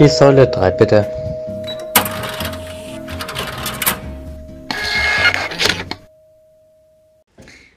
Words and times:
Die 0.00 0.08
Säule 0.08 0.46
3 0.46 0.70
bitte. 0.70 1.06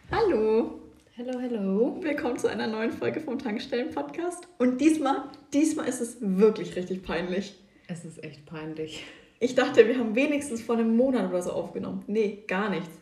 Hallo, 0.10 0.80
Hello, 1.18 1.38
hello. 1.38 1.98
willkommen 2.00 2.38
zu 2.38 2.48
einer 2.48 2.68
neuen 2.68 2.94
Folge 2.94 3.20
vom 3.20 3.38
Tankstellen-Podcast. 3.38 4.48
Und 4.58 4.80
diesmal, 4.80 5.24
diesmal 5.52 5.90
ist 5.90 6.00
es 6.00 6.16
wirklich 6.22 6.78
richtig 6.78 7.04
peinlich. 7.04 7.60
Es 7.90 8.06
ist 8.06 8.24
echt 8.24 8.46
peinlich. 8.46 9.04
Ich 9.42 9.56
dachte, 9.56 9.86
wir 9.86 9.98
haben 9.98 10.16
wenigstens 10.16 10.62
vor 10.62 10.78
einem 10.78 10.96
Monat 10.96 11.30
oder 11.30 11.42
so 11.42 11.52
aufgenommen. 11.52 12.06
Nee, 12.08 12.46
gar 12.48 12.70
nichts. 12.70 13.02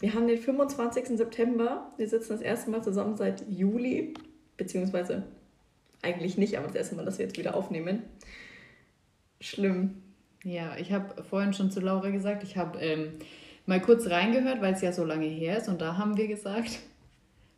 Wir 0.00 0.14
haben 0.14 0.26
den 0.26 0.36
25. 0.36 1.16
September. 1.16 1.92
Wir 1.96 2.08
sitzen 2.08 2.32
das 2.32 2.40
erste 2.40 2.72
Mal 2.72 2.82
zusammen 2.82 3.16
seit 3.16 3.48
Juli. 3.48 4.14
Beziehungsweise 4.56 5.22
eigentlich 6.02 6.36
nicht, 6.36 6.58
aber 6.58 6.66
das 6.66 6.74
erste 6.74 6.96
Mal, 6.96 7.04
dass 7.04 7.18
wir 7.18 7.26
jetzt 7.26 7.38
wieder 7.38 7.54
aufnehmen. 7.54 8.02
Schlimm. 9.40 10.02
Ja, 10.44 10.76
ich 10.78 10.92
habe 10.92 11.22
vorhin 11.22 11.52
schon 11.52 11.70
zu 11.70 11.80
Laura 11.80 12.10
gesagt, 12.10 12.42
ich 12.42 12.56
habe 12.56 12.78
ähm, 12.78 13.14
mal 13.66 13.80
kurz 13.80 14.08
reingehört, 14.08 14.60
weil 14.62 14.74
es 14.74 14.80
ja 14.80 14.92
so 14.92 15.04
lange 15.04 15.26
her 15.26 15.58
ist. 15.58 15.68
Und 15.68 15.80
da 15.80 15.96
haben 15.96 16.16
wir 16.16 16.26
gesagt, 16.28 16.78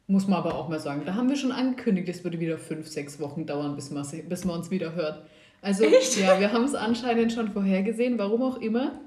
muss 0.07 0.27
man 0.27 0.39
aber 0.39 0.57
auch 0.57 0.69
mal 0.69 0.81
sagen, 0.81 1.03
da 1.05 1.15
haben 1.15 1.29
wir 1.29 1.37
schon 1.37 1.53
angekündigt, 1.53 2.09
es 2.09 2.25
würde 2.25 2.41
wieder 2.41 2.59
fünf, 2.59 2.89
sechs 2.89 3.21
Wochen 3.21 3.47
dauern, 3.47 3.77
bis 3.77 3.91
man, 3.91 4.07
bis 4.29 4.45
man 4.45 4.57
uns 4.57 4.71
wieder 4.71 4.95
hört. 4.95 5.25
Also, 5.63 5.85
Echt? 5.85 6.19
ja, 6.19 6.41
wir 6.41 6.53
haben 6.53 6.65
es 6.65 6.75
anscheinend 6.75 7.33
schon 7.33 7.53
vorhergesehen, 7.53 8.19
warum 8.19 8.43
auch 8.43 8.57
immer. 8.61 9.01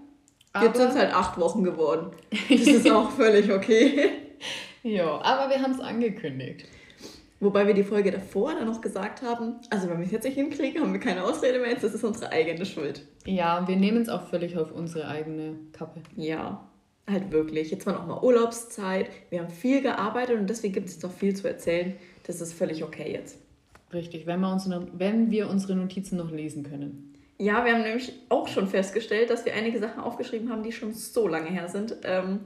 Jetzt 0.61 0.77
sind 0.77 0.91
es 0.91 0.95
halt 0.95 1.13
acht 1.13 1.37
Wochen 1.39 1.63
geworden. 1.63 2.11
Das 2.49 2.67
ist 2.67 2.89
auch 2.89 3.09
völlig 3.11 3.51
okay. 3.51 4.11
ja, 4.83 5.19
aber 5.21 5.49
wir 5.49 5.61
haben 5.61 5.71
es 5.71 5.79
angekündigt. 5.79 6.65
Wobei 7.43 7.67
wir 7.67 7.73
die 7.73 7.83
Folge 7.83 8.09
davor 8.09 8.53
dann 8.53 8.67
noch 8.67 8.79
gesagt 8.79 9.21
haben, 9.21 9.55
also 9.69 9.89
wenn 9.89 9.99
wir 9.99 10.05
es 10.05 10.13
jetzt 10.13 10.23
nicht 10.23 10.35
hinkriegen, 10.35 10.81
haben 10.81 10.93
wir 10.93 10.99
keine 11.01 11.25
Ausrede 11.25 11.59
mehr 11.59 11.71
jetzt, 11.71 11.83
das 11.83 11.93
ist 11.93 12.03
unsere 12.05 12.31
eigene 12.31 12.65
Schuld. 12.65 13.05
Ja, 13.25 13.67
wir 13.67 13.75
nehmen 13.75 14.01
es 14.01 14.07
auch 14.07 14.27
völlig 14.27 14.57
auf 14.57 14.71
unsere 14.71 15.09
eigene 15.09 15.57
Kappe. 15.73 16.01
Ja, 16.15 16.65
halt 17.05 17.31
wirklich. 17.31 17.69
Jetzt 17.69 17.85
war 17.85 17.93
noch 17.93 18.07
mal 18.07 18.23
Urlaubszeit, 18.23 19.09
wir 19.29 19.41
haben 19.41 19.49
viel 19.49 19.81
gearbeitet 19.81 20.39
und 20.39 20.49
deswegen 20.49 20.73
gibt 20.73 20.87
es 20.87 20.99
doch 20.99 21.11
viel 21.11 21.35
zu 21.35 21.45
erzählen. 21.45 21.95
Das 22.25 22.39
ist 22.39 22.53
völlig 22.53 22.81
okay 22.81 23.11
jetzt. 23.11 23.37
Richtig, 23.91 24.25
wenn 24.25 24.39
wir, 24.39 24.51
uns 24.51 24.65
noch, 24.65 24.81
wenn 24.93 25.29
wir 25.29 25.49
unsere 25.49 25.75
Notizen 25.75 26.15
noch 26.15 26.31
lesen 26.31 26.63
können. 26.63 27.13
Ja, 27.39 27.65
wir 27.65 27.73
haben 27.73 27.83
nämlich 27.83 28.13
auch 28.29 28.47
schon 28.47 28.67
festgestellt, 28.67 29.29
dass 29.29 29.43
wir 29.43 29.53
einige 29.53 29.79
Sachen 29.79 30.01
aufgeschrieben 30.01 30.49
haben, 30.49 30.63
die 30.63 30.71
schon 30.71 30.93
so 30.93 31.27
lange 31.27 31.49
her 31.49 31.67
sind. 31.67 31.97
Ähm, 32.03 32.39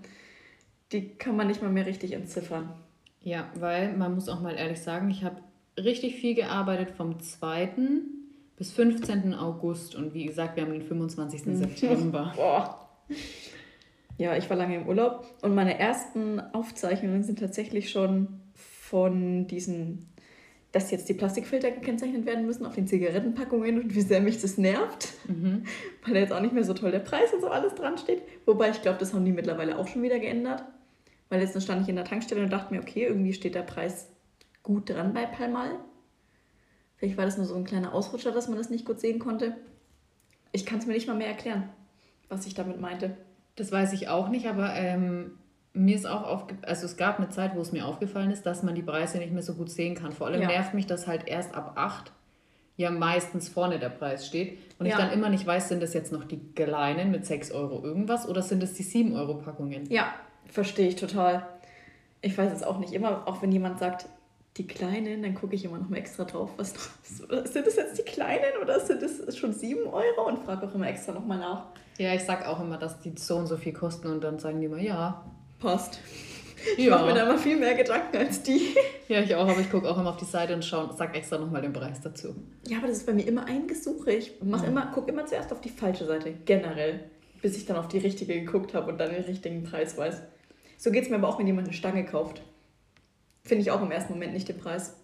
die 0.92 1.10
kann 1.10 1.36
man 1.36 1.46
nicht 1.46 1.62
mal 1.62 1.72
mehr 1.72 1.86
richtig 1.86 2.14
entziffern. 2.14 2.74
Ja, 3.28 3.50
weil 3.60 3.92
man 3.92 4.16
muss 4.16 4.30
auch 4.30 4.40
mal 4.40 4.56
ehrlich 4.56 4.80
sagen, 4.80 5.10
ich 5.10 5.26
habe 5.26 5.42
richtig 5.78 6.16
viel 6.16 6.34
gearbeitet 6.34 6.92
vom 6.92 7.20
2. 7.20 7.72
bis 8.56 8.72
15. 8.72 9.34
August 9.34 9.96
und 9.96 10.14
wie 10.14 10.24
gesagt, 10.26 10.56
wir 10.56 10.64
haben 10.64 10.72
den 10.72 10.82
25. 10.82 11.42
September. 11.42 12.32
Boah. 12.38 12.88
Ja, 14.18 14.38
ich 14.38 14.50
war 14.50 14.56
lange 14.56 14.78
im 14.78 14.88
Urlaub 14.88 15.26
und 15.42 15.54
meine 15.56 15.78
ersten 15.78 16.40
Aufzeichnungen 16.40 17.22
sind 17.24 17.40
tatsächlich 17.40 17.90
schon 17.90 18.40
von 18.56 19.46
diesen, 19.48 20.06
dass 20.72 20.90
jetzt 20.92 21.10
die 21.10 21.14
Plastikfilter 21.14 21.72
gekennzeichnet 21.72 22.26
werden 22.26 22.46
müssen 22.46 22.66
auf 22.66 22.76
den 22.76 22.88
Zigarettenpackungen 22.88 23.82
und 23.82 23.94
wie 23.94 24.02
sehr 24.04 24.22
mich 24.22 24.40
das 24.42 24.58
nervt, 24.58 25.10
Mhm. 25.28 25.64
weil 26.06 26.14
da 26.14 26.22
jetzt 26.22 26.32
auch 26.32 26.40
nicht 26.40 26.54
mehr 26.54 26.64
so 26.64 26.74
toll 26.74 26.92
der 26.92 27.00
Preis 27.00 27.34
und 27.34 27.42
so 27.42 27.48
alles 27.50 27.76
dran 27.76 27.98
steht. 27.98 28.22
Wobei 28.46 28.70
ich 28.70 28.82
glaube, 28.82 29.00
das 29.00 29.14
haben 29.14 29.26
die 29.26 29.34
mittlerweile 29.34 29.78
auch 29.78 29.88
schon 29.90 30.02
wieder 30.02 30.18
geändert. 30.18 30.64
Weil 31.30 31.42
jetzt 31.42 31.62
stand 31.62 31.82
ich 31.84 31.90
in 31.90 31.96
der 31.96 32.06
Tankstelle 32.06 32.44
und 32.44 32.50
dachte 32.52 32.74
mir, 32.74 32.82
okay, 32.82 33.06
irgendwie 33.06 33.34
steht 33.34 33.56
der 33.56 33.64
Preis 33.64 34.10
gut 34.64 34.90
dran 34.90 35.14
bei 35.14 35.26
Palmal. 35.26 35.72
Vielleicht 36.96 37.18
war 37.18 37.26
das 37.26 37.38
nur 37.38 37.46
so 37.46 37.56
ein 37.56 37.64
kleiner 37.66 37.94
Ausrutscher, 37.94 38.32
dass 38.32 38.48
man 38.48 38.58
das 38.58 38.70
nicht 38.70 38.86
gut 38.86 39.00
sehen 39.00 39.20
konnte. 39.20 39.56
Ich 40.52 40.66
kann 40.66 40.80
es 40.80 40.86
mir 40.86 40.94
nicht 40.94 41.08
mal 41.08 41.16
mehr 41.16 41.28
erklären, 41.28 41.70
was 42.30 42.48
ich 42.48 42.54
damit 42.54 42.80
meinte. 42.80 43.16
Das 43.56 43.72
weiß 43.72 43.94
ich 43.94 44.08
auch 44.10 44.30
nicht, 44.30 44.48
aber 44.48 44.74
ähm, 44.74 45.38
mir 45.74 45.96
ist 45.96 46.08
auch 46.08 46.24
aufge 46.24 46.56
also 46.64 46.86
es 46.86 46.98
gab 46.98 47.18
eine 47.20 47.30
Zeit, 47.30 47.56
wo 47.56 47.62
es 47.62 47.72
mir 47.72 47.86
aufgefallen 47.86 48.32
ist, 48.32 48.46
dass 48.46 48.64
man 48.64 48.74
die 48.76 48.82
Preise 48.82 49.18
nicht 49.20 49.32
mehr 49.34 49.44
so 49.44 49.54
gut 49.54 49.70
sehen 49.70 49.96
kann. 49.96 50.12
Vor 50.12 50.28
allem 50.28 50.42
Ja. 50.42 50.48
nervt 50.48 50.74
mich, 50.74 50.88
dass 50.88 51.08
halt 51.08 51.28
erst 51.28 51.54
ab 51.54 51.74
8 51.76 52.12
ja 52.78 52.92
meistens 52.92 53.50
vorne 53.50 53.80
der 53.80 53.90
Preis 53.90 54.26
steht 54.28 54.60
und 54.80 54.86
ich 54.86 54.92
Ja. 54.94 54.98
dann 55.00 55.12
immer 55.12 55.30
nicht 55.30 55.46
weiß, 55.46 55.70
sind 55.70 55.82
das 55.82 55.94
jetzt 55.94 56.12
noch 56.12 56.24
die 56.26 56.40
kleinen 56.54 57.12
mit 57.12 57.26
6 57.26 57.52
Euro 57.52 57.84
irgendwas 57.84 58.28
oder 58.28 58.42
sind 58.42 58.62
es 58.64 58.74
die 58.74 58.84
7 58.84 59.16
Euro 59.16 59.36
Packungen? 59.36 59.90
Ja, 59.90 60.14
verstehe 60.52 60.88
ich 60.88 60.96
total. 60.96 61.46
Ich 62.22 62.38
weiß 62.38 62.52
jetzt 62.52 62.66
auch 62.66 62.80
nicht 62.80 62.94
immer, 62.94 63.28
auch 63.28 63.42
wenn 63.42 63.52
jemand 63.52 63.80
sagt, 63.80 64.08
die 64.58 64.66
Kleinen, 64.66 65.22
dann 65.22 65.36
gucke 65.36 65.54
ich 65.56 65.64
immer 65.66 65.78
noch 65.78 65.88
mal 65.90 65.98
extra 65.98 66.24
drauf, 66.24 66.50
was 66.58 66.74
noch, 66.74 67.46
sind 67.46 67.68
das 67.68 67.76
jetzt 67.76 67.98
die 67.98 68.02
Kleinen 68.04 68.58
oder 68.62 68.80
sind 68.80 69.02
das 69.04 69.38
schon 69.38 69.54
7 69.54 69.86
Euro 69.86 70.28
und 70.28 70.40
frage 70.40 70.66
auch 70.68 70.74
immer 70.74 70.88
extra 70.88 71.12
noch 71.12 71.26
mal 71.26 71.38
nach. 71.38 71.68
Ja, 72.00 72.14
ich 72.14 72.24
sag 72.24 72.46
auch 72.48 72.60
immer, 72.60 72.78
dass 72.78 73.00
die 73.00 73.14
so 73.18 73.38
und 73.38 73.48
so 73.48 73.56
viel 73.58 73.74
kosten 73.74 74.08
und 74.08 74.24
dann 74.24 74.40
sagen 74.40 74.60
die 74.60 74.66
immer, 74.66 74.80
ja. 74.80 75.24
Passt. 75.60 76.00
Ich 76.76 76.90
mache 76.90 77.06
mir 77.06 77.14
da 77.14 77.18
Ja, 77.20 77.24
immer 77.30 77.38
viel 77.38 77.56
mehr 77.58 77.76
Gedanken 77.76 78.18
als 78.18 78.42
die. 78.42 78.76
ja 79.08 79.22
ich 79.22 79.34
auch, 79.36 79.48
aber 79.48 79.60
ich 79.60 79.70
gucke 79.70 79.88
auch 79.90 79.98
immer 80.00 80.10
auf 80.10 80.18
die 80.18 80.26
Seite 80.26 80.56
und 80.56 80.66
schau, 80.66 80.92
sag 80.92 81.16
extra 81.16 81.38
nochmal 81.38 81.62
den 81.62 81.72
Preis 81.74 82.02
dazu. 82.02 82.36
Ja, 82.68 82.80
aber 82.80 82.88
das 82.88 82.98
ist 82.98 83.06
bei 83.06 83.14
mir 83.14 83.28
immer 83.28 83.46
ein 83.46 83.68
Gesuche. 83.68 84.12
Ich 84.12 84.34
mach 84.44 84.64
Mhm. 84.64 84.70
immer, 84.70 84.88
gucke 84.88 85.12
immer 85.12 85.26
zuerst 85.28 85.52
auf 85.54 85.62
die 85.62 85.70
falsche 85.70 86.06
Seite, 86.06 86.34
generell, 86.46 87.02
bis 87.44 87.58
ich 87.58 87.66
dann 87.68 87.78
auf 87.78 87.88
die 87.88 88.00
richtige 88.00 88.34
geguckt 88.42 88.74
habe 88.74 88.92
und 88.92 88.98
dann 88.98 89.12
den 89.12 89.24
richtigen 89.24 89.64
Preis 89.64 89.96
weiß. 89.98 90.24
So 90.78 90.92
geht 90.92 91.04
es 91.04 91.10
mir 91.10 91.18
aber 91.18 91.28
auch, 91.28 91.40
wenn 91.40 91.48
jemand 91.48 91.68
eine 91.68 91.76
Stange 91.76 92.06
kauft. 92.06 92.42
Finde 93.44 93.62
ich 93.62 93.72
auch 93.72 93.82
im 93.82 93.92
ersten 93.92 94.14
Moment 94.14 94.34
nicht 94.34 94.48
den 94.48 94.58
Preis. 94.58 94.96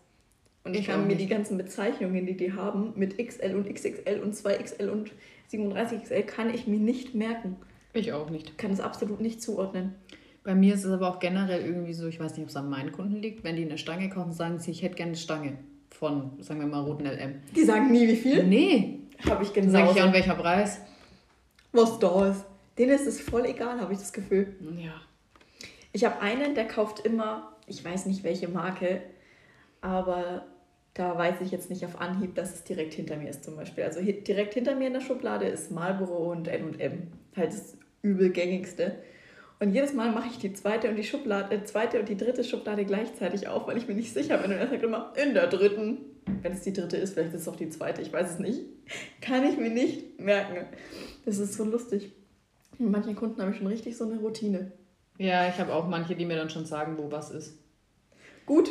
Und 0.64 0.74
ich, 0.76 0.82
Ich 0.82 0.88
kann 0.88 1.08
mir 1.08 1.16
die 1.16 1.28
ganzen 1.28 1.58
Bezeichnungen, 1.58 2.26
die 2.26 2.38
die 2.38 2.54
haben, 2.54 2.94
mit 2.96 3.18
XL 3.18 3.56
und 3.56 3.74
XXL 3.74 4.22
und 4.24 4.34
2XL 4.34 4.90
und 4.90 5.12
37XL, 5.52 6.22
kann 6.24 6.54
ich 6.54 6.68
mir 6.68 6.80
nicht 6.80 7.16
merken. 7.16 7.58
Ich 7.94 8.14
auch 8.14 8.30
nicht. 8.30 8.52
Ich 8.52 8.58
kann 8.58 8.72
es 8.72 8.80
absolut 8.80 9.20
nicht 9.20 9.42
zuordnen. 9.42 9.96
Bei 10.44 10.56
mir 10.56 10.74
ist 10.74 10.84
es 10.84 10.92
aber 10.92 11.10
auch 11.10 11.20
generell 11.20 11.66
irgendwie 11.66 11.94
so, 11.94 12.08
ich 12.08 12.20
weiß 12.20 12.34
nicht, 12.34 12.44
ob 12.44 12.50
es 12.50 12.56
an 12.56 12.70
meinen 12.70 12.92
Kunden 12.92 13.18
liegt, 13.18 13.44
wenn 13.44 13.56
die 13.56 13.64
eine 13.64 13.78
Stange 13.78 14.10
kaufen, 14.10 14.32
sagen 14.32 14.60
sie, 14.60 14.72
ich 14.72 14.84
hätte 14.84 14.96
gerne 14.96 15.12
eine 15.12 15.18
Stange 15.18 15.58
von, 15.90 16.32
sagen 16.42 16.60
wir 16.60 16.68
mal, 16.68 16.82
roten 16.82 17.06
LM. 17.06 17.36
Die 17.56 17.64
sagen 17.64 17.92
nie, 17.92 18.08
wie 18.08 18.16
viel. 18.16 18.44
Nee, 18.46 19.00
Habe 19.30 19.44
ich 19.44 19.54
genau. 19.54 19.72
sage 19.72 19.92
ich 19.92 19.98
ja, 19.98 20.06
und 20.06 20.14
welcher 20.14 20.36
Preis? 20.36 20.82
was 21.72 21.98
da 22.00 22.30
ist. 22.30 22.46
Denen 22.78 22.92
ist 22.92 23.08
es 23.08 23.22
voll 23.22 23.46
egal, 23.46 23.80
habe 23.80 23.94
ich 23.94 24.00
das 24.00 24.14
Gefühl. 24.14 24.56
Ja. 24.78 24.94
Ich 25.94 26.04
habe 26.04 26.20
einen, 26.22 26.56
der 26.56 26.68
kauft 26.68 27.06
immer, 27.06 27.56
ich 27.68 27.86
weiß 27.86 28.08
nicht 28.08 28.24
welche 28.24 28.48
Marke, 28.48 29.02
aber 29.80 30.46
da 30.96 31.18
weiß 31.18 31.42
ich 31.42 31.52
jetzt 31.52 31.70
nicht 31.70 31.86
auf 31.86 32.02
Anhieb, 32.02 32.36
dass 32.36 32.54
es 32.54 32.64
direkt 32.64 32.94
hinter 32.94 33.16
mir 33.18 33.30
ist 33.30 33.44
zum 33.44 33.56
Beispiel. 33.56 33.84
Also 33.84 34.02
direkt 34.02 34.56
hinter 34.56 34.76
mir 34.76 34.88
in 34.88 34.94
der 34.94 35.02
Schublade 35.02 35.46
ist 35.46 35.72
Marlboro 35.72 36.32
und 36.32 36.48
N&M. 36.48 37.08
Halt 37.36 37.54
das 37.54 37.78
übel 38.02 38.32
gängigste. 38.32 38.98
Und 39.60 39.74
jedes 39.74 39.94
Mal 39.94 40.12
mache 40.12 40.28
ich 40.30 40.40
die 40.40 40.54
zweite 40.54 40.90
und 40.90 40.98
die 40.98 41.04
Schublade, 41.04 41.56
äh, 41.56 41.64
zweite 41.64 42.00
und 42.00 42.10
die 42.10 42.18
dritte 42.18 42.44
Schublade 42.44 42.86
gleichzeitig 42.86 43.48
auf, 43.48 43.68
weil 43.68 43.78
ich 43.78 43.88
mir 43.88 43.96
nicht 43.96 44.14
sicher 44.14 44.38
bin. 44.38 44.52
Und 44.52 44.58
er 44.58 44.68
sagt 44.68 44.84
immer, 44.84 45.14
in 45.16 45.34
der 45.34 45.48
dritten. 45.48 46.00
Wenn 46.42 46.54
es 46.54 46.62
die 46.62 46.74
dritte 46.74 46.98
ist, 46.98 47.14
vielleicht 47.14 47.34
ist 47.34 47.42
es 47.42 47.48
auch 47.48 47.56
die 47.56 47.70
zweite, 47.70 48.02
ich 48.02 48.12
weiß 48.12 48.32
es 48.32 48.40
nicht. 48.40 48.62
Kann 49.22 49.46
ich 49.46 49.58
mir 49.58 49.70
nicht 49.70 50.20
merken. 50.20 50.66
Das 51.26 51.38
ist 51.38 51.54
so 51.54 51.64
lustig. 51.64 52.12
Mit 52.78 52.92
manchen 52.92 53.16
Kunden 53.16 53.42
habe 53.42 53.52
ich 53.52 53.58
schon 53.58 53.68
richtig 53.68 53.98
so 53.98 54.06
eine 54.06 54.20
Routine. 54.20 54.72
Ja, 55.18 55.48
ich 55.48 55.58
habe 55.60 55.74
auch 55.74 55.88
manche, 55.88 56.16
die 56.16 56.26
mir 56.26 56.36
dann 56.36 56.50
schon 56.50 56.66
sagen, 56.66 56.98
wo 56.98 57.12
was 57.12 57.32
ist. 57.32 57.60
Gut, 58.46 58.70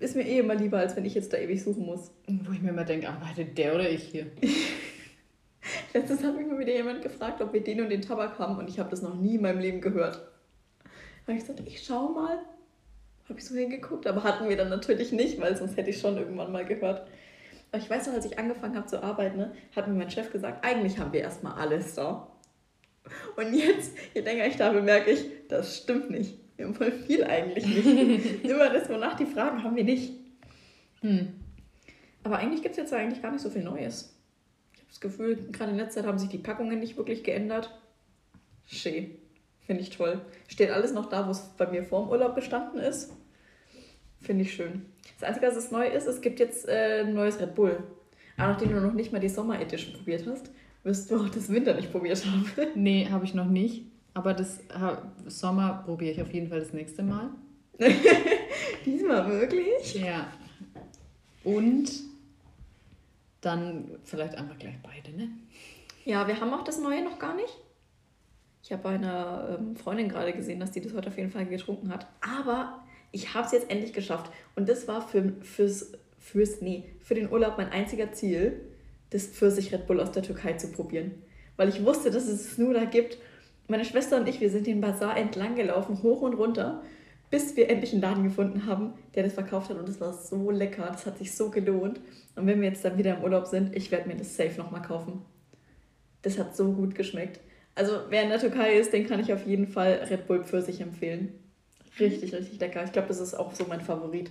ist 0.00 0.16
mir 0.16 0.26
eh 0.26 0.38
immer 0.38 0.54
lieber, 0.54 0.78
als 0.78 0.96
wenn 0.96 1.04
ich 1.04 1.14
jetzt 1.14 1.32
da 1.32 1.38
ewig 1.38 1.62
suchen 1.62 1.86
muss. 1.86 2.10
Wo 2.26 2.52
ich 2.52 2.62
mir 2.62 2.70
immer 2.70 2.84
denke, 2.84 3.08
arbeitet 3.08 3.56
der 3.56 3.74
oder 3.74 3.88
ich 3.88 4.02
hier? 4.02 4.26
Letztens 5.94 6.22
hat 6.22 6.36
mich 6.36 6.46
mal 6.46 6.58
wieder 6.58 6.72
jemand 6.72 7.02
gefragt, 7.02 7.40
ob 7.40 7.52
wir 7.52 7.62
den 7.62 7.80
und 7.80 7.88
den 7.88 8.02
Tabak 8.02 8.38
haben 8.38 8.58
und 8.58 8.68
ich 8.68 8.78
habe 8.78 8.90
das 8.90 9.02
noch 9.02 9.14
nie 9.14 9.36
in 9.36 9.42
meinem 9.42 9.60
Leben 9.60 9.80
gehört. 9.80 10.16
Da 11.26 11.32
habe 11.32 11.38
ich 11.38 11.46
gesagt, 11.46 11.62
ich 11.66 11.82
schau 11.82 12.08
mal. 12.08 12.38
Habe 13.28 13.38
ich 13.38 13.46
so 13.46 13.54
hingeguckt, 13.54 14.06
aber 14.06 14.22
hatten 14.22 14.48
wir 14.50 14.56
dann 14.56 14.68
natürlich 14.68 15.10
nicht, 15.10 15.40
weil 15.40 15.56
sonst 15.56 15.78
hätte 15.78 15.88
ich 15.88 15.98
schon 15.98 16.18
irgendwann 16.18 16.52
mal 16.52 16.66
gehört. 16.66 17.08
Aber 17.72 17.82
ich 17.82 17.88
weiß 17.88 18.06
noch, 18.06 18.14
als 18.14 18.26
ich 18.26 18.38
angefangen 18.38 18.76
habe 18.76 18.86
zu 18.86 19.02
arbeiten, 19.02 19.38
ne, 19.38 19.52
hat 19.74 19.88
mir 19.88 19.94
mein 19.94 20.10
Chef 20.10 20.30
gesagt, 20.30 20.64
eigentlich 20.64 20.98
haben 20.98 21.12
wir 21.12 21.20
erstmal 21.20 21.54
alles 21.54 21.94
da. 21.94 22.28
Und 23.36 23.54
jetzt, 23.54 23.92
je 24.14 24.20
länger 24.22 24.46
ich 24.46 24.56
da 24.56 24.72
bemerke 24.72 25.10
ich, 25.10 25.24
das 25.48 25.78
stimmt 25.78 26.10
nicht. 26.10 26.38
Wir 26.56 26.66
haben 26.66 26.74
voll 26.74 26.92
viel 26.92 27.24
eigentlich 27.24 27.66
nicht. 27.66 28.44
Immer 28.44 28.70
das, 28.70 28.88
wonach 28.88 29.16
die 29.16 29.26
fragen, 29.26 29.62
haben 29.62 29.76
wir 29.76 29.84
nicht. 29.84 30.12
Hm. 31.00 31.32
Aber 32.22 32.38
eigentlich 32.38 32.62
gibt 32.62 32.72
es 32.72 32.78
jetzt 32.78 32.92
eigentlich 32.92 33.20
gar 33.20 33.32
nicht 33.32 33.42
so 33.42 33.50
viel 33.50 33.62
Neues. 33.62 34.16
Ich 34.72 34.80
habe 34.80 34.88
das 34.88 35.00
Gefühl, 35.00 35.36
gerade 35.52 35.72
in 35.72 35.76
letzter 35.76 36.00
Zeit 36.00 36.08
haben 36.08 36.18
sich 36.18 36.30
die 36.30 36.38
Packungen 36.38 36.78
nicht 36.78 36.96
wirklich 36.96 37.22
geändert. 37.24 37.70
Schön. 38.66 39.16
Finde 39.66 39.82
ich 39.82 39.90
toll. 39.90 40.20
Steht 40.48 40.70
alles 40.70 40.92
noch 40.92 41.06
da, 41.06 41.26
wo 41.26 41.30
es 41.30 41.40
bei 41.56 41.66
mir 41.66 41.82
vor 41.82 42.04
dem 42.04 42.10
Urlaub 42.10 42.34
gestanden 42.34 42.80
ist. 42.80 43.12
Finde 44.20 44.42
ich 44.42 44.54
schön. 44.54 44.86
Das 45.18 45.28
Einzige, 45.28 45.46
was 45.48 45.56
es 45.56 45.70
neu 45.70 45.86
ist, 45.86 46.06
es 46.06 46.20
gibt 46.20 46.38
jetzt 46.38 46.68
äh, 46.68 47.02
ein 47.02 47.14
neues 47.14 47.40
Red 47.40 47.54
Bull. 47.54 47.82
Aber 48.36 48.52
nachdem 48.52 48.70
du 48.70 48.80
noch 48.80 48.92
nicht 48.92 49.12
mal 49.12 49.20
die 49.20 49.28
Sommer 49.28 49.60
Edition 49.60 49.94
probiert 49.94 50.26
hast, 50.26 50.50
wirst 50.84 51.10
du 51.10 51.16
auch 51.16 51.28
das 51.28 51.48
Winter 51.48 51.74
nicht 51.74 51.90
probiert 51.90 52.24
haben. 52.24 52.50
Nee, 52.74 53.08
habe 53.10 53.24
ich 53.24 53.34
noch 53.34 53.46
nicht. 53.46 53.86
Aber 54.12 54.32
das 54.32 54.60
Sommer 55.26 55.82
probiere 55.84 56.12
ich 56.12 56.22
auf 56.22 56.32
jeden 56.32 56.48
Fall 56.48 56.60
das 56.60 56.72
nächste 56.72 57.02
Mal. 57.02 57.30
Diesmal 58.86 59.28
wirklich? 59.28 59.94
Ja. 59.94 60.28
Und 61.42 61.90
dann 63.40 63.90
vielleicht 64.04 64.36
einfach 64.36 64.58
gleich 64.58 64.76
beide, 64.82 65.16
ne? 65.16 65.30
Ja, 66.04 66.28
wir 66.28 66.40
haben 66.40 66.52
auch 66.52 66.62
das 66.62 66.78
Neue 66.78 67.02
noch 67.02 67.18
gar 67.18 67.34
nicht. 67.34 67.58
Ich 68.62 68.72
habe 68.72 68.82
bei 68.82 68.90
einer 68.90 69.58
ähm, 69.58 69.76
Freundin 69.76 70.08
gerade 70.08 70.32
gesehen, 70.32 70.60
dass 70.60 70.70
die 70.70 70.80
das 70.80 70.94
heute 70.94 71.08
auf 71.08 71.18
jeden 71.18 71.30
Fall 71.30 71.46
getrunken 71.46 71.90
hat. 71.90 72.06
Aber 72.20 72.82
ich 73.10 73.34
habe 73.34 73.46
es 73.46 73.52
jetzt 73.52 73.70
endlich 73.70 73.92
geschafft. 73.92 74.30
Und 74.54 74.68
das 74.68 74.86
war 74.86 75.06
für, 75.06 75.34
fürs, 75.42 75.92
fürs, 76.18 76.60
nee, 76.60 76.94
für 77.00 77.14
den 77.14 77.30
Urlaub 77.30 77.58
mein 77.58 77.70
einziger 77.70 78.12
Ziel, 78.12 78.60
das 79.10 79.26
Pfirsich 79.26 79.72
Red 79.72 79.86
Bull 79.86 80.00
aus 80.00 80.12
der 80.12 80.22
Türkei 80.22 80.54
zu 80.54 80.68
probieren. 80.72 81.22
Weil 81.56 81.68
ich 81.68 81.84
wusste, 81.84 82.10
dass 82.10 82.26
es 82.26 82.52
es 82.52 82.58
nur 82.58 82.74
da 82.74 82.84
gibt. 82.84 83.18
Meine 83.68 83.84
Schwester 83.84 84.18
und 84.18 84.28
ich, 84.28 84.40
wir 84.40 84.50
sind 84.50 84.66
den 84.66 84.80
Bazar 84.80 85.16
entlang 85.16 85.54
gelaufen, 85.54 86.02
hoch 86.02 86.22
und 86.22 86.34
runter, 86.34 86.82
bis 87.30 87.56
wir 87.56 87.70
endlich 87.70 87.92
einen 87.92 88.02
Laden 88.02 88.24
gefunden 88.24 88.66
haben, 88.66 88.94
der 89.14 89.22
das 89.22 89.34
verkauft 89.34 89.70
hat. 89.70 89.78
Und 89.78 89.88
es 89.88 90.00
war 90.00 90.12
so 90.12 90.50
lecker. 90.50 90.88
Das 90.90 91.06
hat 91.06 91.18
sich 91.18 91.34
so 91.34 91.50
gelohnt. 91.50 92.00
Und 92.36 92.46
wenn 92.46 92.60
wir 92.60 92.68
jetzt 92.68 92.84
dann 92.84 92.98
wieder 92.98 93.16
im 93.16 93.22
Urlaub 93.22 93.46
sind, 93.46 93.74
ich 93.76 93.90
werde 93.90 94.08
mir 94.08 94.16
das 94.16 94.36
safe 94.36 94.58
nochmal 94.58 94.82
kaufen. 94.82 95.22
Das 96.22 96.38
hat 96.38 96.56
so 96.56 96.72
gut 96.72 96.94
geschmeckt. 96.94 97.40
Also 97.74 97.92
wer 98.08 98.22
in 98.22 98.28
der 98.28 98.38
Türkei 98.38 98.74
ist, 98.74 98.92
den 98.92 99.06
kann 99.06 99.20
ich 99.20 99.32
auf 99.32 99.46
jeden 99.46 99.66
Fall 99.66 100.06
Red 100.08 100.26
Bull 100.26 100.44
Pfirsich 100.44 100.80
empfehlen. 100.80 101.34
Richtig, 101.98 102.34
richtig 102.34 102.60
lecker. 102.60 102.84
Ich 102.84 102.92
glaube, 102.92 103.08
das 103.08 103.20
ist 103.20 103.34
auch 103.34 103.52
so 103.54 103.66
mein 103.68 103.80
Favorit. 103.80 104.30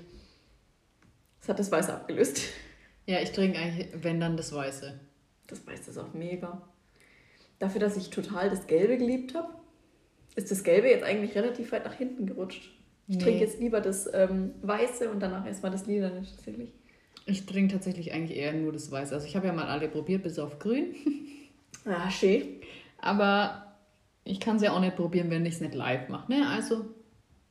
Das 1.40 1.50
hat 1.50 1.60
das 1.60 1.72
Weiße 1.72 1.94
abgelöst. 1.94 2.42
Ja, 3.06 3.22
ich 3.22 3.32
trinke 3.32 3.60
eigentlich, 3.60 3.88
wenn 3.94 4.20
dann 4.20 4.38
das 4.38 4.54
Weiße. 4.54 5.00
Das 5.48 5.66
Weiße 5.68 5.92
ist 5.92 5.98
auch 5.98 6.14
mega. 6.14 6.62
Dafür, 7.60 7.82
dass 7.82 7.98
ich 7.98 8.10
total 8.10 8.50
das 8.50 8.68
Gelbe 8.68 8.98
geliebt 8.98 9.36
habe, 9.36 9.54
ist 10.36 10.52
das 10.52 10.64
Gelbe 10.64 10.90
jetzt 10.90 11.04
eigentlich 11.04 11.36
relativ 11.36 11.72
weit 11.72 11.86
nach 11.86 11.94
hinten 11.94 12.26
gerutscht. 12.26 12.72
Ich 13.08 13.18
nee. 13.18 13.24
trinke 13.24 13.42
jetzt 13.42 13.60
lieber 13.60 13.82
das 13.82 14.10
ähm, 14.14 14.54
Weiße 14.62 15.10
und 15.10 15.20
danach 15.20 15.46
erstmal 15.46 15.72
das 15.72 15.86
Lilane 15.86 16.24
tatsächlich. 16.24 16.74
Ich 17.26 17.46
trinke 17.46 17.74
tatsächlich 17.74 18.14
eigentlich 18.14 18.38
eher 18.38 18.54
nur 18.54 18.72
das 18.72 18.92
Weiße. 18.92 19.14
Also 19.14 19.28
ich 19.28 19.36
habe 19.36 19.48
ja 19.48 19.54
mal 19.54 19.68
alle 19.68 19.88
probiert, 19.88 20.24
bis 20.24 20.40
auf 20.40 20.60
Grün. 20.60 20.96
Ah, 21.86 22.10
schön. 22.10 22.62
Aber 23.00 23.76
ich 24.24 24.40
kann 24.40 24.56
es 24.56 24.62
ja 24.62 24.72
auch 24.72 24.80
nicht 24.80 24.96
probieren, 24.96 25.30
wenn 25.30 25.46
ich 25.46 25.56
es 25.56 25.60
nicht 25.60 25.74
live 25.74 26.08
mache, 26.08 26.32
ne? 26.32 26.48
Also. 26.48 26.86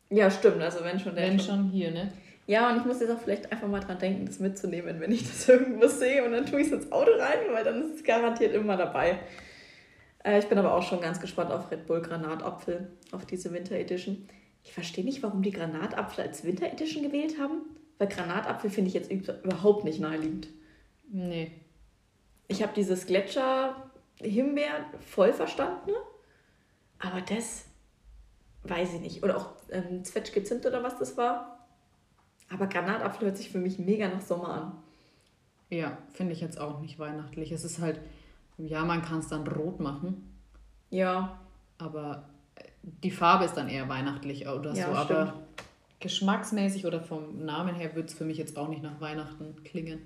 Ja, 0.08 0.30
stimmt. 0.30 0.62
Also 0.62 0.82
wenn 0.84 0.98
schon 0.98 1.14
der. 1.14 1.28
Wenn 1.28 1.38
schon, 1.38 1.56
schon 1.56 1.70
hier, 1.70 1.90
ne? 1.90 2.10
Ja, 2.52 2.70
und 2.70 2.76
ich 2.76 2.84
muss 2.84 3.00
jetzt 3.00 3.10
auch 3.10 3.18
vielleicht 3.18 3.50
einfach 3.50 3.66
mal 3.66 3.80
dran 3.80 3.98
denken, 3.98 4.26
das 4.26 4.38
mitzunehmen, 4.38 5.00
wenn 5.00 5.10
ich 5.10 5.26
das 5.26 5.48
irgendwo 5.48 5.86
sehe 5.86 6.22
und 6.22 6.32
dann 6.32 6.44
tue 6.44 6.60
ich 6.60 6.66
es 6.66 6.72
ins 6.74 6.92
Auto 6.92 7.12
rein, 7.12 7.38
weil 7.50 7.64
dann 7.64 7.80
ist 7.80 7.94
es 7.94 8.04
garantiert 8.04 8.52
immer 8.52 8.76
dabei. 8.76 9.20
Äh, 10.22 10.38
ich 10.38 10.48
bin 10.48 10.58
aber 10.58 10.74
auch 10.74 10.82
schon 10.82 11.00
ganz 11.00 11.18
gespannt 11.18 11.50
auf 11.50 11.70
Red 11.70 11.86
Bull 11.86 12.02
Granatapfel, 12.02 12.90
auf 13.10 13.24
diese 13.24 13.54
Winter 13.54 13.74
Edition. 13.76 14.28
Ich 14.64 14.74
verstehe 14.74 15.02
nicht, 15.02 15.22
warum 15.22 15.40
die 15.40 15.50
Granatapfel 15.50 16.24
als 16.24 16.44
Winter 16.44 16.70
Edition 16.70 17.02
gewählt 17.02 17.38
haben, 17.40 17.62
weil 17.96 18.08
Granatapfel 18.08 18.68
finde 18.68 18.88
ich 18.88 18.94
jetzt 18.94 19.10
überhaupt 19.10 19.84
nicht 19.84 20.00
naheliegend. 20.00 20.48
Nee. 21.08 21.52
Ich 22.48 22.62
habe 22.62 22.74
dieses 22.76 23.06
Gletscher 23.06 23.90
Himbeer 24.20 24.84
voll 25.00 25.32
verstanden, 25.32 25.92
ne? 25.92 25.96
aber 26.98 27.22
das 27.22 27.64
weiß 28.64 28.92
ich 28.92 29.00
nicht. 29.00 29.22
Oder 29.22 29.38
auch 29.38 29.52
ähm, 29.70 30.04
Zwetschge 30.04 30.44
Zimt 30.44 30.66
oder 30.66 30.82
was 30.82 30.98
das 30.98 31.16
war. 31.16 31.51
Aber 32.52 32.66
Granatapfel 32.66 33.28
hört 33.28 33.36
sich 33.36 33.50
für 33.50 33.58
mich 33.58 33.78
mega 33.78 34.08
nach 34.08 34.20
Sommer 34.20 34.48
an. 34.48 34.72
Ja, 35.70 35.96
finde 36.12 36.34
ich 36.34 36.40
jetzt 36.40 36.60
auch 36.60 36.80
nicht 36.80 36.98
weihnachtlich. 36.98 37.50
Es 37.50 37.64
ist 37.64 37.80
halt, 37.80 37.98
ja, 38.58 38.84
man 38.84 39.02
kann 39.02 39.20
es 39.20 39.28
dann 39.28 39.46
rot 39.46 39.80
machen. 39.80 40.30
Ja. 40.90 41.40
Aber 41.78 42.28
äh, 42.56 42.64
die 42.82 43.10
Farbe 43.10 43.46
ist 43.46 43.54
dann 43.54 43.68
eher 43.68 43.88
weihnachtlich 43.88 44.46
oder 44.46 44.74
ja, 44.74 44.86
so. 44.86 45.04
Stimmt. 45.04 45.18
Aber 45.18 45.34
geschmacksmäßig 46.00 46.84
oder 46.84 47.00
vom 47.00 47.44
Namen 47.44 47.74
her 47.74 47.94
würde 47.94 48.08
es 48.08 48.14
für 48.14 48.24
mich 48.24 48.36
jetzt 48.36 48.58
auch 48.58 48.68
nicht 48.68 48.82
nach 48.82 49.00
Weihnachten 49.00 49.56
klingen. 49.64 50.00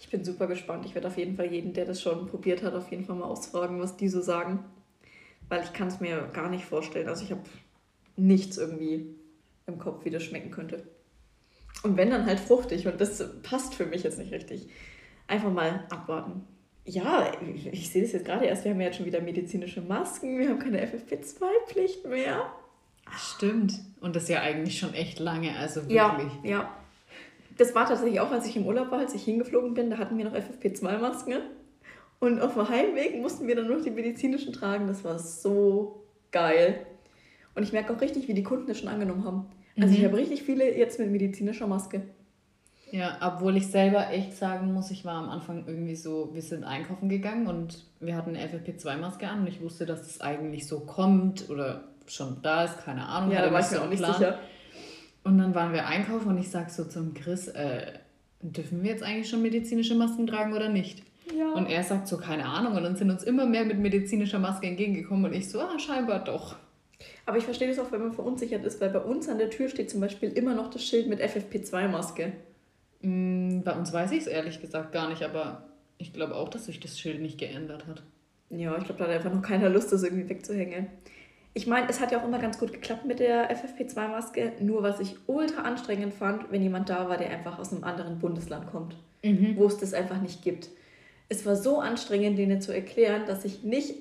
Ich 0.00 0.10
bin 0.10 0.24
super 0.24 0.46
gespannt. 0.46 0.84
Ich 0.84 0.94
werde 0.94 1.08
auf 1.08 1.16
jeden 1.16 1.36
Fall 1.36 1.52
jeden, 1.52 1.74
der 1.74 1.84
das 1.84 2.02
schon 2.02 2.26
probiert 2.26 2.62
hat, 2.62 2.74
auf 2.74 2.90
jeden 2.90 3.04
Fall 3.04 3.16
mal 3.16 3.26
ausfragen, 3.26 3.80
was 3.80 3.96
die 3.96 4.08
so 4.08 4.20
sagen. 4.20 4.64
Weil 5.48 5.62
ich 5.62 5.72
kann 5.72 5.88
es 5.88 6.00
mir 6.00 6.28
gar 6.32 6.48
nicht 6.48 6.64
vorstellen. 6.64 7.08
Also 7.08 7.24
ich 7.24 7.30
habe 7.30 7.42
nichts 8.16 8.58
irgendwie 8.58 9.14
im 9.66 9.78
Kopf, 9.78 10.04
wie 10.04 10.10
das 10.10 10.24
schmecken 10.24 10.50
könnte. 10.50 10.82
Und 11.82 11.96
wenn 11.96 12.10
dann 12.10 12.26
halt 12.26 12.40
fruchtig 12.40 12.86
und 12.86 13.00
das 13.00 13.24
passt 13.42 13.74
für 13.74 13.86
mich 13.86 14.02
jetzt 14.02 14.18
nicht 14.18 14.32
richtig. 14.32 14.68
Einfach 15.26 15.52
mal 15.52 15.84
abwarten. 15.90 16.44
Ja, 16.84 17.30
ich, 17.70 17.90
sehe 17.90 18.02
das 18.02 18.12
jetzt 18.12 18.24
gerade 18.24 18.46
erst. 18.46 18.64
Wir 18.64 18.72
haben 18.72 18.80
ja 18.80 18.86
jetzt 18.86 18.96
schon 18.96 19.06
wieder 19.06 19.20
medizinische 19.20 19.82
Masken, 19.82 20.38
wir 20.38 20.48
haben 20.48 20.58
keine 20.58 20.84
FFP2-Pflicht 20.84 22.06
mehr. 22.06 22.46
Stimmt. 23.16 23.74
Und 24.00 24.16
das 24.16 24.28
ja 24.28 24.40
eigentlich 24.40 24.78
schon 24.78 24.94
echt 24.94 25.18
lange, 25.18 25.56
also 25.56 25.82
wirklich. 25.82 26.32
Ja, 26.42 26.50
ja 26.50 26.78
das 27.58 27.74
war 27.74 27.86
tatsächlich 27.86 28.20
auch, 28.20 28.30
als 28.30 28.46
ich 28.46 28.56
im 28.56 28.66
Urlaub 28.66 28.90
war, 28.90 29.00
als 29.00 29.14
ich 29.14 29.24
hingeflogen 29.24 29.74
bin, 29.74 29.90
da 29.90 29.98
hatten 29.98 30.16
wir 30.16 30.24
noch 30.24 30.34
FFP2-Masken. 30.34 31.34
Und 32.20 32.40
auf 32.40 32.54
dem 32.54 32.68
Heimweg 32.68 33.20
mussten 33.20 33.46
wir 33.46 33.56
dann 33.56 33.68
noch 33.68 33.82
die 33.82 33.90
medizinischen 33.90 34.52
tragen. 34.52 34.86
Das 34.86 35.04
war 35.04 35.18
so 35.18 36.04
geil. 36.30 36.86
Und 37.54 37.64
ich 37.64 37.72
merke 37.72 37.92
auch 37.92 38.00
richtig, 38.00 38.28
wie 38.28 38.34
die 38.34 38.42
Kunden 38.44 38.68
das 38.68 38.78
schon 38.78 38.88
angenommen 38.88 39.24
haben. 39.24 39.46
Also 39.80 39.88
mhm. 39.88 39.98
ich 39.98 40.04
habe 40.04 40.16
richtig 40.16 40.42
viele 40.42 40.76
jetzt 40.76 40.98
mit 40.98 41.10
medizinischer 41.10 41.66
Maske. 41.66 42.02
Ja, 42.90 43.18
obwohl 43.20 43.56
ich 43.56 43.66
selber 43.66 44.10
echt 44.10 44.34
sagen 44.36 44.72
muss, 44.72 44.90
ich 44.90 45.04
war 45.04 45.14
am 45.14 45.28
Anfang 45.28 45.64
irgendwie 45.66 45.94
so, 45.94 46.30
wir 46.32 46.40
sind 46.40 46.64
einkaufen 46.64 47.08
gegangen 47.08 47.46
und 47.46 47.84
wir 48.00 48.16
hatten 48.16 48.34
eine 48.34 48.46
FFP2-Maske 48.46 49.28
an 49.28 49.40
und 49.40 49.46
ich 49.46 49.60
wusste, 49.60 49.84
dass 49.84 50.02
das 50.02 50.20
eigentlich 50.20 50.66
so 50.66 50.80
kommt 50.80 51.50
oder 51.50 51.84
schon 52.06 52.38
da 52.42 52.64
ist, 52.64 52.78
keine 52.84 53.06
Ahnung. 53.06 53.32
Ja, 53.32 53.42
da 53.42 53.52
war 53.52 53.60
ich 53.60 53.70
mir 53.70 53.82
auch 53.82 53.90
nicht 53.90 54.04
sicher. 54.04 54.38
Und 55.22 55.36
dann 55.36 55.54
waren 55.54 55.74
wir 55.74 55.86
einkaufen 55.86 56.28
und 56.28 56.38
ich 56.38 56.50
sag 56.50 56.70
so 56.70 56.84
zum 56.84 57.12
Chris, 57.12 57.48
äh, 57.48 57.92
dürfen 58.40 58.82
wir 58.82 58.90
jetzt 58.90 59.02
eigentlich 59.02 59.28
schon 59.28 59.42
medizinische 59.42 59.94
Masken 59.94 60.26
tragen 60.26 60.54
oder 60.54 60.70
nicht? 60.70 61.02
Ja. 61.36 61.52
Und 61.52 61.66
er 61.66 61.82
sagt 61.82 62.08
so, 62.08 62.16
keine 62.16 62.46
Ahnung. 62.46 62.74
Und 62.74 62.84
dann 62.84 62.96
sind 62.96 63.10
uns 63.10 63.22
immer 63.22 63.44
mehr 63.44 63.66
mit 63.66 63.78
medizinischer 63.78 64.38
Maske 64.38 64.66
entgegengekommen 64.66 65.26
und 65.26 65.34
ich 65.34 65.50
so, 65.50 65.60
ah, 65.60 65.78
scheinbar 65.78 66.24
doch. 66.24 66.56
Aber 67.28 67.38
ich 67.38 67.44
verstehe 67.44 67.68
das 67.68 67.78
auch, 67.78 67.92
wenn 67.92 68.00
man 68.00 68.12
verunsichert 68.12 68.64
ist, 68.64 68.80
weil 68.80 68.90
bei 68.90 69.00
uns 69.00 69.28
an 69.28 69.38
der 69.38 69.50
Tür 69.50 69.68
steht 69.68 69.90
zum 69.90 70.00
Beispiel 70.00 70.30
immer 70.32 70.54
noch 70.54 70.70
das 70.70 70.82
Schild 70.82 71.08
mit 71.08 71.20
FFP2-Maske. 71.20 72.32
Mm, 73.02 73.60
bei 73.60 73.72
uns 73.72 73.92
weiß 73.92 74.10
ich 74.12 74.22
es 74.22 74.26
ehrlich 74.26 74.60
gesagt 74.60 74.92
gar 74.92 75.08
nicht, 75.08 75.22
aber 75.22 75.68
ich 75.98 76.12
glaube 76.12 76.34
auch, 76.34 76.48
dass 76.48 76.66
sich 76.66 76.80
das 76.80 76.98
Schild 76.98 77.20
nicht 77.20 77.38
geändert 77.38 77.86
hat. 77.86 78.02
Ja, 78.50 78.76
ich 78.78 78.84
glaube, 78.84 78.98
da 78.98 79.04
hat 79.04 79.14
einfach 79.14 79.32
noch 79.32 79.42
keiner 79.42 79.68
Lust, 79.68 79.92
das 79.92 80.02
irgendwie 80.02 80.28
wegzuhängen 80.28 80.88
ich 81.58 81.66
meine, 81.66 81.88
es 81.88 82.00
hat 82.00 82.12
ja 82.12 82.20
auch 82.20 82.24
immer 82.24 82.38
ganz 82.38 82.58
gut 82.58 82.72
geklappt 82.72 83.04
mit 83.04 83.18
der 83.18 83.50
FFP2-Maske. 83.50 84.52
Nur 84.60 84.84
was 84.84 85.00
ich 85.00 85.16
ultra 85.26 85.62
anstrengend 85.62 86.14
fand, 86.14 86.52
wenn 86.52 86.62
jemand 86.62 86.88
da 86.88 87.08
war, 87.08 87.16
der 87.16 87.30
einfach 87.30 87.58
aus 87.58 87.72
einem 87.72 87.82
anderen 87.82 88.20
Bundesland 88.20 88.68
kommt, 88.68 88.96
mhm. 89.24 89.56
wo 89.56 89.66
es 89.66 89.76
das 89.76 89.92
einfach 89.92 90.20
nicht 90.20 90.42
gibt. 90.42 90.68
Es 91.28 91.44
war 91.46 91.56
so 91.56 91.80
anstrengend, 91.80 92.38
denen 92.38 92.60
zu 92.60 92.72
erklären, 92.72 93.22
dass 93.26 93.44
ich 93.44 93.64
nicht 93.64 93.94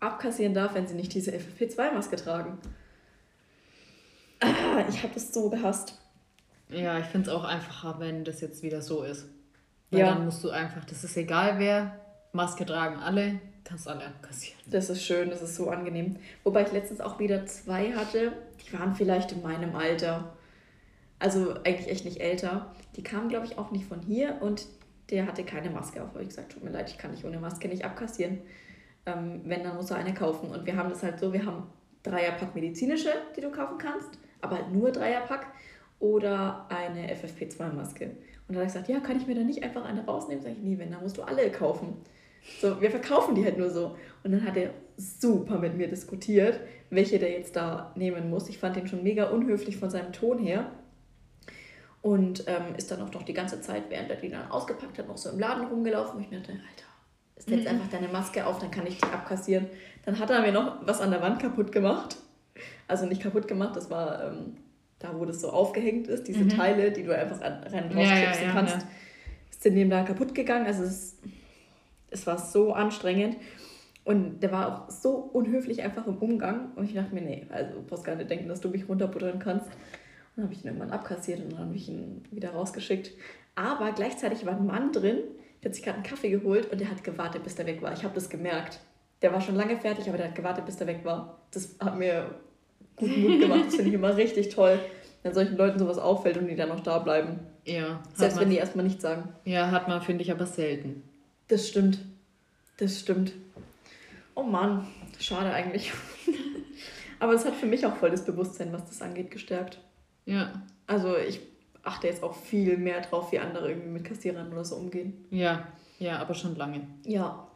abkassieren 0.00 0.54
darf, 0.54 0.74
wenn 0.74 0.86
sie 0.86 0.94
nicht 0.94 1.14
diese 1.14 1.32
FFP2-Maske 1.32 2.16
tragen. 2.16 2.58
Ah, 4.40 4.84
ich 4.88 5.02
habe 5.02 5.14
das 5.14 5.32
so 5.32 5.50
gehasst. 5.50 5.98
Ja, 6.70 6.98
ich 6.98 7.06
finde 7.06 7.30
es 7.30 7.36
auch 7.36 7.44
einfacher, 7.44 7.96
wenn 7.98 8.24
das 8.24 8.40
jetzt 8.40 8.62
wieder 8.62 8.80
so 8.80 9.02
ist. 9.02 9.26
Weil 9.90 10.00
ja. 10.00 10.14
dann 10.14 10.24
musst 10.24 10.42
du 10.42 10.50
einfach, 10.50 10.84
das 10.84 11.04
ist 11.04 11.16
egal 11.16 11.58
wer, 11.58 12.00
Maske 12.32 12.64
tragen 12.64 12.96
alle, 12.96 13.40
kannst 13.64 13.88
alle 13.88 14.06
abkassieren. 14.06 14.58
Das 14.66 14.88
ist 14.88 15.02
schön, 15.02 15.30
das 15.30 15.42
ist 15.42 15.56
so 15.56 15.68
angenehm. 15.68 16.16
Wobei 16.44 16.62
ich 16.62 16.72
letztens 16.72 17.00
auch 17.00 17.18
wieder 17.18 17.44
zwei 17.46 17.92
hatte, 17.92 18.32
die 18.64 18.72
waren 18.72 18.94
vielleicht 18.94 19.32
in 19.32 19.42
meinem 19.42 19.74
Alter. 19.74 20.32
Also 21.18 21.54
eigentlich 21.64 21.88
echt 21.88 22.04
nicht 22.04 22.20
älter. 22.20 22.74
Die 22.96 23.02
kamen, 23.02 23.28
glaube 23.28 23.46
ich, 23.46 23.58
auch 23.58 23.72
nicht 23.72 23.84
von 23.84 24.00
hier 24.00 24.38
und 24.40 24.66
der 25.10 25.26
hatte 25.26 25.44
keine 25.44 25.70
Maske 25.70 26.02
auf. 26.02 26.10
Habe 26.10 26.22
ich 26.22 26.28
gesagt, 26.28 26.52
tut 26.52 26.62
mir 26.62 26.70
leid, 26.70 26.88
ich 26.88 26.98
kann 26.98 27.10
nicht 27.10 27.24
ohne 27.24 27.40
Maske 27.40 27.68
nicht 27.68 27.84
abkassieren. 27.84 28.38
Ähm, 29.16 29.40
wenn, 29.44 29.64
dann 29.64 29.76
muss 29.76 29.90
er 29.90 29.96
eine 29.96 30.14
kaufen. 30.14 30.50
Und 30.50 30.66
wir 30.66 30.76
haben 30.76 30.90
das 30.90 31.02
halt 31.02 31.18
so, 31.18 31.32
wir 31.32 31.44
haben 31.44 31.64
Dreierpack 32.02 32.54
medizinische, 32.54 33.12
die 33.36 33.40
du 33.40 33.50
kaufen 33.50 33.78
kannst, 33.78 34.18
aber 34.40 34.56
halt 34.56 34.72
nur 34.72 34.90
Dreierpack 34.90 35.46
oder 35.98 36.66
eine 36.70 37.12
FFP2-Maske. 37.14 38.10
Und 38.48 38.54
da 38.54 38.60
habe 38.60 38.66
ich 38.66 38.72
gesagt, 38.72 38.88
ja, 38.88 39.00
kann 39.00 39.16
ich 39.16 39.26
mir 39.26 39.34
da 39.34 39.42
nicht 39.42 39.62
einfach 39.62 39.84
eine 39.84 40.04
rausnehmen? 40.04 40.42
Sag 40.42 40.52
ich, 40.52 40.58
nee, 40.58 40.78
wenn, 40.78 40.90
dann 40.90 41.02
musst 41.02 41.18
du 41.18 41.22
alle 41.22 41.50
kaufen. 41.50 41.98
So, 42.60 42.80
wir 42.80 42.90
verkaufen 42.90 43.34
die 43.34 43.44
halt 43.44 43.58
nur 43.58 43.70
so. 43.70 43.96
Und 44.24 44.32
dann 44.32 44.44
hat 44.44 44.56
er 44.56 44.70
super 44.96 45.58
mit 45.58 45.76
mir 45.76 45.88
diskutiert, 45.88 46.58
welche 46.88 47.18
der 47.18 47.30
jetzt 47.30 47.54
da 47.54 47.92
nehmen 47.94 48.30
muss. 48.30 48.48
Ich 48.48 48.58
fand 48.58 48.76
den 48.76 48.88
schon 48.88 49.02
mega 49.02 49.28
unhöflich 49.28 49.76
von 49.76 49.90
seinem 49.90 50.12
Ton 50.12 50.38
her. 50.38 50.70
Und 52.02 52.44
ähm, 52.46 52.74
ist 52.76 52.90
dann 52.90 53.02
auch 53.02 53.12
noch 53.12 53.24
die 53.24 53.34
ganze 53.34 53.60
Zeit, 53.60 53.84
während 53.90 54.10
er 54.10 54.16
die 54.16 54.30
dann 54.30 54.50
ausgepackt 54.50 54.98
hat, 54.98 55.06
noch 55.06 55.18
so 55.18 55.28
im 55.28 55.38
Laden 55.38 55.66
rumgelaufen. 55.66 56.16
Und 56.16 56.24
ich 56.24 56.30
dachte, 56.30 56.52
Alter, 56.52 56.89
setz 57.46 57.62
mhm. 57.62 57.68
einfach 57.68 57.88
deine 57.88 58.08
Maske 58.08 58.46
auf, 58.46 58.58
dann 58.58 58.70
kann 58.70 58.86
ich 58.86 58.98
die 58.98 59.04
abkassieren. 59.04 59.66
Dann 60.04 60.18
hat 60.18 60.30
er 60.30 60.40
mir 60.40 60.52
noch 60.52 60.86
was 60.86 61.00
an 61.00 61.10
der 61.10 61.22
Wand 61.22 61.40
kaputt 61.40 61.72
gemacht. 61.72 62.16
Also 62.88 63.06
nicht 63.06 63.22
kaputt 63.22 63.48
gemacht, 63.48 63.76
das 63.76 63.90
war 63.90 64.24
ähm, 64.24 64.56
da, 64.98 65.18
wo 65.18 65.24
das 65.24 65.40
so 65.40 65.50
aufgehängt 65.50 66.08
ist, 66.08 66.28
diese 66.28 66.44
mhm. 66.44 66.50
Teile, 66.50 66.90
die 66.92 67.02
du 67.02 67.16
einfach 67.16 67.40
rein 67.40 67.84
rausklipsen 67.84 67.98
ja, 67.98 68.32
ja, 68.32 68.42
ja, 68.42 68.52
kannst. 68.52 68.86
In 69.62 69.74
dem 69.74 69.90
da 69.90 70.02
kaputt 70.04 70.34
gegangen. 70.34 70.66
Also 70.66 70.84
es 70.84 71.18
es 72.10 72.26
war 72.26 72.38
so 72.38 72.72
anstrengend. 72.72 73.36
Und 74.04 74.40
der 74.40 74.50
war 74.50 74.68
auch 74.68 74.90
so 74.90 75.10
unhöflich 75.10 75.82
einfach 75.82 76.06
im 76.06 76.16
Umgang. 76.16 76.72
Und 76.74 76.86
ich 76.86 76.94
dachte 76.94 77.14
mir, 77.14 77.20
nee, 77.20 77.46
also 77.50 77.74
du 77.74 77.82
brauchst 77.82 78.04
gar 78.04 78.16
nicht 78.16 78.30
denken, 78.30 78.48
dass 78.48 78.60
du 78.60 78.68
mich 78.68 78.88
runterbuttern 78.88 79.38
kannst. 79.38 79.66
Und 79.66 79.74
dann 80.36 80.44
habe 80.44 80.54
ich 80.54 80.64
ihn 80.64 80.68
irgendwann 80.68 80.90
abkassiert 80.90 81.40
und 81.40 81.52
dann 81.52 81.60
habe 81.60 81.74
ich 81.74 81.88
ihn 81.88 82.24
wieder 82.30 82.50
rausgeschickt. 82.50 83.12
Aber 83.54 83.92
gleichzeitig 83.92 84.46
war 84.46 84.56
ein 84.56 84.66
Mann 84.66 84.92
drin, 84.92 85.18
Der 85.62 85.70
hat 85.70 85.74
sich 85.74 85.84
gerade 85.84 85.96
einen 85.96 86.06
Kaffee 86.06 86.30
geholt 86.30 86.70
und 86.72 86.80
der 86.80 86.90
hat 86.90 87.04
gewartet, 87.04 87.44
bis 87.44 87.54
der 87.54 87.66
weg 87.66 87.82
war. 87.82 87.92
Ich 87.92 88.04
habe 88.04 88.14
das 88.14 88.30
gemerkt. 88.30 88.80
Der 89.22 89.32
war 89.32 89.40
schon 89.40 89.56
lange 89.56 89.76
fertig, 89.76 90.08
aber 90.08 90.16
der 90.16 90.28
hat 90.28 90.34
gewartet, 90.34 90.64
bis 90.64 90.76
der 90.76 90.86
weg 90.86 91.04
war. 91.04 91.40
Das 91.50 91.76
hat 91.78 91.98
mir 91.98 92.34
guten 92.96 93.22
Mut 93.22 93.40
gemacht. 93.40 93.66
Das 93.66 93.74
finde 93.74 93.90
ich 93.90 93.94
immer 93.94 94.16
richtig 94.16 94.48
toll, 94.48 94.80
wenn 95.22 95.34
solchen 95.34 95.56
Leuten 95.56 95.78
sowas 95.78 95.98
auffällt 95.98 96.38
und 96.38 96.48
die 96.48 96.56
dann 96.56 96.70
noch 96.70 96.80
da 96.80 96.98
bleiben. 96.98 97.40
Ja. 97.66 98.02
Selbst 98.14 98.36
man, 98.36 98.44
wenn 98.44 98.50
die 98.50 98.56
erstmal 98.56 98.84
nichts 98.84 99.02
sagen. 99.02 99.28
Ja, 99.44 99.70
hat 99.70 99.88
man, 99.88 100.00
finde 100.00 100.22
ich, 100.22 100.30
aber 100.30 100.46
selten. 100.46 101.02
Das 101.48 101.68
stimmt. 101.68 101.98
Das 102.78 102.98
stimmt. 102.98 103.32
Oh 104.34 104.42
Mann, 104.42 104.86
schade 105.18 105.52
eigentlich. 105.52 105.92
aber 107.18 107.34
es 107.34 107.44
hat 107.44 107.54
für 107.54 107.66
mich 107.66 107.84
auch 107.84 107.96
voll 107.96 108.10
das 108.10 108.24
Bewusstsein, 108.24 108.72
was 108.72 108.86
das 108.86 109.02
angeht, 109.02 109.30
gestärkt. 109.30 109.78
Ja. 110.24 110.62
Also 110.86 111.16
ich 111.18 111.40
achte 111.82 112.06
jetzt 112.06 112.22
auch 112.22 112.34
viel 112.34 112.76
mehr 112.76 113.00
drauf, 113.00 113.32
wie 113.32 113.38
andere 113.38 113.68
irgendwie 113.68 113.90
mit 113.90 114.04
Kassierern 114.04 114.52
oder 114.52 114.64
so 114.64 114.76
umgehen. 114.76 115.24
Ja, 115.30 115.66
ja, 115.98 116.18
aber 116.18 116.34
schon 116.34 116.56
lange. 116.56 116.82
Ja. 117.04 117.46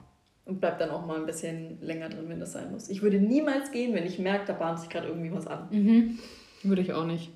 Und 0.44 0.60
bleib 0.60 0.78
dann 0.78 0.90
auch 0.90 1.06
mal 1.06 1.16
ein 1.16 1.26
bisschen 1.26 1.78
länger 1.80 2.10
drin, 2.10 2.28
wenn 2.28 2.40
das 2.40 2.52
sein 2.52 2.70
muss. 2.70 2.90
Ich 2.90 3.00
würde 3.00 3.18
niemals 3.18 3.72
gehen, 3.72 3.94
wenn 3.94 4.04
ich 4.04 4.18
merke, 4.18 4.46
da 4.46 4.52
bahnt 4.52 4.78
sich 4.78 4.90
gerade 4.90 5.08
irgendwie 5.08 5.32
was 5.32 5.46
an. 5.46 5.68
Mhm. 5.70 6.18
Würde 6.62 6.82
ich 6.82 6.92
auch 6.92 7.06
nicht. 7.06 7.30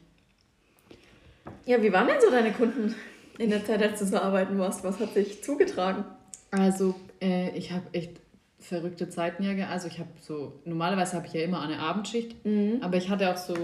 Ja, 1.64 1.82
wie 1.82 1.92
waren 1.92 2.06
denn 2.06 2.20
so 2.20 2.30
deine 2.30 2.52
Kunden 2.52 2.94
in 3.38 3.50
der 3.50 3.64
Zeit, 3.64 3.82
als 3.82 3.98
du 3.98 4.06
so 4.06 4.18
arbeiten 4.18 4.58
warst? 4.58 4.84
Was 4.84 5.00
hat 5.00 5.14
sich 5.14 5.42
zugetragen? 5.42 6.04
Also, 6.50 6.94
äh, 7.20 7.56
ich 7.56 7.72
habe 7.72 7.84
echt 7.92 8.20
verrückte 8.58 9.08
Zeiten 9.08 9.42
ja. 9.42 9.68
Also, 9.68 9.88
ich 9.88 9.98
habe 9.98 10.10
so, 10.20 10.60
normalerweise 10.64 11.16
habe 11.16 11.26
ich 11.26 11.32
ja 11.32 11.42
immer 11.42 11.62
eine 11.62 11.78
Abendschicht, 11.78 12.44
mhm. 12.44 12.78
aber 12.82 12.96
ich 12.98 13.08
hatte 13.08 13.30
auch 13.30 13.36
so 13.36 13.54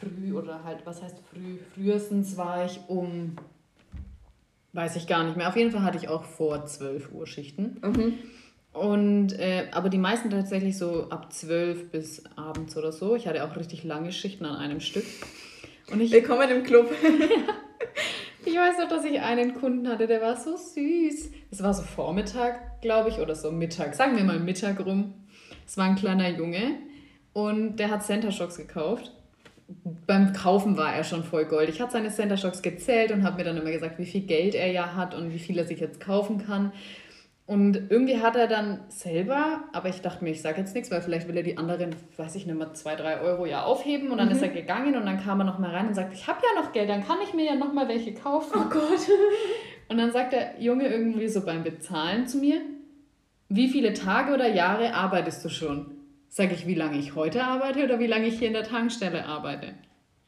früh 0.00 0.32
oder 0.32 0.64
halt, 0.64 0.84
was 0.84 1.02
heißt 1.02 1.16
früh? 1.30 1.58
Frühestens 1.74 2.36
war 2.36 2.64
ich 2.64 2.80
um, 2.88 3.36
weiß 4.72 4.96
ich 4.96 5.06
gar 5.06 5.24
nicht 5.24 5.36
mehr. 5.36 5.48
Auf 5.48 5.56
jeden 5.56 5.70
Fall 5.70 5.82
hatte 5.82 5.98
ich 5.98 6.08
auch 6.08 6.24
vor 6.24 6.64
12 6.64 7.12
Uhr 7.12 7.26
Schichten. 7.26 7.80
Mhm. 7.82 8.14
Und, 8.72 9.32
äh, 9.38 9.66
aber 9.72 9.88
die 9.88 9.98
meisten 9.98 10.30
tatsächlich 10.30 10.78
so 10.78 11.10
ab 11.10 11.32
12 11.32 11.90
bis 11.90 12.24
abends 12.36 12.76
oder 12.76 12.92
so. 12.92 13.16
Ich 13.16 13.26
hatte 13.26 13.44
auch 13.44 13.56
richtig 13.56 13.82
lange 13.84 14.12
Schichten 14.12 14.44
an 14.44 14.56
einem 14.56 14.80
Stück. 14.80 15.04
Und 15.90 16.00
ich, 16.00 16.12
Willkommen 16.12 16.48
im 16.50 16.62
Club. 16.62 16.88
ich 18.44 18.54
weiß 18.54 18.78
noch, 18.78 18.88
dass 18.88 19.04
ich 19.04 19.20
einen 19.20 19.54
Kunden 19.54 19.88
hatte, 19.88 20.06
der 20.06 20.22
war 20.22 20.36
so 20.36 20.56
süß. 20.56 21.30
Es 21.50 21.62
war 21.62 21.74
so 21.74 21.82
Vormittag, 21.82 22.80
glaube 22.80 23.08
ich, 23.08 23.18
oder 23.18 23.34
so 23.34 23.50
Mittag. 23.50 23.96
Sagen 23.96 24.16
wir 24.16 24.22
mal 24.22 24.38
Mittag 24.38 24.84
rum. 24.86 25.14
Es 25.66 25.76
war 25.76 25.86
ein 25.86 25.96
kleiner 25.96 26.28
Junge 26.28 26.78
und 27.32 27.76
der 27.76 27.90
hat 27.90 28.04
Center 28.04 28.30
Shocks 28.30 28.56
gekauft 28.56 29.12
beim 30.06 30.32
Kaufen 30.32 30.76
war 30.76 30.94
er 30.94 31.04
schon 31.04 31.24
voll 31.24 31.44
Gold. 31.44 31.68
Ich 31.68 31.80
hatte 31.80 31.92
seine 31.92 32.10
Center 32.10 32.36
Shocks 32.36 32.62
gezählt 32.62 33.12
und 33.12 33.22
habe 33.22 33.36
mir 33.36 33.44
dann 33.44 33.56
immer 33.56 33.70
gesagt, 33.70 33.98
wie 33.98 34.06
viel 34.06 34.22
Geld 34.22 34.54
er 34.54 34.70
ja 34.70 34.94
hat 34.94 35.14
und 35.14 35.32
wie 35.32 35.38
viel 35.38 35.58
er 35.58 35.64
sich 35.64 35.80
jetzt 35.80 36.00
kaufen 36.00 36.44
kann. 36.44 36.72
Und 37.46 37.90
irgendwie 37.90 38.18
hat 38.18 38.36
er 38.36 38.46
dann 38.46 38.80
selber, 38.88 39.64
aber 39.72 39.88
ich 39.88 40.02
dachte 40.02 40.22
mir, 40.22 40.30
ich 40.30 40.40
sage 40.40 40.60
jetzt 40.60 40.72
nichts, 40.72 40.90
weil 40.92 41.02
vielleicht 41.02 41.26
will 41.26 41.36
er 41.36 41.42
die 41.42 41.58
anderen, 41.58 41.96
weiß 42.16 42.36
ich 42.36 42.46
nicht 42.46 42.56
mehr, 42.56 42.74
zwei, 42.74 42.94
drei 42.94 43.20
Euro 43.20 43.44
ja 43.44 43.64
aufheben. 43.64 44.12
Und 44.12 44.18
dann 44.18 44.28
mhm. 44.28 44.34
ist 44.36 44.42
er 44.42 44.50
gegangen 44.50 44.94
und 44.94 45.04
dann 45.04 45.20
kam 45.20 45.40
er 45.40 45.44
nochmal 45.44 45.74
rein 45.74 45.88
und 45.88 45.94
sagt, 45.94 46.14
ich 46.14 46.28
habe 46.28 46.38
ja 46.42 46.62
noch 46.62 46.72
Geld, 46.72 46.88
dann 46.88 47.04
kann 47.04 47.18
ich 47.24 47.34
mir 47.34 47.46
ja 47.46 47.56
nochmal 47.56 47.88
welche 47.88 48.14
kaufen. 48.14 48.52
Oh 48.54 48.68
Gott. 48.70 49.00
Und 49.88 49.98
dann 49.98 50.12
sagt 50.12 50.32
der 50.32 50.60
Junge 50.60 50.86
irgendwie 50.86 51.26
so 51.26 51.44
beim 51.44 51.64
Bezahlen 51.64 52.28
zu 52.28 52.38
mir, 52.38 52.60
wie 53.48 53.68
viele 53.68 53.92
Tage 53.92 54.32
oder 54.32 54.46
Jahre 54.46 54.94
arbeitest 54.94 55.44
du 55.44 55.48
schon? 55.48 55.99
Sage 56.32 56.54
ich, 56.54 56.64
wie 56.68 56.76
lange 56.76 56.96
ich 56.96 57.16
heute 57.16 57.42
arbeite 57.42 57.82
oder 57.82 57.98
wie 57.98 58.06
lange 58.06 58.28
ich 58.28 58.38
hier 58.38 58.46
in 58.46 58.54
der 58.54 58.62
Tankstelle 58.62 59.26
arbeite? 59.26 59.74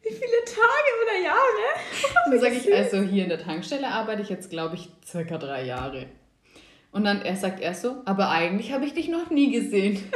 Wie 0.03 0.11
viele 0.11 0.45
Tage 0.45 0.91
oder 1.01 1.23
Jahre? 1.23 2.25
Dann 2.29 2.41
sage 2.41 2.57
ich, 2.57 2.75
also 2.75 3.03
hier 3.03 3.23
in 3.23 3.29
der 3.29 3.39
Tankstelle 3.39 3.87
arbeite 3.87 4.21
ich 4.21 4.29
jetzt, 4.29 4.51
glaube 4.51 4.75
ich, 4.75 4.89
circa 5.07 5.39
drei 5.39 5.65
Jahre. 5.65 6.07
Und 6.91 7.05
dann 7.05 7.23
er 7.23 7.37
sagt 7.37 7.61
er 7.61 7.73
so, 7.73 8.03
aber 8.05 8.31
eigentlich 8.31 8.73
habe 8.73 8.85
ich 8.85 8.93
dich 8.93 9.09
noch 9.09 9.31
nie 9.31 9.53
gesehen. 9.53 10.13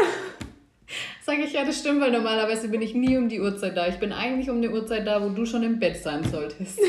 Sage 1.23 1.43
ich, 1.43 1.53
ja, 1.53 1.65
das 1.65 1.79
stimmt, 1.79 2.01
weil 2.01 2.11
normalerweise 2.11 2.69
bin 2.69 2.83
ich 2.83 2.95
nie 2.95 3.17
um 3.17 3.29
die 3.29 3.41
Uhrzeit 3.41 3.77
da. 3.77 3.87
Ich 3.87 3.97
bin 3.97 4.13
eigentlich 4.13 4.51
um 4.51 4.61
die 4.61 4.69
Uhrzeit 4.69 5.07
da, 5.07 5.23
wo 5.23 5.31
du 5.31 5.47
schon 5.47 5.63
im 5.63 5.79
Bett 5.79 5.97
sein 5.97 6.25
solltest. 6.25 6.81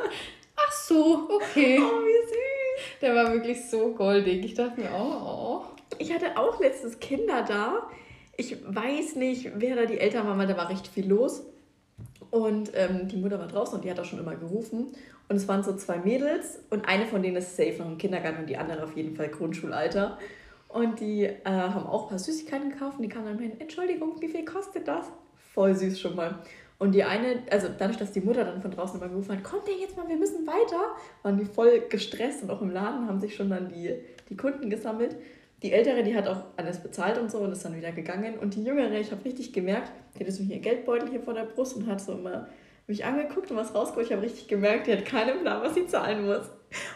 Ach 0.56 0.72
so, 0.72 1.30
okay. 1.30 1.78
Oh, 1.80 2.02
wie 2.02 2.28
süß. 2.28 3.00
Der 3.00 3.14
war 3.14 3.32
wirklich 3.32 3.64
so 3.70 3.94
goldig. 3.94 4.44
Ich 4.44 4.54
dachte 4.54 4.80
mir, 4.80 4.90
oh, 4.92 5.12
oh. 5.24 5.64
Ich 5.98 6.12
hatte 6.12 6.36
auch 6.36 6.60
letztes 6.60 6.98
Kinder 6.98 7.44
da 7.48 7.88
ich 8.40 8.56
weiß 8.66 9.16
nicht, 9.16 9.52
wer 9.56 9.76
da 9.76 9.84
die 9.84 9.98
Eltern 9.98 10.26
waren, 10.26 10.38
weil 10.38 10.46
da 10.46 10.56
war 10.56 10.70
recht 10.70 10.88
viel 10.88 11.06
los. 11.06 11.44
Und 12.30 12.70
ähm, 12.74 13.06
die 13.08 13.16
Mutter 13.16 13.38
war 13.38 13.48
draußen 13.48 13.74
und 13.74 13.84
die 13.84 13.90
hat 13.90 14.00
auch 14.00 14.04
schon 14.04 14.18
immer 14.18 14.34
gerufen. 14.34 14.88
Und 15.28 15.36
es 15.36 15.46
waren 15.46 15.62
so 15.62 15.76
zwei 15.76 15.98
Mädels 15.98 16.58
und 16.70 16.88
eine 16.88 17.06
von 17.06 17.22
denen 17.22 17.36
ist 17.36 17.56
safe 17.56 17.76
noch 17.78 17.86
im 17.86 17.98
Kindergarten 17.98 18.40
und 18.40 18.48
die 18.48 18.56
andere 18.56 18.84
auf 18.84 18.96
jeden 18.96 19.14
Fall 19.14 19.28
Grundschulalter. 19.28 20.18
Und 20.68 21.00
die 21.00 21.24
äh, 21.24 21.38
haben 21.44 21.86
auch 21.86 22.04
ein 22.04 22.08
paar 22.10 22.18
Süßigkeiten 22.18 22.70
gekauft 22.70 22.96
und 22.96 23.02
die 23.02 23.08
kamen 23.08 23.26
dann 23.26 23.38
hin, 23.38 23.52
Entschuldigung, 23.58 24.20
wie 24.20 24.28
viel 24.28 24.44
kostet 24.44 24.88
das? 24.88 25.06
Voll 25.52 25.74
süß 25.74 26.00
schon 26.00 26.16
mal. 26.16 26.38
Und 26.78 26.92
die 26.92 27.04
eine, 27.04 27.42
also 27.50 27.68
dadurch, 27.76 27.98
dass 27.98 28.12
die 28.12 28.20
Mutter 28.20 28.44
dann 28.44 28.62
von 28.62 28.70
draußen 28.70 28.98
immer 28.98 29.10
gerufen 29.10 29.36
hat, 29.36 29.44
kommt 29.44 29.68
ihr 29.68 29.76
jetzt 29.76 29.96
mal, 29.96 30.08
wir 30.08 30.16
müssen 30.16 30.46
weiter, 30.46 30.80
waren 31.22 31.36
die 31.36 31.44
voll 31.44 31.82
gestresst 31.90 32.42
und 32.42 32.50
auch 32.50 32.62
im 32.62 32.70
Laden 32.70 33.06
haben 33.06 33.20
sich 33.20 33.34
schon 33.34 33.50
dann 33.50 33.68
die, 33.68 33.94
die 34.30 34.36
Kunden 34.36 34.70
gesammelt. 34.70 35.16
Die 35.62 35.72
Ältere, 35.72 36.02
die 36.02 36.14
hat 36.14 36.26
auch 36.26 36.42
alles 36.56 36.78
bezahlt 36.78 37.18
und 37.18 37.30
so 37.30 37.38
und 37.38 37.52
ist 37.52 37.64
dann 37.64 37.76
wieder 37.76 37.92
gegangen. 37.92 38.38
Und 38.38 38.54
die 38.54 38.64
Jüngere, 38.64 38.94
ich 38.94 39.10
habe 39.10 39.24
richtig 39.24 39.52
gemerkt, 39.52 39.92
die 40.14 40.20
hatte 40.20 40.32
so 40.32 40.42
hier 40.42 40.58
Geldbeutel 40.58 41.10
hier 41.10 41.20
vor 41.20 41.34
der 41.34 41.44
Brust 41.44 41.76
und 41.76 41.86
hat 41.86 42.00
so 42.00 42.12
immer 42.12 42.48
mich 42.86 43.04
angeguckt 43.04 43.50
und 43.50 43.56
was 43.56 43.74
rausgeholt. 43.74 44.06
Ich 44.06 44.12
habe 44.12 44.22
richtig 44.22 44.48
gemerkt, 44.48 44.86
die 44.86 44.92
hat 44.92 45.04
keinen 45.04 45.40
Plan, 45.40 45.62
was 45.62 45.74
sie 45.74 45.86
zahlen 45.86 46.26
muss. 46.26 46.50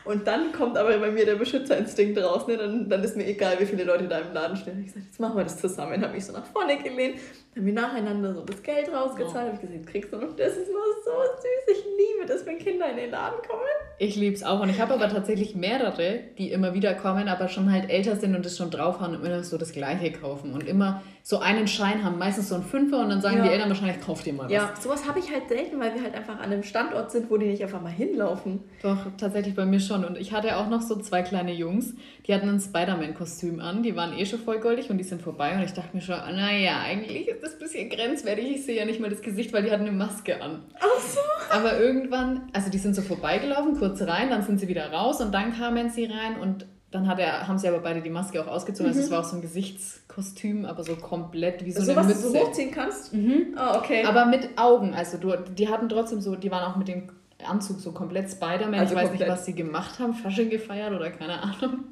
Und 0.05 0.27
dann 0.27 0.53
kommt 0.53 0.77
aber 0.77 0.97
bei 0.99 1.11
mir 1.11 1.25
der 1.25 1.37
Beschützerinstinkt 1.37 2.19
raus. 2.19 2.47
Ne? 2.47 2.57
Dann, 2.57 2.89
dann 2.89 3.03
ist 3.03 3.17
mir 3.17 3.27
egal, 3.27 3.59
wie 3.59 3.67
viele 3.67 3.85
Leute 3.85 4.07
da 4.07 4.19
im 4.19 4.33
Laden 4.33 4.57
stehen. 4.57 4.81
Ich 4.81 4.87
gesagt, 4.87 5.07
jetzt 5.07 5.21
machen 5.21 5.37
wir 5.37 5.45
das 5.45 5.59
zusammen. 5.59 6.03
Habe 6.03 6.15
mich 6.15 6.25
so 6.25 6.33
nach 6.33 6.47
vorne 6.47 6.79
gelehnt, 6.79 7.19
haben 7.57 7.67
wir 7.67 7.73
nacheinander 7.73 8.35
so 8.35 8.41
das 8.41 8.63
Geld 8.63 8.93
rausgezahlt. 8.93 9.35
Oh. 9.35 9.39
Habe 9.39 9.55
ich 9.55 9.61
gesagt, 9.61 9.87
kriegst 9.87 10.13
du 10.13 10.17
noch 10.17 10.35
das? 10.37 10.57
ist 10.57 10.73
mal 10.73 10.83
so 11.05 11.11
süß. 11.11 11.77
Ich 11.77 11.85
liebe 11.85 12.27
das, 12.27 12.45
wenn 12.47 12.59
Kinder 12.59 12.91
in 12.91 12.97
den 12.97 13.11
Laden 13.11 13.39
kommen. 13.49 13.63
Ich 13.99 14.17
liebe 14.17 14.35
es 14.35 14.43
auch. 14.43 14.61
Und 14.61 14.71
ich 14.71 14.81
habe 14.81 14.95
aber 14.95 15.09
tatsächlich 15.09 15.55
mehrere, 15.55 16.21
die 16.37 16.51
immer 16.51 16.75
wieder 16.75 16.95
kommen, 16.95 17.29
aber 17.29 17.49
schon 17.49 17.71
halt 17.71 17.91
älter 17.91 18.17
sind 18.17 18.35
und 18.35 18.45
das 18.45 18.57
schon 18.57 18.71
drauf 18.71 18.99
haben 18.99 19.15
und 19.15 19.25
immer 19.25 19.45
so 19.45 19.57
das 19.57 19.73
Gleiche 19.73 20.11
kaufen. 20.13 20.53
Und 20.53 20.67
immer 20.67 21.03
so 21.23 21.39
einen 21.39 21.69
Schein 21.69 22.05
haben, 22.05 22.19
meistens 22.19 22.49
so 22.49 22.57
einen 22.57 22.65
Fünfer 22.65 23.01
und 23.01 23.09
dann 23.09 23.23
sagen 23.23 23.39
ja. 23.39 23.45
die 23.45 23.51
Eltern 23.51 23.69
wahrscheinlich, 23.69 24.01
kauf 24.01 24.23
dir 24.23 24.33
mal 24.33 24.45
was. 24.45 24.53
Ja, 24.53 24.75
sowas 24.79 25.09
habe 25.09 25.21
ich 25.21 25.33
halt 25.33 25.49
selten, 25.49 25.79
weil 25.81 25.95
wir 25.95 26.03
halt 26.03 26.15
einfach 26.15 26.39
an 26.39 26.53
einem 26.53 26.63
Standort 26.63 27.13
sind, 27.13 27.31
wo 27.31 27.37
die 27.37 27.47
nicht 27.47 27.63
einfach 27.63 27.81
mal 27.81 27.93
hinlaufen. 27.93 28.65
Doch, 28.83 28.99
tatsächlich 29.17 29.55
bei 29.55 29.65
mir 29.65 29.81
schon. 29.81 30.05
Und 30.05 30.19
ich 30.19 30.33
hatte 30.33 30.57
auch 30.57 30.69
noch 30.69 30.83
so 30.83 30.97
zwei 30.97 31.23
kleine 31.23 31.55
Jungs, 31.55 31.95
die 32.27 32.35
hatten 32.35 32.49
ein 32.49 32.61
Spider-Man-Kostüm 32.61 33.61
an, 33.61 33.83
die 33.83 33.95
waren 33.97 34.19
eh 34.19 34.27
schon 34.27 34.41
vollgoldig 34.41 34.91
und 34.91 34.99
die 34.99 35.05
sind 35.05 35.23
vorbei 35.23 35.55
und 35.55 35.63
ich 35.63 35.73
dachte 35.73 35.97
mir 35.97 36.03
schon, 36.03 36.17
naja, 36.17 36.81
eigentlich 36.85 37.29
ist 37.29 37.44
das 37.45 37.59
bisschen 37.59 37.89
grenzwertig, 37.91 38.51
ich 38.51 38.65
sehe 38.65 38.77
ja 38.77 38.85
nicht 38.85 39.01
mal 39.01 39.11
das 39.11 39.23
Gesicht, 39.23 39.53
weil 39.53 39.63
die 39.63 39.71
hatten 39.71 39.83
eine 39.83 39.93
Maske 39.93 40.41
an. 40.43 40.65
Ach 40.79 41.01
so. 41.01 41.21
Aber 41.51 41.79
irgendwann, 41.79 42.49
also 42.53 42.71
die 42.71 42.79
sind 42.79 42.95
so 42.95 43.03
vorbeigelaufen, 43.03 43.79
kurz 43.79 44.03
rein, 44.03 44.31
dann 44.31 44.43
sind 44.43 44.59
sie 44.59 44.69
wieder 44.69 44.91
raus 44.93 45.21
und 45.21 45.33
dann 45.33 45.55
kamen 45.55 45.91
sie 45.91 46.07
rein 46.07 46.39
und 46.41 46.67
dann 46.91 47.09
hat 47.09 47.19
er, 47.19 47.49
haben 47.49 47.59
sie 47.59 47.67
aber 47.67 47.81
beide 47.81 48.03
die 48.03 48.11
Maske 48.11 48.41
auch 48.41 48.47
ausgezogen. 48.47 48.93
Mhm. 48.93 48.97
Also 48.97 49.07
es 49.07 49.11
war 49.11 49.21
auch 49.21 49.29
so 49.29 49.37
ein 49.37 49.43
Gesichtskostüm, 49.43 50.65
aber 50.65 50.85
so 50.85 50.95
komplett 50.95 51.65
wie 51.65 51.73
so, 51.73 51.83
so 51.83 51.91
eine 51.91 52.01
was 52.01 52.07
Mütze. 52.07 52.33
du 52.33 52.39
hochziehen 52.39 52.71
kannst? 52.71 53.13
Mhm. 53.13 53.57
Oh, 53.57 53.79
okay. 53.79 54.05
Aber 54.05 54.27
mit 54.27 54.57
Augen. 54.57 54.95
Also 54.95 55.19
du, 55.19 55.35
die 55.37 55.69
hatten 55.69 55.89
trotzdem 55.89 56.21
so, 56.21 56.37
die 56.37 56.53
waren 56.53 56.63
auch 56.71 56.77
mit 56.77 56.87
dem 56.87 57.11
Anzug 57.45 57.81
so 57.81 57.91
komplett 57.91 58.31
Spider-Man. 58.31 58.79
Also 58.79 58.95
ich 58.95 59.01
weiß 59.01 59.09
komplett. 59.09 59.29
nicht, 59.29 59.39
was 59.39 59.45
sie 59.45 59.55
gemacht 59.55 59.99
haben, 59.99 60.15
Fasching 60.15 60.51
gefeiert 60.51 60.93
oder 60.93 61.11
keine 61.11 61.43
Ahnung. 61.43 61.85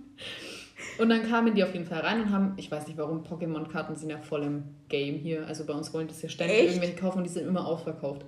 Und 0.99 1.09
dann 1.09 1.23
kamen 1.29 1.55
die 1.55 1.65
auf 1.65 1.73
jeden 1.73 1.87
Fall 1.87 2.01
rein 2.01 2.21
und 2.21 2.31
haben, 2.31 2.55
ich 2.57 2.71
weiß 2.71 2.87
nicht 2.87 2.99
warum, 2.99 3.25
Pokémon-Karten 3.25 3.97
sind 3.97 4.11
ja 4.11 4.19
voll 4.19 4.43
im 4.43 4.65
Game 4.89 5.17
hier. 5.17 5.47
Also 5.47 5.65
bei 5.65 5.73
uns 5.73 5.93
wollen 5.95 6.09
das 6.09 6.23
ja 6.23 6.29
ständig 6.29 6.59
Echt? 6.59 6.69
irgendwelche 6.69 6.97
kaufen 6.97 7.19
und 7.19 7.25
die 7.25 7.31
sind 7.31 7.47
immer 7.47 7.67
ausverkauft. 7.67 8.25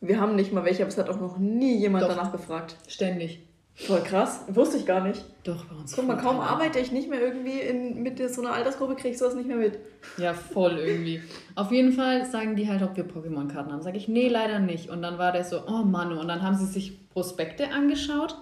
Wir 0.00 0.20
haben 0.20 0.36
nicht 0.36 0.52
mal 0.52 0.64
welche, 0.64 0.82
aber 0.82 0.90
es 0.90 0.98
hat 0.98 1.08
auch 1.08 1.20
noch 1.20 1.38
nie 1.38 1.76
jemand 1.76 2.04
Doch. 2.04 2.08
danach 2.08 2.30
gefragt. 2.32 2.76
Ständig. 2.86 3.40
Voll 3.76 4.02
krass, 4.02 4.44
wusste 4.48 4.76
ich 4.76 4.86
gar 4.86 5.04
nicht. 5.04 5.24
Doch, 5.42 5.64
bei 5.64 5.74
uns. 5.74 5.96
Guck 5.96 6.06
mal, 6.06 6.16
kaum 6.16 6.38
arbeite 6.38 6.78
ich 6.78 6.92
nicht 6.92 7.10
mehr 7.10 7.20
irgendwie 7.20 7.58
in, 7.58 8.04
mit 8.04 8.18
so 8.32 8.40
einer 8.40 8.52
Altersgruppe, 8.52 8.94
kriege 8.94 9.08
ich 9.08 9.18
sowas 9.18 9.34
nicht 9.34 9.48
mehr 9.48 9.56
mit. 9.56 9.80
Ja, 10.16 10.32
voll 10.32 10.78
irgendwie. 10.78 11.20
Auf 11.56 11.72
jeden 11.72 11.92
Fall 11.92 12.24
sagen 12.24 12.54
die 12.54 12.68
halt, 12.68 12.82
ob 12.82 12.96
wir 12.96 13.04
Pokémon-Karten 13.04 13.72
haben. 13.72 13.82
Sag 13.82 13.96
ich, 13.96 14.06
nee, 14.06 14.28
leider 14.28 14.60
nicht. 14.60 14.90
Und 14.90 15.02
dann 15.02 15.18
war 15.18 15.32
der 15.32 15.42
so, 15.42 15.62
oh 15.66 15.82
Mann, 15.82 16.12
und 16.16 16.28
dann 16.28 16.42
haben 16.42 16.54
sie 16.54 16.66
sich 16.66 17.08
Prospekte 17.10 17.72
angeschaut. 17.72 18.36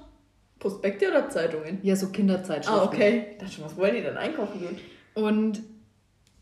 Prospekte 0.62 1.08
oder 1.08 1.28
Zeitungen? 1.28 1.80
Ja, 1.82 1.96
so 1.96 2.08
Kinderzeitschriften. 2.08 2.82
Ah, 2.82 2.84
okay. 2.84 3.26
Ich 3.32 3.38
dachte 3.38 3.52
schon, 3.52 3.64
was 3.64 3.76
wollen 3.76 3.96
die 3.96 4.02
denn 4.02 4.16
einkaufen 4.16 4.60
gehen? 4.60 4.78
Und 5.14 5.60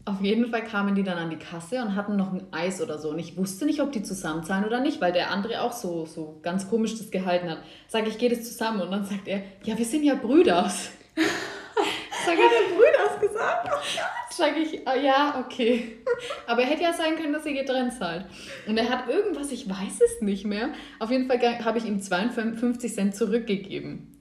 auf 0.05 0.21
jeden 0.21 0.50
Fall 0.50 0.62
kamen 0.62 0.95
die 0.95 1.03
dann 1.03 1.17
an 1.17 1.31
die 1.31 1.39
Kasse 1.39 1.81
und 1.81 1.97
hatten 1.97 2.17
noch 2.17 2.33
ein 2.33 2.47
Eis 2.53 2.83
oder 2.83 2.99
so. 2.99 3.11
Und 3.11 3.19
ich 3.19 3.39
wusste 3.39 3.65
nicht, 3.65 3.81
ob 3.81 3.93
die 3.93 4.03
zusammenzahlen 4.03 4.67
oder 4.67 4.81
nicht, 4.81 5.00
weil 5.00 5.12
der 5.12 5.31
andere 5.31 5.62
auch 5.62 5.73
so, 5.73 6.05
so 6.05 6.39
ganz 6.43 6.69
komisch 6.69 6.99
das 6.99 7.11
gehalten 7.11 7.49
hat. 7.49 7.59
Sag 7.89 8.07
ich, 8.07 8.19
gehe 8.19 8.29
das 8.29 8.45
zusammen. 8.45 8.83
Und 8.83 8.91
dann 8.91 9.05
sagt 9.07 9.27
er, 9.27 9.43
ja, 9.65 9.77
wir 9.77 9.87
sind 9.87 10.05
ja 10.05 10.15
Brüders. 10.15 10.91
Sag 12.27 12.35
ich, 12.35 12.41
hat 12.41 12.77
Brüders 12.77 13.21
gesagt? 13.21 13.71
Oh 13.73 14.20
Sag 14.33 14.57
ich, 14.57 14.83
oh, 14.87 14.99
ja, 14.99 15.45
okay. 15.45 15.99
Aber 16.47 16.63
er 16.63 16.69
hätte 16.69 16.85
ja 16.85 16.93
sein 16.93 17.17
können, 17.17 17.33
dass 17.33 17.45
sie 17.45 17.55
getrennt 17.55 17.95
zahlt. 17.95 18.27
Und 18.67 18.77
er 18.79 18.89
hat 18.89 19.09
irgendwas, 19.09 19.51
ich 19.51 19.69
weiß 19.69 20.01
es 20.01 20.23
nicht 20.23 20.45
mehr. 20.45 20.71
Auf 21.01 21.11
jeden 21.11 21.27
Fall 21.27 21.65
habe 21.65 21.79
ich 21.79 21.85
ihm 21.85 22.01
52 22.01 22.95
Cent 22.95 23.17
zurückgegeben. 23.17 24.21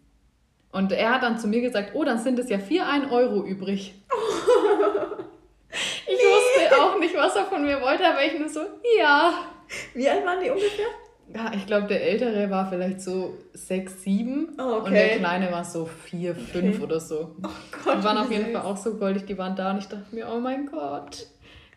Und 0.72 0.92
er 0.92 1.14
hat 1.14 1.24
dann 1.24 1.38
zu 1.40 1.48
mir 1.48 1.62
gesagt, 1.62 1.92
oh, 1.94 2.04
dann 2.04 2.20
sind 2.20 2.40
es 2.40 2.50
ja 2.50 2.60
4 2.60 2.88
1 2.88 3.12
Euro 3.12 3.44
übrig. 3.44 3.94
ich 6.08 6.20
wusste 6.20 6.82
auch 6.82 7.00
nicht, 7.00 7.16
was 7.16 7.36
er 7.36 7.46
von 7.46 7.64
mir 7.64 7.82
wollte, 7.82 8.08
aber 8.08 8.24
ich 8.24 8.38
nur 8.38 8.50
so, 8.50 8.62
ja. 8.98 9.46
Wie 9.94 10.10
alt 10.10 10.26
waren 10.26 10.44
die 10.44 10.50
ungefähr? 10.50 10.88
Ja, 11.34 11.52
ich 11.54 11.66
glaube, 11.68 11.88
der 11.88 12.02
Ältere 12.04 12.50
war 12.50 12.70
vielleicht 12.70 13.02
so 13.02 13.38
6, 13.54 14.02
7 14.04 14.50
Oh, 14.58 14.78
okay. 14.80 14.86
und 14.88 14.94
der 14.94 15.18
Kleine 15.18 15.52
war 15.52 15.64
so 15.64 15.86
4, 15.86 16.36
5 16.36 16.76
Okay. 16.76 16.84
oder 16.84 17.00
so. 17.00 17.36
Oh 17.44 17.50
Gott. 17.84 17.98
Die 18.00 18.04
waren 18.04 18.18
auf 18.18 18.32
jeden 18.32 18.46
süß. 18.46 18.54
Fall 18.54 18.62
auch 18.66 18.78
so 18.78 18.96
goldig, 18.96 19.26
die 19.26 19.38
waren 19.38 19.56
da 19.56 19.72
und 19.72 19.78
ich 19.78 19.88
dachte 19.88 20.14
mir, 20.16 20.28
oh 20.34 20.40
mein 20.40 20.66
Gott, 20.66 21.28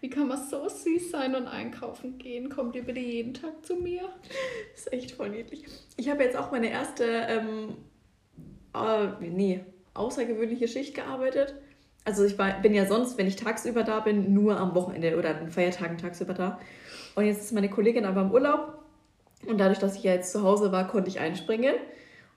wie 0.01 0.09
kann 0.09 0.27
man 0.29 0.39
so 0.39 0.69
süß 0.69 1.11
sein 1.11 1.35
und 1.35 1.47
einkaufen 1.47 2.17
gehen? 2.19 2.49
Kommt 2.49 2.75
ihr 2.77 2.83
bitte 2.85 3.01
jeden 3.01 3.35
Tag 3.35 3.65
zu 3.65 3.77
mir? 3.77 4.03
Das 4.73 4.87
ist 4.87 4.93
echt 4.93 5.11
voll 5.13 5.29
niedlich. 5.29 5.65
Ich 5.97 6.09
habe 6.09 6.23
jetzt 6.25 6.37
auch 6.37 6.51
meine 6.51 6.71
erste, 6.71 7.05
ähm, 7.05 7.77
äh, 8.75 9.09
nee, 9.29 9.61
außergewöhnliche 9.95 10.67
Schicht 10.67 10.95
gearbeitet. 10.95 11.55
Also 12.05 12.25
ich 12.25 12.37
war, 12.39 12.61
bin 12.63 12.75
ja 12.75 12.87
sonst, 12.87 13.17
wenn 13.19 13.27
ich 13.29 13.37
tagsüber 13.37 13.85
da 13.85 14.01
bin, 14.01 14.33
nur 14.35 14.57
am 14.59 14.75
Wochenende 14.75 15.17
oder 15.17 15.37
an 15.37 15.51
Feiertagen 15.51 15.99
tagsüber 15.99 16.35
da. 16.35 16.59
Und 17.15 17.27
jetzt 17.27 17.43
ist 17.43 17.53
meine 17.53 17.69
Kollegin 17.69 18.07
aber 18.07 18.23
im 18.23 18.33
Urlaub. 18.33 18.79
Und 19.47 19.59
dadurch, 19.59 19.79
dass 19.79 19.97
ich 19.97 20.05
ja 20.05 20.13
jetzt 20.13 20.33
zu 20.33 20.43
Hause 20.43 20.73
war, 20.73 20.87
konnte 20.87 21.11
ich 21.11 21.21
einspringen 21.21 21.75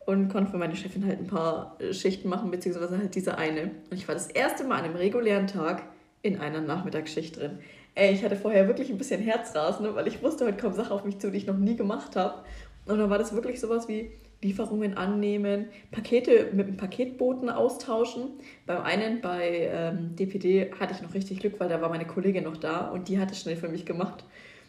und 0.05 0.29
konnte 0.29 0.51
für 0.51 0.57
meine 0.57 0.75
Chefin 0.75 1.05
halt 1.05 1.19
ein 1.19 1.27
paar 1.27 1.77
äh, 1.79 1.93
Schichten 1.93 2.29
machen, 2.29 2.51
beziehungsweise 2.51 2.97
halt 2.97 3.15
diese 3.15 3.37
eine. 3.37 3.71
Und 3.89 3.97
ich 3.97 4.07
war 4.07 4.15
das 4.15 4.27
erste 4.27 4.63
Mal 4.63 4.79
an 4.79 4.85
einem 4.85 4.95
regulären 4.95 5.47
Tag 5.47 5.83
in 6.21 6.39
einer 6.39 6.61
Nachmittagsschicht 6.61 7.37
drin. 7.37 7.59
Ey, 7.93 8.13
ich 8.13 8.23
hatte 8.23 8.35
vorher 8.35 8.67
wirklich 8.67 8.89
ein 8.89 8.97
bisschen 8.97 9.21
Herzrasen, 9.21 9.93
weil 9.95 10.07
ich 10.07 10.21
wusste, 10.21 10.45
heute 10.45 10.57
kommen 10.57 10.75
Sachen 10.75 10.91
auf 10.91 11.05
mich 11.05 11.19
zu, 11.19 11.31
die 11.31 11.37
ich 11.37 11.47
noch 11.47 11.57
nie 11.57 11.75
gemacht 11.75 12.15
habe. 12.15 12.43
Und 12.85 12.97
dann 12.97 13.09
war 13.09 13.17
das 13.17 13.33
wirklich 13.33 13.59
sowas 13.59 13.87
wie 13.87 14.11
Lieferungen 14.41 14.97
annehmen, 14.97 15.67
Pakete 15.91 16.49
mit 16.53 16.67
dem 16.67 16.77
Paketboten 16.77 17.49
austauschen. 17.49 18.31
Beim 18.65 18.81
einen, 18.83 19.21
bei 19.21 19.69
ähm, 19.71 20.15
DPD, 20.15 20.71
hatte 20.79 20.93
ich 20.93 21.01
noch 21.01 21.13
richtig 21.13 21.39
Glück, 21.39 21.59
weil 21.59 21.69
da 21.69 21.81
war 21.81 21.89
meine 21.89 22.05
Kollegin 22.05 22.43
noch 22.43 22.57
da 22.57 22.89
und 22.89 23.07
die 23.07 23.17
hat 23.17 23.31
es 23.31 23.41
schnell 23.41 23.55
für 23.55 23.69
mich 23.69 23.85
gemacht. 23.85 24.23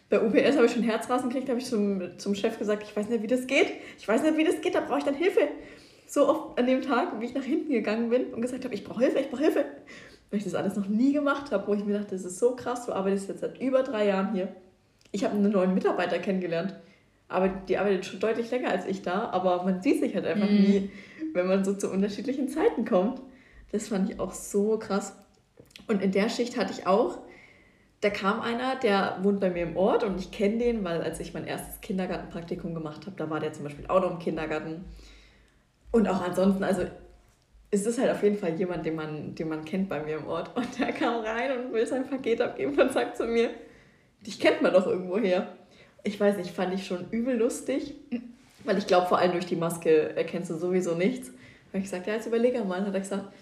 Bei 0.09 0.21
UPS 0.21 0.55
habe 0.55 0.65
ich 0.65 0.71
schon 0.71 0.83
Herzrasen 0.83 1.29
gekriegt, 1.29 1.49
habe 1.49 1.59
ich 1.59 1.65
zum, 1.65 2.17
zum 2.17 2.33
Chef 2.33 2.57
gesagt, 2.57 2.83
ich 2.83 2.95
weiß 2.95 3.09
nicht, 3.09 3.21
wie 3.23 3.27
das 3.27 3.45
geht. 3.45 3.73
Ich 3.97 4.07
weiß 4.07 4.23
nicht, 4.23 4.37
wie 4.37 4.45
das 4.45 4.61
geht, 4.61 4.75
da 4.75 4.79
brauche 4.81 4.99
ich 4.99 5.03
dann 5.03 5.15
Hilfe. 5.15 5.41
So 6.07 6.29
oft 6.29 6.57
an 6.57 6.65
dem 6.65 6.81
Tag, 6.81 7.19
wie 7.19 7.25
ich 7.25 7.33
nach 7.33 7.43
hinten 7.43 7.71
gegangen 7.71 8.09
bin 8.09 8.33
und 8.33 8.41
gesagt 8.41 8.63
habe, 8.63 8.73
ich 8.73 8.85
brauche 8.85 9.01
Hilfe, 9.01 9.19
ich 9.19 9.29
brauche 9.29 9.43
Hilfe. 9.43 9.65
Weil 10.29 10.37
ich 10.39 10.45
das 10.45 10.55
alles 10.55 10.75
noch 10.77 10.87
nie 10.87 11.11
gemacht 11.11 11.51
habe, 11.51 11.67
wo 11.67 11.73
ich 11.73 11.83
mir 11.83 11.97
dachte, 11.99 12.11
das 12.15 12.23
ist 12.23 12.39
so 12.39 12.55
krass, 12.55 12.85
du 12.85 12.93
arbeitest 12.93 13.27
jetzt 13.27 13.41
seit 13.41 13.61
über 13.61 13.83
drei 13.83 14.07
Jahren 14.07 14.33
hier. 14.33 14.47
Ich 15.11 15.23
habe 15.25 15.35
einen 15.35 15.51
neuen 15.51 15.73
Mitarbeiter 15.73 16.19
kennengelernt. 16.19 16.75
Aber 17.29 17.49
die 17.49 17.77
arbeitet 17.77 18.05
schon 18.05 18.21
deutlich 18.21 18.49
länger 18.51 18.69
als 18.69 18.85
ich 18.85 19.01
da, 19.01 19.29
aber 19.31 19.63
man 19.63 19.81
sieht 19.81 19.99
sich 19.99 20.15
halt 20.15 20.25
einfach 20.25 20.49
Mhm. 20.49 20.55
nie, 20.55 20.89
wenn 21.33 21.47
man 21.47 21.65
so 21.65 21.73
zu 21.73 21.91
unterschiedlichen 21.91 22.47
Zeiten 22.47 22.85
kommt. 22.85 23.21
Das 23.73 23.89
fand 23.89 24.09
ich 24.09 24.17
auch 24.21 24.33
so 24.33 24.77
krass. 24.79 25.13
Und 25.89 26.01
in 26.01 26.11
der 26.11 26.29
Schicht 26.29 26.57
hatte 26.57 26.71
ich 26.71 26.87
auch, 26.87 27.17
da 28.01 28.09
kam 28.09 28.41
einer, 28.41 28.75
der 28.75 29.17
wohnt 29.21 29.39
bei 29.39 29.49
mir 29.49 29.63
im 29.63 29.75
Ort 29.75 30.03
und 30.03 30.19
ich 30.19 30.31
kenne 30.31 30.59
den, 30.59 30.83
weil 30.83 31.01
als 31.01 31.19
ich 31.19 31.33
mein 31.33 31.47
erstes 31.47 31.81
Kindergartenpraktikum 31.81 32.75
gemacht 32.75 33.05
habe, 33.05 33.15
da 33.17 33.29
war 33.29 33.39
der 33.39 33.53
zum 33.53 33.63
Beispiel 33.63 33.87
auch 33.87 34.01
noch 34.01 34.11
im 34.11 34.19
Kindergarten. 34.19 34.85
Und 35.91 36.07
auch 36.07 36.21
ansonsten, 36.21 36.63
also 36.63 36.83
es 37.71 37.85
ist 37.85 37.99
halt 37.99 38.11
auf 38.11 38.21
jeden 38.23 38.37
Fall 38.37 38.53
jemand, 38.53 38.85
den 38.85 38.95
man, 38.95 39.35
den 39.35 39.49
man 39.49 39.65
kennt 39.65 39.89
bei 39.89 40.01
mir 40.01 40.17
im 40.17 40.27
Ort. 40.27 40.55
Und 40.55 40.79
der 40.79 40.91
kam 40.93 41.23
rein 41.23 41.57
und 41.57 41.73
will 41.73 41.87
sein 41.87 42.07
Paket 42.07 42.39
abgeben 42.39 42.79
und 42.79 42.93
sagt 42.93 43.17
zu 43.17 43.25
mir, 43.25 43.49
dich 44.25 44.39
kennt 44.39 44.61
man 44.61 44.73
doch 44.73 44.85
irgendwo 44.85 45.17
her. 45.17 45.53
Ich 46.03 46.19
weiß 46.19 46.37
nicht, 46.37 46.51
fand 46.51 46.73
ich 46.73 46.85
schon 46.85 47.09
übel 47.09 47.35
lustig, 47.35 47.95
weil 48.63 48.77
ich 48.77 48.87
glaube, 48.87 49.07
vor 49.07 49.17
allem 49.17 49.31
durch 49.31 49.47
die 49.47 49.55
Maske 49.55 50.15
erkennst 50.15 50.51
du 50.51 50.55
sowieso 50.55 50.93
nichts. 50.93 51.29
Habe 51.69 51.79
ich 51.79 51.83
gesagt, 51.83 52.07
ja, 52.07 52.13
jetzt 52.13 52.27
überlege 52.27 52.63
mal. 52.63 52.85
Hat 52.85 52.93
er 52.93 52.99
gesagt, 52.99 53.33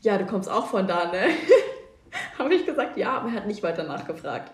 ja, 0.00 0.16
du 0.16 0.26
kommst 0.26 0.48
auch 0.48 0.66
von 0.66 0.86
da, 0.86 1.10
ne? 1.10 1.26
Habe 2.38 2.54
ich 2.54 2.64
gesagt, 2.80 2.98
ja, 2.98 3.18
aber 3.18 3.28
er 3.28 3.34
hat 3.34 3.46
nicht 3.46 3.62
weiter 3.62 3.84
nachgefragt. 3.84 4.52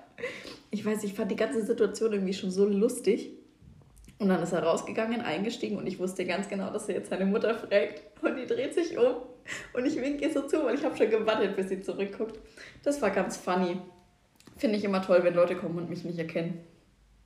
Ich 0.70 0.84
weiß, 0.84 1.04
ich 1.04 1.14
fand 1.14 1.30
die 1.30 1.36
ganze 1.36 1.64
Situation 1.64 2.12
irgendwie 2.12 2.34
schon 2.34 2.50
so 2.50 2.66
lustig. 2.66 3.30
Und 4.18 4.28
dann 4.28 4.42
ist 4.42 4.52
er 4.52 4.62
rausgegangen, 4.62 5.20
eingestiegen 5.20 5.76
und 5.76 5.86
ich 5.86 5.98
wusste 5.98 6.24
ganz 6.24 6.48
genau, 6.48 6.70
dass 6.70 6.88
er 6.88 6.94
jetzt 6.94 7.10
seine 7.10 7.26
Mutter 7.26 7.54
fragt. 7.54 8.02
Und 8.22 8.36
die 8.36 8.46
dreht 8.46 8.72
sich 8.72 8.96
um 8.96 9.16
und 9.74 9.84
ich 9.84 9.96
winke 9.96 10.24
ihr 10.24 10.32
so 10.32 10.42
zu, 10.42 10.64
weil 10.64 10.74
ich 10.74 10.84
habe 10.84 10.96
schon 10.96 11.10
gewartet, 11.10 11.54
bis 11.54 11.68
sie 11.68 11.82
zurückguckt. 11.82 12.38
Das 12.82 13.02
war 13.02 13.10
ganz 13.10 13.36
funny. 13.36 13.76
Finde 14.56 14.78
ich 14.78 14.84
immer 14.84 15.02
toll, 15.02 15.20
wenn 15.22 15.34
Leute 15.34 15.54
kommen 15.54 15.76
und 15.76 15.90
mich 15.90 16.02
nicht 16.04 16.18
erkennen. 16.18 16.60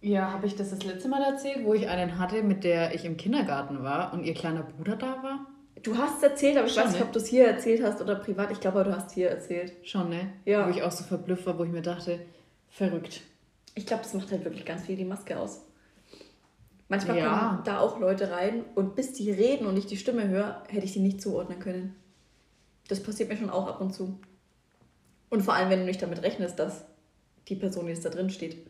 Ja, 0.01 0.33
habe 0.33 0.47
ich 0.47 0.57
das 0.57 0.71
das 0.71 0.83
letzte 0.83 1.09
Mal 1.09 1.23
erzählt, 1.23 1.65
wo 1.65 1.75
ich 1.75 1.89
einen 1.89 2.19
hatte, 2.19 2.43
mit 2.43 2.65
der 2.65 2.93
ich 2.95 3.05
im 3.05 3.17
Kindergarten 3.17 3.85
war 3.85 4.13
und 4.13 4.25
ihr 4.25 4.35
kleiner 4.35 4.65
Bruder 4.65 4.97
da 4.97 5.23
war? 5.23 5.47
Du 5.83 5.97
hast 5.97 6.19
es 6.19 6.23
erzählt, 6.23 6.57
aber 6.57 6.67
ich 6.67 6.75
Schon, 6.75 6.85
weiß 6.85 6.91
nicht, 6.93 7.01
ne? 7.01 7.07
ob 7.07 7.13
du 7.13 7.19
es 7.19 7.27
hier 7.27 7.47
erzählt 7.47 7.83
hast 7.83 8.01
oder 8.01 8.17
privat. 8.17 8.51
Ich 8.51 8.61
glaube, 8.61 8.81
aber 8.81 8.91
du 8.91 8.97
hast 8.97 9.13
hier 9.13 9.31
erzählt. 9.31 9.73
Schon, 9.83 10.11
ne? 10.11 10.33
Ja. 10.45 10.67
Wo 10.67 10.71
ich 10.71 10.83
auch 10.83 10.91
so 10.93 11.05
verblüfft 11.05 11.47
war, 11.47 11.59
wo 11.59 11.65
ich 11.65 11.71
mir 11.71 11.83
dachte, 11.83 12.21
verrückt. 12.69 13.23
Ich 13.75 13.87
glaube, 13.87 14.03
das 14.03 14.15
macht 14.15 14.31
halt 14.31 14.45
wirklich 14.45 14.65
ganz 14.65 14.83
viel 14.87 14.97
die 14.97 15.05
Maske 15.05 15.39
aus. 15.39 15.63
Manchmal 16.89 17.19
Ja. 17.19 17.49
kommen 17.49 17.65
da 17.65 17.79
auch 17.79 18.01
Leute 18.01 18.31
rein 18.33 18.65
und 18.75 18.97
bis 18.97 19.13
die 19.13 19.31
reden 19.31 19.67
und 19.67 19.77
ich 19.77 19.87
die 19.87 19.97
Stimme 19.97 20.29
höre, 20.29 20.63
hätte 20.69 20.85
ich 20.85 20.93
die 20.93 20.99
nicht 21.01 21.23
zuordnen 21.23 21.61
können. 21.61 21.95
Das 22.89 23.01
passiert 23.03 23.29
mir 23.29 23.37
schon 23.37 23.51
auch 23.51 23.69
ab 23.69 23.81
und 23.81 23.95
zu. 23.95 24.19
Und 25.29 25.43
vor 25.43 25.55
allem, 25.55 25.71
wenn 25.71 25.81
du 25.81 25.85
nicht 25.87 26.03
damit 26.03 26.23
rechnest, 26.23 26.59
dass 26.59 26.85
die 27.49 27.55
Person 27.55 27.87
die 27.87 27.93
jetzt 27.93 28.05
da 28.05 28.11
drin 28.11 28.31
steht. 28.31 28.67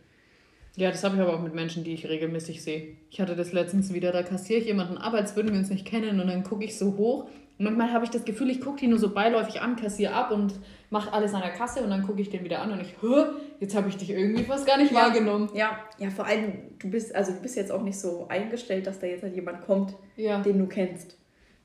Ja, 0.77 0.91
das 0.91 1.03
habe 1.05 1.17
ich 1.17 1.21
aber 1.23 1.35
auch 1.35 1.43
mit 1.43 1.55
Menschen, 1.55 1.85
die 1.85 1.93
ich 1.93 2.09
regelmäßig 2.09 2.63
sehe. 2.63 2.97
Ich 3.11 3.21
hatte 3.21 3.37
das 3.37 3.53
letztens 3.53 3.93
wieder, 3.93 4.13
da 4.13 4.23
kassiere 4.23 4.61
ich 4.61 4.67
jemanden 4.67 4.97
ab, 4.99 5.13
als 5.15 5.37
würden 5.37 5.53
wir 5.53 5.59
uns 5.59 5.69
nicht 5.71 5.87
kennen 5.87 6.21
und 6.21 6.29
dann 6.29 6.45
gucke 6.45 6.65
ich 6.65 6.79
so 6.79 6.97
hoch. 6.97 7.29
Und 7.59 7.65
manchmal 7.67 7.93
habe 7.93 8.05
ich 8.05 8.11
das 8.11 8.25
Gefühl, 8.25 8.49
ich 8.51 8.61
gucke 8.63 8.79
die 8.81 8.87
nur 8.87 8.99
so 8.99 9.11
beiläufig 9.13 9.61
an, 9.61 9.77
kassiere 9.77 10.15
ab 10.15 10.31
und 10.31 10.55
mache 10.89 11.13
alles 11.13 11.35
an 11.35 11.43
der 11.43 11.51
Kasse 11.51 11.83
und 11.83 11.91
dann 11.91 12.03
gucke 12.07 12.23
ich 12.23 12.31
den 12.31 12.43
wieder 12.45 12.63
an 12.63 12.73
und 12.73 12.81
ich, 12.81 12.95
Hö, 13.03 13.27
jetzt 13.59 13.75
habe 13.77 13.89
ich 13.91 13.97
dich 13.99 14.11
irgendwie 14.11 14.45
fast 14.45 14.67
gar 14.67 14.79
nicht 14.79 14.93
Ja. 14.93 15.01
wahrgenommen. 15.03 15.51
Ja, 15.55 15.79
ja, 15.99 16.09
vor 16.09 16.25
allem, 16.25 16.53
du 16.79 16.89
bist, 16.89 17.15
also 17.15 17.33
du 17.33 17.41
bist 17.41 17.57
jetzt 17.57 17.71
auch 17.71 17.83
nicht 17.83 17.99
so 17.99 18.27
eingestellt, 18.29 18.87
dass 18.87 18.99
da 18.99 19.07
jetzt 19.07 19.23
halt 19.23 19.35
jemand 19.35 19.67
kommt, 19.67 19.95
Ja. 20.17 20.41
den 20.41 20.59
du 20.59 20.67
kennst. 20.67 21.19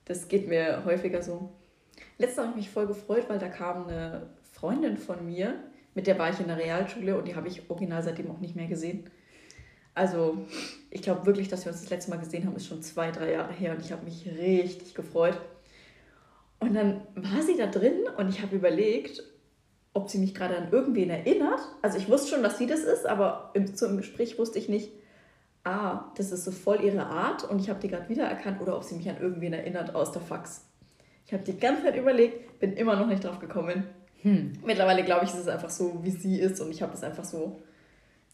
Das 0.03 0.27
geht 0.27 0.49
mir 0.49 0.83
häufiger 0.83 1.21
so. 1.21 1.49
Letztes 2.17 2.37
Mal 2.37 2.47
habe 2.47 2.59
ich 2.59 2.65
mich 2.65 2.69
voll 2.73 2.87
gefreut, 2.87 3.25
weil 3.29 3.39
da 3.39 3.47
kam 3.47 3.87
eine 3.87 4.27
Freundin 4.51 4.97
von 4.97 5.25
mir, 5.25 5.53
mit 5.95 6.08
der 6.08 6.19
war 6.19 6.29
ich 6.29 6.39
in 6.39 6.47
der 6.47 6.58
Realschule 6.58 7.17
und 7.17 7.27
die 7.27 7.36
habe 7.36 7.47
ich 7.47 7.69
original 7.69 8.03
seitdem 8.03 8.29
auch 8.29 8.39
nicht 8.39 8.55
mehr 8.55 8.67
gesehen. 8.67 9.10
Also, 9.95 10.45
ich 10.91 11.01
glaube 11.01 11.25
wirklich, 11.25 11.47
dass 11.47 11.65
wir 11.65 11.71
uns 11.71 11.81
das 11.81 11.89
letzte 11.89 12.12
Mal 12.12 12.19
gesehen 12.19 12.45
haben, 12.45 12.55
ist 12.55 12.67
schon 12.67 12.84
zwei, 12.84 13.12
drei 13.12 13.31
Jahre 13.31 13.53
her 13.53 13.73
und 13.73 13.84
ich 13.84 13.93
habe 13.93 14.03
mich 14.03 14.27
richtig 14.27 14.93
gefreut. 14.93 15.39
Und 16.60 16.73
dann 16.73 17.01
war 17.15 17.41
sie 17.41 17.55
da 17.58 17.67
drin 17.67 18.03
und 18.17 18.29
ich 18.29 18.41
habe 18.41 18.55
überlegt, 18.55 19.23
ob 19.93 20.10
sie 20.10 20.17
mich 20.17 20.36
gerade 20.36 20.58
an 20.58 20.71
irgendwen 20.71 21.10
erinnert. 21.10 21.62
Also 21.81 21.97
ich 21.97 22.10
wusste 22.10 22.31
schon, 22.31 22.43
dass 22.43 22.58
sie 22.58 22.67
das 22.67 22.81
ist, 22.81 23.05
aber 23.05 23.51
im, 23.53 23.65
im 23.65 23.97
Gespräch 23.97 24.38
wusste 24.38 24.60
ich 24.60 24.67
nicht, 24.67 24.91
ah, 25.63 26.12
das 26.17 26.34
ist 26.34 26.43
so 26.43 26.51
voll 26.51 26.84
ihre 26.84 27.05
Art 27.05 27.49
und 27.49 27.60
ich 27.60 27.69
habe 27.69 27.79
die 27.79 27.88
gerade 27.88 28.10
wiedererkannt 28.10 28.62
oder 28.62 28.75
ob 28.75 28.84
sie 28.84 28.95
mich 28.95 29.10
an 29.10 29.21
irgendwen 29.21 29.53
erinnert 29.53 29.95
aus 29.95 30.12
der 30.12 30.21
Fax. 30.21 30.65
Ich 31.25 31.34
habe 31.34 31.43
die 31.43 31.58
ganze 31.58 31.84
Zeit 31.84 31.95
überlegt, 31.95 32.60
bin 32.60 32.73
immer 32.73 32.97
noch 32.97 33.08
nicht 33.08 33.23
drauf 33.23 33.39
gekommen. 33.39 33.86
Hm. 34.21 34.54
Mittlerweile 34.65 35.04
glaube 35.04 35.25
ich, 35.25 35.32
ist 35.32 35.39
es 35.39 35.47
einfach 35.47 35.69
so, 35.69 36.04
wie 36.04 36.12
sie 36.12 36.39
ist 36.39 36.60
und 36.60 36.71
ich 36.71 36.82
habe 36.82 36.91
das 36.91 37.04
einfach 37.04 37.25
so 37.25 37.62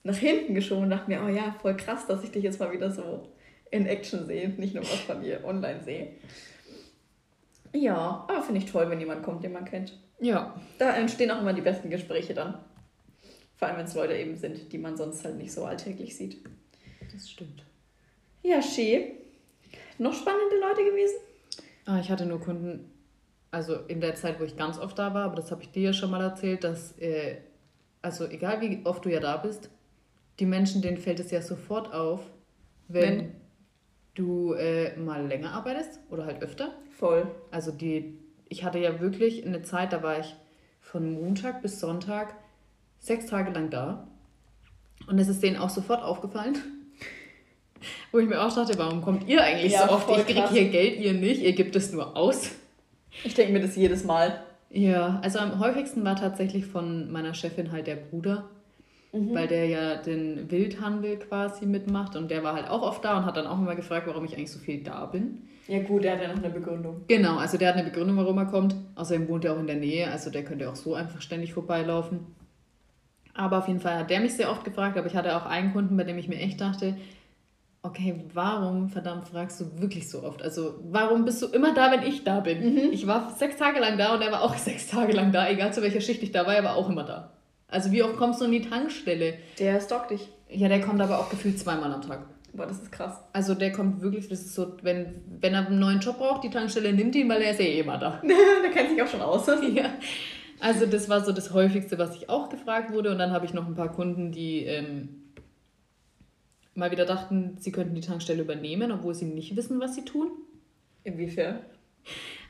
nach 0.03 0.15
hinten 0.15 0.55
geschoben 0.55 0.83
und 0.83 0.89
dachte 0.89 1.09
mir, 1.09 1.21
oh 1.23 1.29
ja, 1.29 1.55
voll 1.61 1.77
krass, 1.77 2.07
dass 2.07 2.23
ich 2.23 2.31
dich 2.31 2.43
jetzt 2.43 2.59
mal 2.59 2.71
wieder 2.71 2.91
so 2.91 3.27
in 3.69 3.85
Action 3.85 4.25
sehe, 4.25 4.49
nicht 4.49 4.73
nur 4.73 4.83
was 4.83 4.99
von 5.01 5.21
dir 5.21 5.43
online 5.45 5.83
sehe. 5.83 6.13
Ja, 7.73 8.25
aber 8.27 8.41
finde 8.41 8.59
ich 8.61 8.71
toll, 8.71 8.89
wenn 8.89 8.99
jemand 8.99 9.23
kommt, 9.23 9.43
den 9.43 9.53
man 9.53 9.65
kennt. 9.65 9.97
Ja. 10.19 10.59
Da 10.77 10.95
entstehen 10.95 11.31
auch 11.31 11.39
immer 11.39 11.53
die 11.53 11.61
besten 11.61 11.89
Gespräche 11.89 12.33
dann. 12.33 12.59
Vor 13.55 13.67
allem, 13.67 13.77
wenn 13.77 13.85
es 13.85 13.95
Leute 13.95 14.17
eben 14.17 14.35
sind, 14.35 14.73
die 14.73 14.77
man 14.77 14.97
sonst 14.97 15.23
halt 15.23 15.37
nicht 15.37 15.53
so 15.53 15.65
alltäglich 15.65 16.15
sieht. 16.15 16.43
Das 17.13 17.29
stimmt. 17.29 17.63
Ja, 18.43 18.61
schön. 18.61 19.03
Noch 19.97 20.13
spannende 20.13 20.59
Leute 20.59 20.83
gewesen? 20.83 21.15
Ah, 21.85 21.99
ich 21.99 22.09
hatte 22.09 22.25
nur 22.25 22.39
Kunden, 22.39 22.90
also 23.51 23.75
in 23.87 24.01
der 24.01 24.15
Zeit, 24.15 24.39
wo 24.39 24.43
ich 24.45 24.55
ganz 24.55 24.79
oft 24.79 24.97
da 24.97 25.13
war, 25.13 25.25
aber 25.25 25.35
das 25.35 25.51
habe 25.51 25.61
ich 25.61 25.71
dir 25.71 25.83
ja 25.83 25.93
schon 25.93 26.09
mal 26.09 26.21
erzählt, 26.21 26.63
dass, 26.63 26.97
äh, 26.97 27.37
also 28.01 28.25
egal 28.25 28.61
wie 28.61 28.81
oft 28.85 29.03
du 29.05 29.09
ja 29.09 29.19
da 29.19 29.37
bist, 29.37 29.69
die 30.39 30.45
Menschen, 30.45 30.81
denen 30.81 30.97
fällt 30.97 31.19
es 31.19 31.31
ja 31.31 31.41
sofort 31.41 31.93
auf, 31.93 32.21
wenn, 32.87 33.17
Wenn? 33.19 33.31
du 34.15 34.53
äh, 34.53 34.95
mal 34.97 35.25
länger 35.25 35.51
arbeitest 35.53 35.99
oder 36.09 36.25
halt 36.25 36.41
öfter. 36.41 36.73
Voll. 36.97 37.29
Also 37.51 37.71
die, 37.71 38.17
ich 38.49 38.63
hatte 38.63 38.79
ja 38.79 38.99
wirklich 38.99 39.45
eine 39.45 39.61
Zeit, 39.61 39.93
da 39.93 40.01
war 40.01 40.19
ich 40.19 40.35
von 40.79 41.11
Montag 41.13 41.61
bis 41.61 41.79
Sonntag 41.79 42.33
sechs 42.99 43.27
Tage 43.27 43.51
lang 43.51 43.69
da. 43.69 44.07
Und 45.07 45.19
es 45.19 45.27
ist 45.27 45.41
denen 45.43 45.57
auch 45.57 45.69
sofort 45.69 46.03
aufgefallen. 46.03 46.57
Wo 48.11 48.19
ich 48.19 48.27
mir 48.27 48.41
auch 48.41 48.53
dachte, 48.53 48.77
warum 48.77 49.01
kommt 49.01 49.27
ihr 49.27 49.43
eigentlich 49.43 49.73
Ja, 49.73 49.87
so 49.87 49.93
oft? 49.93 50.09
Ich 50.09 50.25
kriege 50.25 50.41
krass. 50.41 50.51
hier 50.51 50.69
Geld, 50.69 50.99
ihr 50.99 51.13
nicht, 51.13 51.41
ihr 51.41 51.53
gebt 51.53 51.75
es 51.75 51.91
nur 51.91 52.15
aus. 52.15 52.51
Ich 53.23 53.33
denke 53.33 53.53
mir 53.53 53.61
das 53.61 53.75
jedes 53.75 54.03
Mal. 54.03 54.41
Ja, 54.69 55.19
also 55.21 55.39
am 55.39 55.59
häufigsten 55.59 56.03
war 56.03 56.15
tatsächlich 56.15 56.65
von 56.65 57.11
meiner 57.11 57.33
Chefin 57.33 57.71
halt 57.71 57.87
der 57.87 57.97
Bruder. 57.97 58.49
mhm. 59.11 59.33
weil 59.33 59.47
der 59.47 59.65
ja 59.67 59.95
den 59.95 60.49
Wildhandel 60.49 61.17
quasi 61.17 61.65
mitmacht 61.65 62.15
und 62.15 62.31
der 62.31 62.43
war 62.43 62.53
halt 62.53 62.69
auch 62.69 62.81
oft 62.81 63.03
da 63.03 63.17
und 63.17 63.25
hat 63.25 63.37
dann 63.37 63.47
auch 63.47 63.57
immer 63.57 63.75
gefragt, 63.75 64.07
warum 64.07 64.25
ich 64.25 64.35
eigentlich 64.35 64.51
so 64.51 64.59
viel 64.59 64.83
da 64.83 65.05
bin. 65.05 65.49
Ja 65.67 65.81
gut, 65.83 66.03
der 66.03 66.13
hat 66.13 66.21
ja 66.21 66.27
noch 66.29 66.43
eine 66.43 66.49
Begründung. 66.49 67.01
Genau, 67.07 67.37
also 67.37 67.57
der 67.57 67.69
hat 67.69 67.75
eine 67.75 67.89
Begründung, 67.89 68.17
warum 68.17 68.37
er 68.37 68.45
kommt. 68.45 68.75
Außerdem 68.95 69.27
wohnt 69.29 69.45
er 69.45 69.53
auch 69.53 69.59
in 69.59 69.67
der 69.67 69.75
Nähe, 69.75 70.09
also 70.09 70.29
der 70.29 70.43
könnte 70.43 70.69
auch 70.69 70.75
so 70.75 70.95
einfach 70.95 71.21
ständig 71.21 71.53
vorbeilaufen. 71.53 72.19
Aber 73.33 73.59
auf 73.59 73.67
jeden 73.67 73.79
Fall 73.79 73.99
hat 73.99 74.09
der 74.09 74.19
mich 74.19 74.33
sehr 74.33 74.51
oft 74.51 74.65
gefragt, 74.65 74.97
aber 74.97 75.07
ich 75.07 75.15
hatte 75.15 75.35
auch 75.35 75.45
einen 75.45 75.71
Kunden, 75.71 75.95
bei 75.95 76.03
dem 76.03 76.17
ich 76.17 76.27
mir 76.27 76.39
echt 76.39 76.59
dachte, 76.59 76.97
okay, 77.83 78.15
warum 78.33 78.89
verdammt 78.89 79.27
fragst 79.27 79.59
du 79.61 79.81
wirklich 79.81 80.09
so 80.09 80.23
oft? 80.23 80.41
Also 80.41 80.79
warum 80.83 81.25
bist 81.25 81.41
du 81.41 81.47
immer 81.47 81.73
da, 81.73 81.91
wenn 81.91 82.03
ich 82.03 82.23
da 82.23 82.39
bin? 82.39 82.73
Mhm. 82.73 82.91
Ich 82.91 83.07
war 83.07 83.35
sechs 83.35 83.57
Tage 83.57 83.79
lang 83.79 83.97
da 83.97 84.13
und 84.13 84.21
er 84.21 84.31
war 84.31 84.43
auch 84.43 84.55
sechs 84.57 84.87
Tage 84.87 85.13
lang 85.13 85.31
da, 85.31 85.49
egal 85.49 85.73
zu 85.73 85.81
welcher 85.81 86.01
Schicht 86.01 86.21
ich 86.23 86.31
da 86.31 86.45
war, 86.45 86.55
er 86.55 86.63
war 86.63 86.75
auch 86.75 86.89
immer 86.89 87.03
da. 87.03 87.31
Also 87.67 87.91
wie 87.91 88.03
oft 88.03 88.17
kommst 88.17 88.41
du 88.41 88.45
in 88.45 88.51
die 88.51 88.61
Tankstelle? 88.61 89.35
Der 89.57 89.79
stalkt 89.79 90.11
dich. 90.11 90.27
Ja, 90.49 90.67
der 90.67 90.81
kommt 90.81 91.01
aber 91.01 91.19
auch 91.19 91.29
gefühlt 91.29 91.57
zweimal 91.57 91.93
am 91.93 92.01
Tag. 92.01 92.25
Boah, 92.53 92.67
das 92.67 92.81
ist 92.81 92.91
krass. 92.91 93.17
Also 93.31 93.55
der 93.55 93.71
kommt 93.71 94.01
wirklich, 94.01 94.27
das 94.27 94.41
ist 94.41 94.55
so, 94.55 94.75
wenn, 94.81 95.21
wenn 95.39 95.53
er 95.53 95.67
einen 95.67 95.79
neuen 95.79 96.01
Job 96.01 96.17
braucht, 96.17 96.43
die 96.43 96.49
Tankstelle 96.49 96.91
nimmt 96.91 97.15
ihn, 97.15 97.29
weil 97.29 97.41
er 97.41 97.51
ist 97.51 97.61
ja 97.61 97.65
eh 97.65 97.79
immer 97.79 97.97
da. 97.97 98.21
der 98.63 98.71
kennt 98.71 98.89
sich 98.89 99.01
auch 99.01 99.07
schon 99.07 99.21
aus. 99.21 99.47
ja. 99.73 99.85
Also 100.59 100.85
das 100.85 101.07
war 101.07 101.23
so 101.23 101.31
das 101.31 101.53
häufigste, 101.53 101.97
was 101.97 102.15
ich 102.17 102.29
auch 102.29 102.49
gefragt 102.49 102.91
wurde. 102.91 103.11
Und 103.11 103.19
dann 103.19 103.31
habe 103.31 103.45
ich 103.45 103.53
noch 103.53 103.65
ein 103.65 103.75
paar 103.75 103.91
Kunden, 103.93 104.33
die 104.33 104.65
ähm, 104.65 105.20
mal 106.75 106.91
wieder 106.91 107.05
dachten, 107.05 107.57
sie 107.59 107.71
könnten 107.71 107.95
die 107.95 108.01
Tankstelle 108.01 108.41
übernehmen, 108.41 108.91
obwohl 108.91 109.13
sie 109.13 109.25
nicht 109.25 109.55
wissen, 109.55 109.79
was 109.79 109.95
sie 109.95 110.05
tun. 110.05 110.31
Inwiefern? 111.03 111.59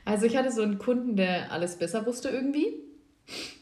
Also 0.04 0.26
ich 0.26 0.36
hatte 0.36 0.50
so 0.50 0.62
einen 0.62 0.78
Kunden, 0.78 1.16
der 1.16 1.52
alles 1.52 1.76
besser 1.76 2.06
wusste 2.06 2.28
irgendwie. 2.28 2.74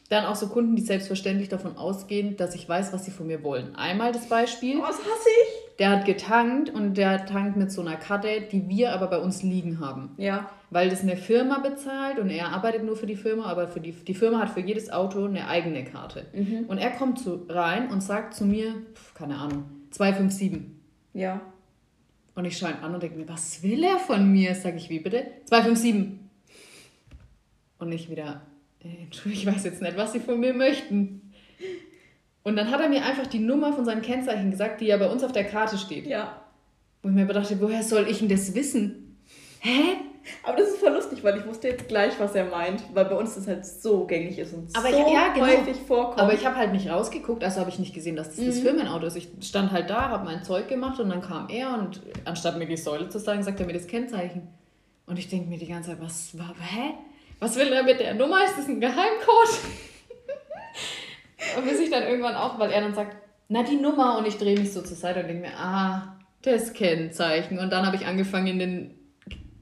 Dann 0.09 0.25
auch 0.25 0.35
so 0.35 0.49
Kunden, 0.49 0.75
die 0.75 0.83
selbstverständlich 0.83 1.49
davon 1.49 1.77
ausgehen, 1.77 2.37
dass 2.37 2.57
ich 2.57 2.69
weiß, 2.69 2.93
was 2.93 3.05
sie 3.05 3.13
von 3.13 3.29
mir 3.29 3.45
wollen. 3.45 3.77
Einmal 3.77 4.11
das 4.11 4.29
Beispiel. 4.29 4.79
Oh, 4.79 4.83
was 4.83 4.99
hasse 4.99 5.29
ich? 5.45 5.77
Der 5.79 5.91
hat 5.91 6.05
getankt 6.05 6.71
und 6.71 6.95
der 6.95 7.27
tankt 7.27 7.57
mit 7.57 7.71
so 7.71 7.81
einer 7.81 7.97
Karte, 7.97 8.29
die 8.51 8.69
wir 8.69 8.93
aber 8.93 9.07
bei 9.07 9.19
uns 9.19 9.43
liegen 9.43 9.79
haben. 9.79 10.11
Ja. 10.17 10.51
Weil 10.71 10.91
das 10.91 11.03
eine 11.03 11.17
Firma 11.17 11.59
bezahlt 11.61 12.19
und 12.19 12.29
er 12.29 12.49
arbeitet 12.49 12.85
nur 12.85 12.97
für 12.97 13.07
die 13.07 13.17
Firma, 13.17 13.45
aber 13.45 13.69
für 13.69 13.81
die, 13.81 13.93
die 13.93 14.15
Firma 14.15 14.41
hat 14.41 14.51
für 14.51 14.61
jedes 14.61 14.91
Auto 14.91 15.25
eine 15.25 15.47
eigene 15.47 15.85
Karte. 15.85 16.27
Mhm. 16.33 16.65
Und 16.67 16.79
er 16.79 16.91
kommt 16.91 17.21
zu, 17.21 17.47
rein 17.49 17.91
und 17.91 18.03
sagt 18.03 18.35
zu 18.35 18.45
mir, 18.45 18.75
keine 19.15 19.37
Ahnung, 19.37 19.65
257. 19.91 20.63
Ja. 21.15 21.41
Und 22.35 22.45
ich 22.45 22.57
schaue 22.57 22.71
ihn 22.71 22.77
an 22.77 22.95
und 22.95 23.03
denke 23.03 23.19
mir, 23.19 23.29
was 23.29 23.63
will 23.63 23.83
er 23.83 23.99
von 23.99 24.31
mir? 24.31 24.55
Sag 24.55 24.77
ich, 24.77 24.89
wie 24.89 25.01
bitte? 25.01 25.27
257. 25.47 26.19
Und 27.79 27.93
ich 27.93 28.11
wieder, 28.11 28.43
äh, 28.83 29.05
Entschuldigung, 29.05 29.49
ich 29.49 29.57
weiß 29.57 29.65
jetzt 29.65 29.83
nicht, 29.83 29.97
was 29.97 30.13
Sie 30.13 30.21
von 30.21 30.39
mir 30.39 30.55
möchten. 30.55 31.33
Und 32.43 32.57
dann 32.57 32.71
hat 32.71 32.81
er 32.81 32.89
mir 32.89 33.05
einfach 33.05 33.27
die 33.27 33.39
Nummer 33.39 33.73
von 33.73 33.85
seinem 33.85 34.03
Kennzeichen 34.03 34.51
gesagt, 34.51 34.81
die 34.81 34.87
ja 34.87 34.97
bei 34.97 35.11
uns 35.11 35.23
auf 35.23 35.33
der 35.33 35.45
Karte 35.45 35.77
steht. 35.77 36.07
Ja. 36.07 36.43
Wo 37.03 37.09
ich 37.09 37.15
mir 37.15 37.27
dachte, 37.27 37.61
woher 37.61 37.83
soll 37.83 38.09
ich 38.09 38.19
denn 38.19 38.29
das 38.29 38.55
wissen? 38.55 39.17
Hä? 39.61 39.97
Aber 40.43 40.57
das 40.57 40.69
ist 40.69 40.79
voll 40.79 40.93
lustig, 40.93 41.25
weil 41.25 41.39
ich 41.39 41.47
wusste 41.47 41.69
jetzt 41.69 41.89
gleich, 41.89 42.19
was 42.19 42.35
er 42.35 42.45
meint, 42.45 42.83
weil 42.95 43.07
bei 43.07 43.17
uns 43.17 43.35
das 43.35 43.47
halt 43.47 43.65
so 43.65 44.07
gängig 44.07 44.39
ist 44.39 44.53
und 44.53 44.75
aber 44.77 44.91
so 44.91 45.07
ich, 45.07 45.13
ja, 45.13 45.33
genau. 45.33 45.47
häufig 45.47 45.77
vorkommt. 45.77 46.21
Aber 46.21 46.35
ich 46.35 46.47
habe 46.47 46.57
halt 46.57 46.73
nicht 46.73 46.89
rausgeguckt, 46.89 47.43
also 47.43 47.61
habe 47.61 47.71
ich 47.71 47.79
nicht 47.79 47.95
gesehen, 47.95 48.17
dass 48.17 48.29
das 48.29 48.39
mhm. 48.39 48.47
das 48.47 48.61
Firmenauto 48.61 49.07
ist. 49.07 49.17
Ich 49.17 49.29
stand 49.41 49.73
halt 49.73 49.91
da, 49.91 50.09
habe 50.11 50.25
mein 50.25 50.43
Zeug 50.43 50.69
gemacht 50.69 51.01
und 51.01 51.09
dann 51.09 51.23
kam 51.23 51.49
er 51.49 51.75
und 51.75 52.03
anstatt 52.25 52.59
mir 52.59 52.67
die 52.67 52.77
Säule 52.77 53.09
zu 53.09 53.19
sagen, 53.19 53.43
sagt 53.43 53.61
er 53.61 53.67
mir 53.67 53.73
das 53.73 53.87
Kennzeichen. 53.87 54.49
Und 55.07 55.19
ich 55.19 55.29
denke 55.29 55.49
mir 55.49 55.59
die 55.59 55.67
ganze 55.67 55.91
Zeit, 55.91 56.01
was 56.01 56.39
war, 56.39 56.55
hä? 56.61 56.95
Was 57.41 57.57
will 57.57 57.73
er 57.73 57.83
mit 57.83 58.01
der 58.01 58.15
Nummer? 58.15 58.45
Ist 58.45 58.59
das 58.59 58.69
ein 58.69 58.81
Geheimcode? 58.81 59.59
und 61.57 61.65
bis 61.65 61.81
ich 61.81 61.91
dann 61.91 62.03
irgendwann 62.03 62.37
auch, 62.37 62.59
weil 62.59 62.71
er 62.71 62.83
dann 62.83 62.95
sagt, 62.95 63.17
na 63.49 63.63
die 63.63 63.77
Nummer 63.77 64.19
und 64.19 64.27
ich 64.27 64.39
drehe 64.39 64.59
mich 64.59 64.73
so 64.73 64.83
zur 64.83 64.97
Seite 64.97 65.21
und 65.21 65.29
denke 65.29 65.49
mir, 65.49 65.57
ah, 65.57 66.17
das 66.43 66.73
Kennzeichen. 66.73 67.59
Und 67.59 67.71
dann 67.71 67.87
habe 67.87 67.97
ich 67.97 68.07
angefangen, 68.07 68.47
in 68.47 68.59
den 68.59 69.00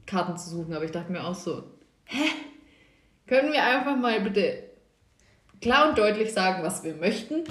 Karten 0.09 0.37
zu 0.37 0.49
suchen, 0.49 0.73
aber 0.73 0.85
ich 0.85 0.91
dachte 0.91 1.11
mir 1.11 1.23
auch 1.23 1.35
so, 1.35 1.63
hä? 2.05 2.29
Können 3.27 3.53
wir 3.53 3.63
einfach 3.63 3.95
mal 3.95 4.19
bitte 4.21 4.63
klar 5.61 5.89
und 5.89 5.97
deutlich 5.97 6.33
sagen, 6.33 6.63
was 6.63 6.83
wir 6.83 6.95
möchten? 6.95 7.43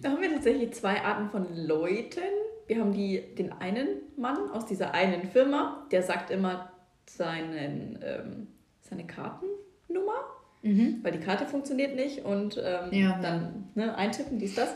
Da 0.00 0.10
haben 0.10 0.22
wir 0.22 0.32
tatsächlich 0.32 0.72
zwei 0.72 1.02
Arten 1.02 1.28
von 1.28 1.46
Leuten. 1.54 2.22
Wir 2.66 2.80
haben 2.80 2.94
die, 2.94 3.20
den 3.34 3.52
einen 3.52 3.88
Mann 4.16 4.50
aus 4.50 4.64
dieser 4.64 4.94
einen 4.94 5.28
Firma, 5.28 5.86
der 5.90 6.02
sagt 6.02 6.30
immer 6.30 6.72
seinen, 7.04 7.98
ähm, 8.02 8.46
seine 8.80 9.06
Kartennummer, 9.06 10.24
mhm. 10.62 11.00
weil 11.02 11.12
die 11.12 11.20
Karte 11.20 11.46
funktioniert 11.46 11.96
nicht 11.96 12.24
und 12.24 12.56
ähm, 12.56 12.92
ja, 12.92 13.18
dann 13.20 13.68
ne, 13.74 13.94
eintippen, 13.94 14.38
dies, 14.38 14.54
das. 14.54 14.74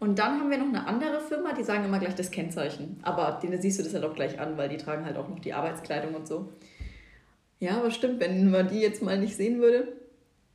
Und 0.00 0.18
dann 0.18 0.40
haben 0.40 0.50
wir 0.50 0.58
noch 0.58 0.68
eine 0.68 0.86
andere 0.86 1.20
Firma, 1.20 1.52
die 1.52 1.62
sagen 1.62 1.84
immer 1.84 1.98
gleich 1.98 2.14
das 2.14 2.30
Kennzeichen. 2.30 2.98
Aber 3.02 3.38
denen 3.42 3.60
siehst 3.60 3.78
du 3.78 3.82
das 3.82 3.94
halt 3.94 4.04
auch 4.04 4.14
gleich 4.14 4.38
an, 4.38 4.56
weil 4.56 4.68
die 4.68 4.76
tragen 4.76 5.04
halt 5.04 5.16
auch 5.16 5.28
noch 5.28 5.38
die 5.38 5.52
Arbeitskleidung 5.52 6.14
und 6.14 6.26
so. 6.26 6.52
Ja, 7.60 7.78
aber 7.78 7.90
stimmt, 7.90 8.20
wenn 8.20 8.50
man 8.50 8.68
die 8.68 8.80
jetzt 8.80 9.02
mal 9.02 9.18
nicht 9.18 9.36
sehen 9.36 9.60
würde, 9.60 9.88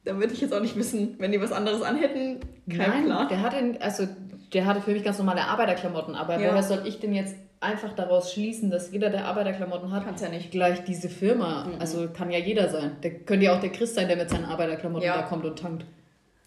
dann 0.05 0.19
würde 0.19 0.33
ich 0.33 0.41
jetzt 0.41 0.53
auch 0.53 0.61
nicht 0.61 0.75
wissen, 0.75 1.15
wenn 1.17 1.31
die 1.31 1.41
was 1.41 1.51
anderes 1.51 1.81
anhätten. 1.81 2.39
Kein 2.69 2.77
Nein, 2.77 3.05
Plan. 3.05 3.27
Der 3.29 3.41
hatte, 3.41 3.77
also, 3.79 4.07
der 4.53 4.65
hatte 4.65 4.81
für 4.81 4.91
mich 4.91 5.03
ganz 5.03 5.17
normale 5.17 5.41
Arbeiterklamotten, 5.41 6.15
aber 6.15 6.39
ja. 6.39 6.51
woher 6.51 6.63
soll 6.63 6.83
ich 6.85 6.99
denn 6.99 7.13
jetzt 7.13 7.35
einfach 7.61 7.93
daraus 7.93 8.33
schließen, 8.33 8.69
dass 8.69 8.91
jeder, 8.91 9.09
der 9.09 9.25
Arbeiterklamotten 9.25 9.91
hat, 9.91 10.05
Kann's 10.05 10.21
ja 10.21 10.29
nicht. 10.29 10.51
gleich 10.51 10.83
diese 10.85 11.09
Firma, 11.09 11.65
mhm. 11.65 11.79
also 11.79 12.07
kann 12.09 12.31
ja 12.31 12.39
jeder 12.39 12.69
sein. 12.69 12.97
Der 13.03 13.11
könnte 13.11 13.45
ja 13.45 13.55
auch 13.55 13.59
der 13.59 13.71
Christ 13.71 13.95
sein, 13.95 14.07
der 14.07 14.17
mit 14.17 14.29
seinen 14.29 14.45
Arbeiterklamotten 14.45 15.05
ja. 15.05 15.17
da 15.17 15.23
kommt 15.23 15.45
und 15.45 15.59
tankt. 15.59 15.85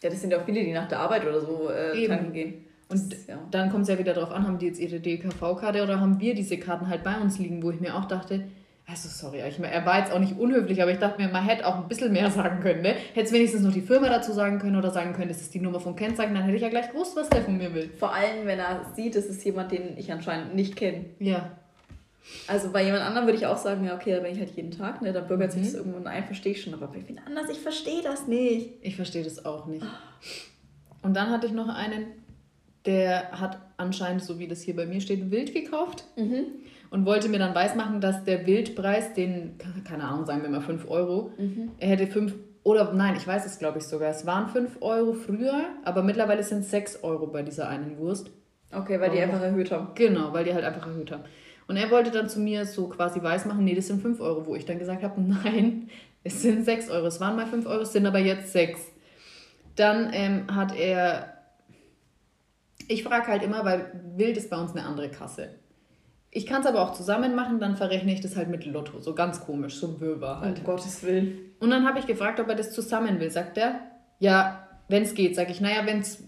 Ja, 0.02 0.10
das 0.10 0.20
sind 0.20 0.30
ja 0.30 0.40
auch 0.40 0.44
viele, 0.44 0.64
die 0.64 0.72
nach 0.72 0.88
der 0.88 1.00
Arbeit 1.00 1.26
oder 1.26 1.40
so 1.40 1.70
äh, 1.70 2.06
tanken 2.06 2.32
gehen. 2.32 2.64
Und 2.92 3.16
ja. 3.26 3.38
dann 3.50 3.70
kommt 3.70 3.82
es 3.82 3.88
ja 3.88 3.98
wieder 3.98 4.14
darauf 4.14 4.30
an, 4.30 4.46
haben 4.46 4.58
die 4.58 4.66
jetzt 4.66 4.80
ihre 4.80 5.00
DKV-Karte 5.00 5.82
oder 5.82 6.00
haben 6.00 6.20
wir 6.20 6.34
diese 6.34 6.58
Karten 6.58 6.88
halt 6.88 7.02
bei 7.02 7.18
uns 7.18 7.38
liegen, 7.38 7.62
wo 7.62 7.70
ich 7.70 7.80
mir 7.80 7.96
auch 7.96 8.04
dachte, 8.04 8.44
also 8.86 9.08
sorry, 9.08 9.42
ich, 9.48 9.58
er 9.60 9.86
war 9.86 10.00
jetzt 10.00 10.12
auch 10.12 10.18
nicht 10.18 10.36
unhöflich, 10.38 10.82
aber 10.82 10.90
ich 10.90 10.98
dachte 10.98 11.22
mir, 11.22 11.28
man 11.28 11.44
hätte 11.44 11.66
auch 11.66 11.76
ein 11.76 11.88
bisschen 11.88 12.12
mehr 12.12 12.30
sagen 12.30 12.60
können. 12.60 12.82
Ne? 12.82 12.94
Hätte 13.14 13.26
es 13.26 13.32
wenigstens 13.32 13.62
noch 13.62 13.72
die 13.72 13.80
Firma 13.80 14.08
dazu 14.08 14.32
sagen 14.32 14.58
können 14.58 14.76
oder 14.76 14.90
sagen 14.90 15.12
können, 15.12 15.28
das 15.28 15.40
ist 15.40 15.54
die 15.54 15.60
Nummer 15.60 15.80
vom 15.80 15.96
Kennzeichen, 15.96 16.34
dann 16.34 16.44
hätte 16.44 16.56
ich 16.56 16.62
ja 16.62 16.68
gleich 16.68 16.90
gewusst, 16.90 17.16
was 17.16 17.28
der 17.30 17.42
von 17.42 17.56
mir 17.56 17.72
will. 17.74 17.90
Vor 17.98 18.12
allem, 18.12 18.46
wenn 18.46 18.58
er 18.58 18.84
sieht, 18.94 19.16
es 19.16 19.26
ist 19.26 19.44
jemand, 19.44 19.72
den 19.72 19.96
ich 19.96 20.12
anscheinend 20.12 20.54
nicht 20.54 20.76
kenne. 20.76 21.06
Ja. 21.18 21.52
Also 22.46 22.70
bei 22.70 22.84
jemand 22.84 23.02
anderem 23.02 23.26
würde 23.26 23.38
ich 23.38 23.46
auch 23.46 23.56
sagen, 23.56 23.84
ja, 23.84 23.94
okay, 23.94 24.14
da 24.14 24.20
bin 24.20 24.32
ich 24.32 24.38
halt 24.38 24.54
jeden 24.54 24.70
Tag, 24.70 25.02
ne? 25.02 25.12
Dann 25.12 25.26
bürgert 25.26 25.54
mhm. 25.54 25.62
sich 25.62 25.72
das 25.72 25.74
irgendwann 25.74 26.06
ein, 26.06 26.24
verstehe 26.24 26.52
ich 26.52 26.62
schon. 26.62 26.74
Aber 26.74 26.86
bei 26.86 27.02
wen 27.06 27.20
anders, 27.26 27.50
ich 27.50 27.58
verstehe 27.58 28.02
das 28.02 28.28
nicht. 28.28 28.70
Ich 28.80 28.96
verstehe 28.96 29.24
das 29.24 29.44
auch 29.44 29.66
nicht. 29.66 29.84
Und 31.02 31.14
dann 31.14 31.30
hatte 31.30 31.46
ich 31.46 31.52
noch 31.52 31.68
einen, 31.68 32.06
der 32.86 33.32
hat 33.32 33.58
anscheinend, 33.76 34.22
so 34.22 34.38
wie 34.38 34.48
das 34.48 34.62
hier 34.62 34.74
bei 34.74 34.86
mir 34.86 35.00
steht, 35.00 35.30
wild 35.30 35.54
gekauft 35.54 36.04
mhm. 36.16 36.46
und 36.90 37.06
wollte 37.06 37.28
mir 37.28 37.38
dann 37.38 37.54
weismachen, 37.54 38.00
dass 38.00 38.24
der 38.24 38.46
Wildpreis, 38.46 39.14
den, 39.14 39.56
keine 39.84 40.04
Ahnung, 40.04 40.26
sagen 40.26 40.42
wir 40.42 40.50
mal 40.50 40.60
5 40.60 40.88
Euro, 40.88 41.32
mhm. 41.38 41.70
er 41.78 41.88
hätte 41.88 42.06
5 42.06 42.34
oder 42.64 42.92
nein, 42.92 43.16
ich 43.16 43.26
weiß 43.26 43.44
es 43.44 43.58
glaube 43.58 43.78
ich 43.78 43.84
sogar, 43.84 44.10
es 44.10 44.24
waren 44.26 44.48
5 44.48 44.78
Euro 44.80 45.12
früher, 45.14 45.64
aber 45.84 46.02
mittlerweile 46.02 46.42
sind 46.42 46.60
es 46.60 46.70
6 46.70 47.02
Euro 47.02 47.26
bei 47.26 47.42
dieser 47.42 47.68
einen 47.68 47.98
Wurst. 47.98 48.30
Okay, 48.72 48.98
weil 49.00 49.10
die 49.10 49.20
einfach 49.20 49.42
erhöht 49.42 49.70
haben. 49.70 49.88
Genau, 49.94 50.32
weil 50.32 50.44
die 50.44 50.54
halt 50.54 50.64
einfach 50.64 50.86
erhöht 50.86 51.10
haben. 51.10 51.24
Und 51.68 51.76
er 51.76 51.90
wollte 51.90 52.10
dann 52.10 52.28
zu 52.28 52.40
mir 52.40 52.64
so 52.64 52.88
quasi 52.88 53.22
weismachen, 53.22 53.64
nee, 53.64 53.74
das 53.74 53.88
sind 53.88 54.00
5 54.00 54.20
Euro, 54.20 54.46
wo 54.46 54.54
ich 54.54 54.64
dann 54.64 54.78
gesagt 54.78 55.02
habe, 55.02 55.20
nein, 55.44 55.88
es 56.24 56.42
sind 56.42 56.64
6 56.64 56.90
Euro. 56.90 57.06
Es 57.06 57.20
waren 57.20 57.36
mal 57.36 57.46
5 57.46 57.66
Euro, 57.66 57.82
es 57.82 57.92
sind 57.92 58.06
aber 58.06 58.18
jetzt 58.18 58.52
6. 58.52 58.80
Dann 59.76 60.10
ähm, 60.12 60.54
hat 60.54 60.76
er 60.76 61.41
ich 62.88 63.02
frage 63.02 63.28
halt 63.28 63.42
immer, 63.42 63.64
weil 63.64 63.92
Wild 64.16 64.36
ist 64.36 64.50
bei 64.50 64.60
uns 64.60 64.72
eine 64.72 64.84
andere 64.84 65.10
Kasse. 65.10 65.50
Ich 66.30 66.46
kann 66.46 66.62
es 66.62 66.66
aber 66.66 66.80
auch 66.80 66.94
zusammen 66.94 67.34
machen, 67.34 67.60
dann 67.60 67.76
verrechne 67.76 68.12
ich 68.12 68.20
das 68.20 68.36
halt 68.36 68.48
mit 68.48 68.64
Lotto. 68.64 69.00
So 69.00 69.14
ganz 69.14 69.44
komisch, 69.44 69.76
so 69.76 69.88
ein 69.88 70.00
Wirrwarr 70.00 70.40
halt. 70.40 70.60
Um 70.60 70.64
Gottes 70.64 71.02
Willen. 71.02 71.52
Und 71.60 71.70
dann 71.70 71.86
habe 71.86 71.98
ich 71.98 72.06
gefragt, 72.06 72.40
ob 72.40 72.48
er 72.48 72.54
das 72.54 72.72
zusammen 72.72 73.20
will. 73.20 73.30
Sagt 73.30 73.58
er, 73.58 73.80
ja, 74.18 74.66
wenn 74.88 75.02
es 75.02 75.14
geht. 75.14 75.36
Sag 75.36 75.50
ich, 75.50 75.60
naja, 75.60 75.84
wenn 75.84 76.00
es 76.00 76.24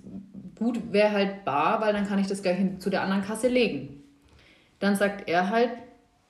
gut 0.59 0.93
wäre, 0.93 1.13
halt 1.13 1.45
bar, 1.45 1.81
weil 1.81 1.93
dann 1.93 2.07
kann 2.07 2.19
ich 2.19 2.27
das 2.27 2.43
gleich 2.43 2.59
hin, 2.59 2.81
zu 2.81 2.91
der 2.91 3.03
anderen 3.03 3.23
Kasse 3.23 3.49
legen. 3.49 4.03
Dann 4.79 4.95
sagt 4.95 5.29
er 5.29 5.51
halt, 5.51 5.71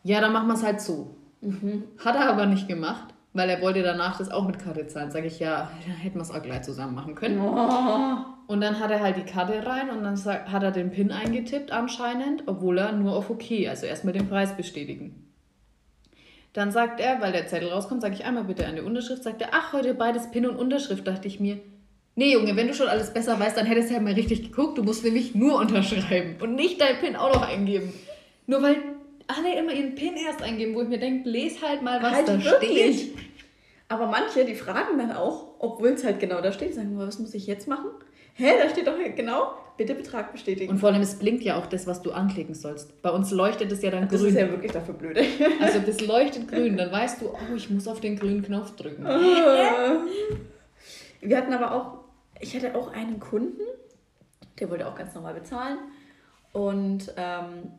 ja, 0.05 0.21
dann 0.21 0.33
machen 0.33 0.47
wir 0.49 0.55
es 0.55 0.63
halt 0.63 0.81
so. 0.81 1.17
Mhm. 1.41 1.85
Hat 1.99 2.15
er 2.15 2.29
aber 2.31 2.47
nicht 2.47 2.69
gemacht, 2.69 3.14
weil 3.35 3.51
er 3.51 3.61
wollte 3.61 3.83
danach 3.83 4.17
das 4.17 4.31
auch 4.31 4.47
mit 4.47 4.61
Karte 4.61 4.87
zahlen. 4.87 5.11
Sag 5.11 5.25
ich, 5.25 5.41
ja, 5.41 5.69
dann 5.87 5.97
hätten 5.97 6.17
wir 6.17 6.23
es 6.23 6.31
auch 6.31 6.43
gleich 6.43 6.63
zusammen 6.63 6.95
machen 6.95 7.17
können. 7.17 7.41
Oh. 7.41 8.25
Und 8.47 8.61
dann 8.61 8.79
hat 8.79 8.91
er 8.91 9.01
halt 9.01 9.17
die 9.17 9.25
Karte 9.31 9.67
rein 9.67 9.91
und 9.91 10.05
dann 10.05 10.17
hat 10.25 10.63
er 10.63 10.71
den 10.71 10.91
PIN 10.91 11.11
eingetippt 11.11 11.73
anscheinend, 11.73 12.45
obwohl 12.47 12.79
er 12.79 12.93
nur 12.93 13.17
auf 13.17 13.31
OK, 13.31 13.67
also 13.69 13.87
erstmal 13.87 14.13
den 14.15 14.29
Preis 14.29 14.57
bestätigen. 14.57 15.33
Dann 16.53 16.71
sagt 16.71 17.01
er, 17.01 17.21
weil 17.21 17.33
der 17.33 17.49
Zettel 17.49 17.71
rauskommt, 17.71 18.03
sage 18.03 18.15
ich 18.15 18.25
einmal 18.25 18.45
bitte 18.45 18.65
eine 18.65 18.85
Unterschrift, 18.85 19.25
sagt 19.25 19.43
er, 19.43 19.49
ach, 19.51 19.73
heute 19.73 19.95
beides 19.95 20.31
PIN 20.31 20.47
und 20.47 20.57
Unterschrift, 20.57 21.05
dachte 21.05 21.27
ich 21.27 21.41
mir. 21.41 21.59
Nee, 22.15 22.33
Junge, 22.33 22.55
wenn 22.55 22.69
du 22.69 22.75
schon 22.75 22.87
alles 22.87 23.13
besser 23.13 23.41
weißt, 23.41 23.57
dann 23.57 23.67
hättest 23.67 23.91
du 23.91 23.95
ja 23.95 24.01
mal 24.01 24.13
richtig 24.13 24.45
geguckt, 24.45 24.79
du 24.79 24.85
musst 24.85 25.03
nämlich 25.03 25.35
nur 25.35 25.59
unterschreiben 25.59 26.37
und 26.41 26.55
nicht 26.55 26.81
dein 26.81 26.99
PIN 27.01 27.17
auch 27.17 27.35
noch 27.35 27.49
eingeben. 27.49 27.93
Nur 28.47 28.63
weil 28.63 28.77
alle 29.27 29.59
immer 29.59 29.73
ihren 29.73 29.95
PIN 29.95 30.17
erst 30.17 30.43
eingeben, 30.43 30.75
wo 30.75 30.83
ich 30.83 30.89
mir 30.89 30.99
denke, 30.99 31.29
les 31.29 31.63
halt 31.63 31.83
mal, 31.83 32.03
was 32.03 32.13
halt 32.13 32.29
da 32.29 32.45
wirklich. 32.45 33.01
steht. 33.01 33.15
Aber 33.89 34.07
manche, 34.07 34.45
die 34.45 34.55
fragen 34.55 34.99
dann 34.99 35.13
auch, 35.13 35.55
obwohl 35.59 35.91
es 35.91 36.05
halt 36.05 36.19
genau 36.21 36.41
da 36.41 36.53
steht, 36.53 36.75
sagen, 36.75 36.99
was 36.99 37.19
muss 37.19 37.35
ich 37.35 37.47
jetzt 37.47 37.69
machen? 37.69 37.91
Hä, 38.35 38.53
da 38.61 38.69
steht 38.69 38.87
doch 38.87 38.97
genau, 39.15 39.55
bitte 39.77 39.95
Betrag 39.95 40.33
bestätigen. 40.33 40.71
Und 40.73 40.79
vor 40.79 40.89
allem, 40.89 41.03
es 41.03 41.19
blinkt 41.19 41.45
ja 41.45 41.57
auch 41.57 41.67
das, 41.67 41.87
was 41.87 42.03
du 42.03 42.11
anklicken 42.11 42.55
sollst. 42.55 43.01
Bei 43.03 43.11
uns 43.11 43.31
leuchtet 43.31 43.71
es 43.71 43.83
ja 43.83 43.91
dann 43.91 44.09
das 44.09 44.21
grün. 44.21 44.31
ist 44.31 44.37
ja 44.37 44.51
wirklich 44.51 44.73
dafür 44.73 44.95
blöde. 44.95 45.23
Also 45.61 45.79
das 45.81 46.01
leuchtet 46.01 46.49
grün, 46.49 46.77
dann 46.77 46.91
weißt 46.91 47.21
du, 47.21 47.29
oh, 47.29 47.55
ich 47.55 47.71
muss 47.71 47.87
auf 47.87 48.01
den 48.01 48.19
grünen 48.19 48.43
Knopf 48.43 48.75
drücken. 48.75 49.05
Wir 51.21 51.37
hatten 51.37 51.53
aber 51.53 51.73
auch, 51.73 51.99
ich 52.41 52.57
hatte 52.57 52.75
auch 52.75 52.93
einen 52.93 53.21
Kunden, 53.21 53.63
der 54.59 54.71
wollte 54.71 54.89
auch 54.89 54.97
ganz 54.97 55.15
normal 55.15 55.35
bezahlen. 55.35 55.79
Und 56.53 57.13
ähm, 57.17 57.71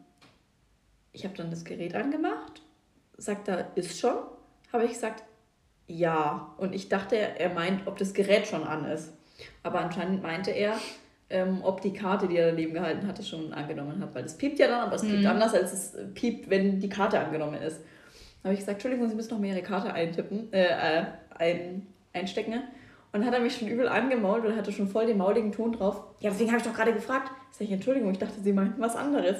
ich 1.15 1.23
habe 1.23 1.35
dann 1.35 1.49
das 1.49 1.63
Gerät 1.63 1.95
angemacht, 1.95 2.61
sagt 3.17 3.47
er, 3.47 3.71
ist 3.75 3.97
schon. 3.99 4.15
Habe 4.71 4.83
ich 4.85 4.91
gesagt, 4.91 5.23
ja. 5.87 6.53
Und 6.57 6.75
ich 6.75 6.89
dachte, 6.89 7.15
er 7.15 7.49
meint, 7.53 7.87
ob 7.87 7.97
das 7.97 8.13
Gerät 8.13 8.47
schon 8.47 8.63
an 8.63 8.85
ist. 8.85 9.13
Aber 9.63 9.79
anscheinend 9.79 10.21
meinte 10.21 10.51
er, 10.51 10.75
ähm, 11.29 11.59
ob 11.63 11.81
die 11.81 11.93
Karte, 11.93 12.27
die 12.27 12.37
er 12.37 12.51
daneben 12.51 12.73
gehalten 12.73 13.07
hatte, 13.07 13.23
schon 13.23 13.53
angenommen 13.53 14.01
hat. 14.01 14.13
Weil 14.13 14.23
das 14.23 14.37
piept 14.37 14.59
ja 14.59 14.67
dann, 14.67 14.81
aber 14.81 14.95
es 14.95 15.01
piept 15.01 15.21
Mhm. 15.21 15.27
anders, 15.27 15.53
als 15.53 15.73
es 15.73 15.95
äh, 15.95 16.05
piept, 16.05 16.49
wenn 16.49 16.79
die 16.79 16.89
Karte 16.89 17.19
angenommen 17.19 17.61
ist. 17.61 17.79
Da 18.43 18.49
habe 18.49 18.53
ich 18.53 18.59
gesagt, 18.59 18.75
Entschuldigung, 18.75 19.09
Sie 19.09 19.15
müssen 19.15 19.33
noch 19.33 19.39
mehr 19.39 19.53
Ihre 19.55 19.63
Karte 19.63 19.93
eintippen, 19.93 20.51
äh, 20.53 20.65
äh, 20.99 21.05
ein, 21.39 21.87
einstecken. 22.13 22.53
Und 22.53 23.21
dann 23.21 23.25
hat 23.25 23.33
er 23.33 23.39
mich 23.39 23.55
schon 23.57 23.69
übel 23.69 23.87
angemault 23.87 24.45
und 24.45 24.55
hatte 24.57 24.71
schon 24.73 24.89
voll 24.89 25.05
den 25.05 25.17
mauligen 25.17 25.51
Ton 25.53 25.71
drauf. 25.71 26.03
Ja, 26.19 26.29
deswegen 26.29 26.51
habe 26.51 26.59
ich 26.59 26.67
doch 26.67 26.73
gerade 26.75 26.93
gefragt. 26.93 27.31
Sag 27.51 27.61
ich, 27.61 27.71
Entschuldigung, 27.71 28.11
ich 28.11 28.19
dachte, 28.19 28.39
Sie 28.41 28.51
meinten 28.51 28.81
was 28.81 28.95
anderes. 28.97 29.37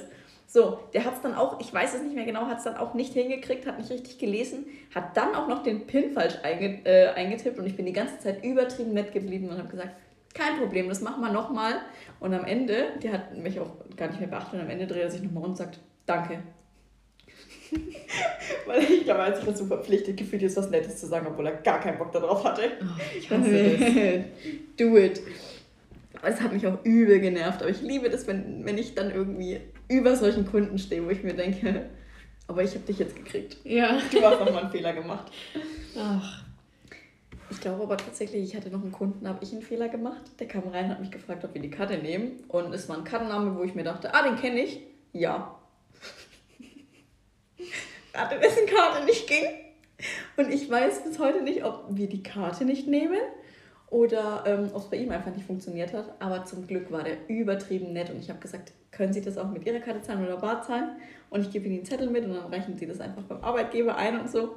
So, 0.47 0.79
der 0.93 1.05
hat 1.05 1.15
es 1.15 1.21
dann 1.21 1.33
auch, 1.33 1.59
ich 1.59 1.73
weiß 1.73 1.95
es 1.95 2.01
nicht 2.01 2.15
mehr 2.15 2.25
genau, 2.25 2.45
hat 2.45 2.59
es 2.59 2.63
dann 2.63 2.77
auch 2.77 2.93
nicht 2.93 3.13
hingekriegt, 3.13 3.65
hat 3.65 3.77
nicht 3.77 3.89
richtig 3.89 4.19
gelesen, 4.19 4.65
hat 4.93 5.17
dann 5.17 5.35
auch 5.35 5.47
noch 5.47 5.63
den 5.63 5.87
PIN 5.87 6.11
falsch 6.11 6.35
einge, 6.43 6.85
äh, 6.85 7.09
eingetippt 7.09 7.57
und 7.57 7.65
ich 7.65 7.75
bin 7.75 7.85
die 7.85 7.93
ganze 7.93 8.19
Zeit 8.19 8.43
übertrieben 8.43 8.93
nett 8.93 9.11
geblieben 9.11 9.49
und 9.49 9.57
habe 9.57 9.69
gesagt, 9.69 9.95
kein 10.35 10.57
Problem, 10.57 10.89
das 10.89 11.01
machen 11.01 11.21
wir 11.21 11.31
nochmal. 11.31 11.75
Und 12.19 12.33
am 12.33 12.45
Ende, 12.45 12.89
der 13.01 13.13
hat 13.13 13.37
mich 13.37 13.59
auch 13.59 13.71
gar 13.95 14.09
nicht 14.09 14.19
mehr 14.19 14.29
beachtet 14.29 14.55
und 14.55 14.61
am 14.61 14.69
Ende 14.69 14.85
dreht 14.85 15.03
er 15.03 15.11
sich 15.11 15.23
nochmal 15.23 15.43
um 15.43 15.51
und 15.51 15.57
sagt, 15.57 15.79
danke. 16.05 16.39
Weil 18.65 18.83
ich 18.83 19.05
glaube, 19.05 19.21
er 19.21 19.27
hat 19.27 19.37
sich 19.37 19.45
dazu 19.45 19.65
verpflichtet 19.65 20.17
gefühlt, 20.17 20.41
jetzt 20.41 20.57
was 20.57 20.69
Nettes 20.69 20.99
zu 20.99 21.07
sagen, 21.07 21.27
obwohl 21.27 21.47
er 21.47 21.53
gar 21.53 21.79
keinen 21.79 21.97
Bock 21.97 22.11
darauf 22.11 22.43
hatte. 22.43 22.71
Oh, 22.81 23.17
ich 23.17 23.29
hasse 23.29 23.77
das. 23.77 24.25
Do 24.77 24.97
it. 24.97 25.21
Es 26.25 26.41
hat 26.41 26.53
mich 26.53 26.65
auch 26.67 26.83
übel 26.83 27.19
genervt. 27.19 27.61
Aber 27.61 27.69
ich 27.69 27.81
liebe 27.81 28.09
das, 28.09 28.27
wenn, 28.27 28.65
wenn 28.65 28.77
ich 28.77 28.95
dann 28.95 29.11
irgendwie 29.11 29.61
über 29.87 30.15
solchen 30.15 30.45
Kunden 30.45 30.77
stehe, 30.77 31.05
wo 31.05 31.09
ich 31.09 31.23
mir 31.23 31.33
denke, 31.33 31.89
aber 32.47 32.63
ich 32.63 32.71
habe 32.71 32.85
dich 32.85 32.99
jetzt 32.99 33.15
gekriegt. 33.15 33.57
Ja. 33.63 33.99
Du 34.11 34.21
hast 34.21 34.39
nochmal 34.39 34.63
einen 34.63 34.71
Fehler 34.71 34.93
gemacht. 34.93 35.31
Ach, 35.97 36.43
Ich 37.49 37.59
glaube 37.59 37.83
aber 37.83 37.97
tatsächlich, 37.97 38.43
ich 38.43 38.55
hatte 38.55 38.69
noch 38.69 38.81
einen 38.81 38.91
Kunden, 38.91 39.27
habe 39.27 39.43
ich 39.43 39.51
einen 39.51 39.61
Fehler 39.61 39.89
gemacht. 39.89 40.21
Der 40.39 40.47
kam 40.47 40.67
rein, 40.67 40.89
hat 40.89 40.99
mich 40.99 41.11
gefragt, 41.11 41.43
ob 41.43 41.53
wir 41.53 41.61
die 41.61 41.71
Karte 41.71 41.97
nehmen. 41.97 42.43
Und 42.47 42.73
es 42.73 42.89
war 42.89 42.97
ein 42.97 43.03
Kartenname, 43.03 43.55
wo 43.55 43.63
ich 43.63 43.75
mir 43.75 43.83
dachte, 43.83 44.13
ah, 44.13 44.23
den 44.23 44.35
kenne 44.35 44.61
ich. 44.61 44.81
Ja. 45.13 45.57
Rate, 48.13 48.41
wessen 48.41 48.65
Karte 48.67 49.05
nicht 49.05 49.27
ging. 49.27 49.45
Und 50.37 50.51
ich 50.51 50.69
weiß 50.69 51.03
bis 51.03 51.19
heute 51.19 51.41
nicht, 51.41 51.63
ob 51.63 51.85
wir 51.89 52.07
die 52.09 52.23
Karte 52.23 52.65
nicht 52.65 52.87
nehmen 52.87 53.19
oder 53.89 54.43
ähm, 54.45 54.69
ob 54.73 54.83
es 54.83 54.89
bei 54.89 54.97
ihm 54.97 55.11
einfach 55.11 55.33
nicht 55.33 55.45
funktioniert 55.45 55.93
hat. 55.93 56.13
Aber 56.19 56.45
zum 56.45 56.67
Glück 56.67 56.91
war 56.91 57.03
der 57.03 57.29
übertrieben 57.29 57.93
nett 57.93 58.09
und 58.09 58.19
ich 58.19 58.29
habe 58.29 58.39
gesagt, 58.39 58.71
können 58.91 59.13
Sie 59.13 59.21
das 59.21 59.37
auch 59.37 59.49
mit 59.49 59.65
Ihrer 59.65 59.79
Karte 59.79 60.01
zahlen 60.01 60.25
oder 60.25 60.37
bar 60.37 60.61
zahlen? 60.61 60.97
Und 61.29 61.41
ich 61.41 61.51
gebe 61.51 61.65
Ihnen 61.65 61.77
den 61.77 61.85
Zettel 61.85 62.09
mit 62.09 62.25
und 62.25 62.33
dann 62.33 62.51
reichen 62.53 62.77
Sie 62.77 62.87
das 62.87 62.99
einfach 62.99 63.23
beim 63.23 63.43
Arbeitgeber 63.43 63.95
ein 63.97 64.19
und 64.19 64.29
so. 64.29 64.55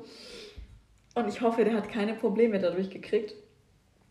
Und 1.14 1.28
ich 1.28 1.40
hoffe, 1.40 1.64
der 1.64 1.74
hat 1.74 1.88
keine 1.88 2.14
Probleme 2.14 2.58
dadurch 2.58 2.90
gekriegt. 2.90 3.34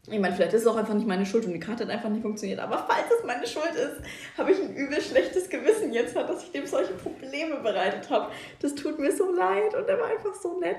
Ich 0.10 0.20
meine, 0.20 0.34
vielleicht 0.34 0.54
ist 0.54 0.62
es 0.62 0.68
auch 0.68 0.78
einfach 0.78 0.94
nicht 0.94 1.08
meine 1.08 1.26
Schuld 1.26 1.46
und 1.46 1.54
die 1.54 1.60
Karte 1.60 1.84
hat 1.84 1.92
einfach 1.92 2.10
nicht 2.10 2.22
funktioniert. 2.22 2.60
Aber 2.60 2.78
falls 2.88 3.08
es 3.18 3.26
meine 3.26 3.46
Schuld 3.46 3.74
ist, 3.76 4.02
habe 4.38 4.52
ich 4.52 4.60
ein 4.60 4.74
übel 4.74 5.02
schlechtes 5.02 5.50
Gewissen 5.50 5.92
jetzt, 5.92 6.16
dass 6.16 6.44
ich 6.44 6.52
dem 6.52 6.66
solche 6.66 6.94
Probleme 6.94 7.58
bereitet 7.58 8.10
habe. 8.10 8.32
Das 8.62 8.74
tut 8.76 9.00
mir 9.00 9.12
so 9.12 9.34
leid 9.34 9.76
und 9.76 9.88
er 9.88 10.00
war 10.00 10.08
einfach 10.08 10.34
so 10.34 10.60
nett. 10.60 10.78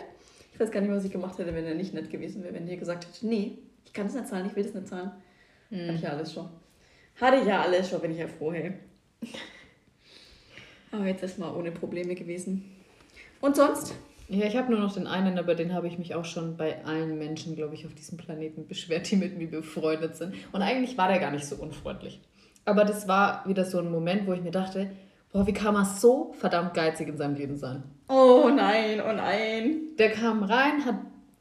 Ich 0.54 0.60
weiß 0.60 0.70
gar 0.70 0.80
nicht, 0.80 0.90
was 0.90 1.04
ich 1.04 1.12
gemacht 1.12 1.38
hätte, 1.38 1.54
wenn 1.54 1.66
er 1.66 1.74
nicht 1.74 1.92
nett 1.92 2.10
gewesen 2.10 2.42
wäre, 2.42 2.54
wenn 2.54 2.66
der 2.66 2.78
gesagt 2.78 3.06
hätte, 3.06 3.26
nee, 3.26 3.58
ich 3.88 3.94
kann 3.94 4.06
das 4.06 4.14
nicht 4.14 4.28
zahlen, 4.28 4.46
ich 4.46 4.54
will 4.54 4.64
das 4.64 4.74
nicht 4.74 4.86
zahlen. 4.88 5.10
Hatte 5.70 5.94
ich 5.94 6.02
ja 6.02 6.10
alles 6.10 6.32
schon. 6.32 6.48
Hatte 7.18 7.36
ich 7.38 7.46
ja 7.46 7.62
alles 7.62 7.88
schon, 7.88 8.00
bin 8.00 8.12
ich 8.12 8.18
ja 8.18 8.28
froh, 8.28 8.52
hey. 8.52 8.74
Aber 10.92 11.06
jetzt 11.06 11.22
erstmal 11.22 11.54
ohne 11.54 11.72
Probleme 11.72 12.14
gewesen. 12.14 12.64
Und 13.40 13.56
sonst? 13.56 13.94
Ja, 14.28 14.46
ich 14.46 14.56
habe 14.56 14.70
nur 14.70 14.80
noch 14.80 14.92
den 14.92 15.06
einen, 15.06 15.38
aber 15.38 15.54
den 15.54 15.72
habe 15.72 15.88
ich 15.88 15.98
mich 15.98 16.14
auch 16.14 16.26
schon 16.26 16.58
bei 16.58 16.84
allen 16.84 17.18
Menschen, 17.18 17.56
glaube 17.56 17.74
ich, 17.74 17.86
auf 17.86 17.94
diesem 17.94 18.18
Planeten 18.18 18.66
beschwert, 18.66 19.10
die 19.10 19.16
mit 19.16 19.38
mir 19.38 19.50
befreundet 19.50 20.16
sind. 20.16 20.34
Und 20.52 20.60
eigentlich 20.60 20.98
war 20.98 21.08
der 21.08 21.18
gar 21.18 21.30
nicht 21.30 21.46
so 21.46 21.56
unfreundlich. 21.56 22.20
Aber 22.66 22.84
das 22.84 23.08
war 23.08 23.46
wieder 23.46 23.64
so 23.64 23.78
ein 23.78 23.90
Moment, 23.90 24.26
wo 24.26 24.34
ich 24.34 24.42
mir 24.42 24.50
dachte, 24.50 24.90
boah, 25.32 25.46
wie 25.46 25.54
kann 25.54 25.72
man 25.72 25.86
so 25.86 26.34
verdammt 26.38 26.74
geizig 26.74 27.08
in 27.08 27.16
seinem 27.16 27.36
Leben 27.36 27.56
sein? 27.56 27.84
Oh 28.08 28.50
nein, 28.54 29.00
oh 29.00 29.12
nein. 29.12 29.96
Der 29.98 30.10
kam 30.10 30.42
rein, 30.42 30.84
hat 30.84 30.96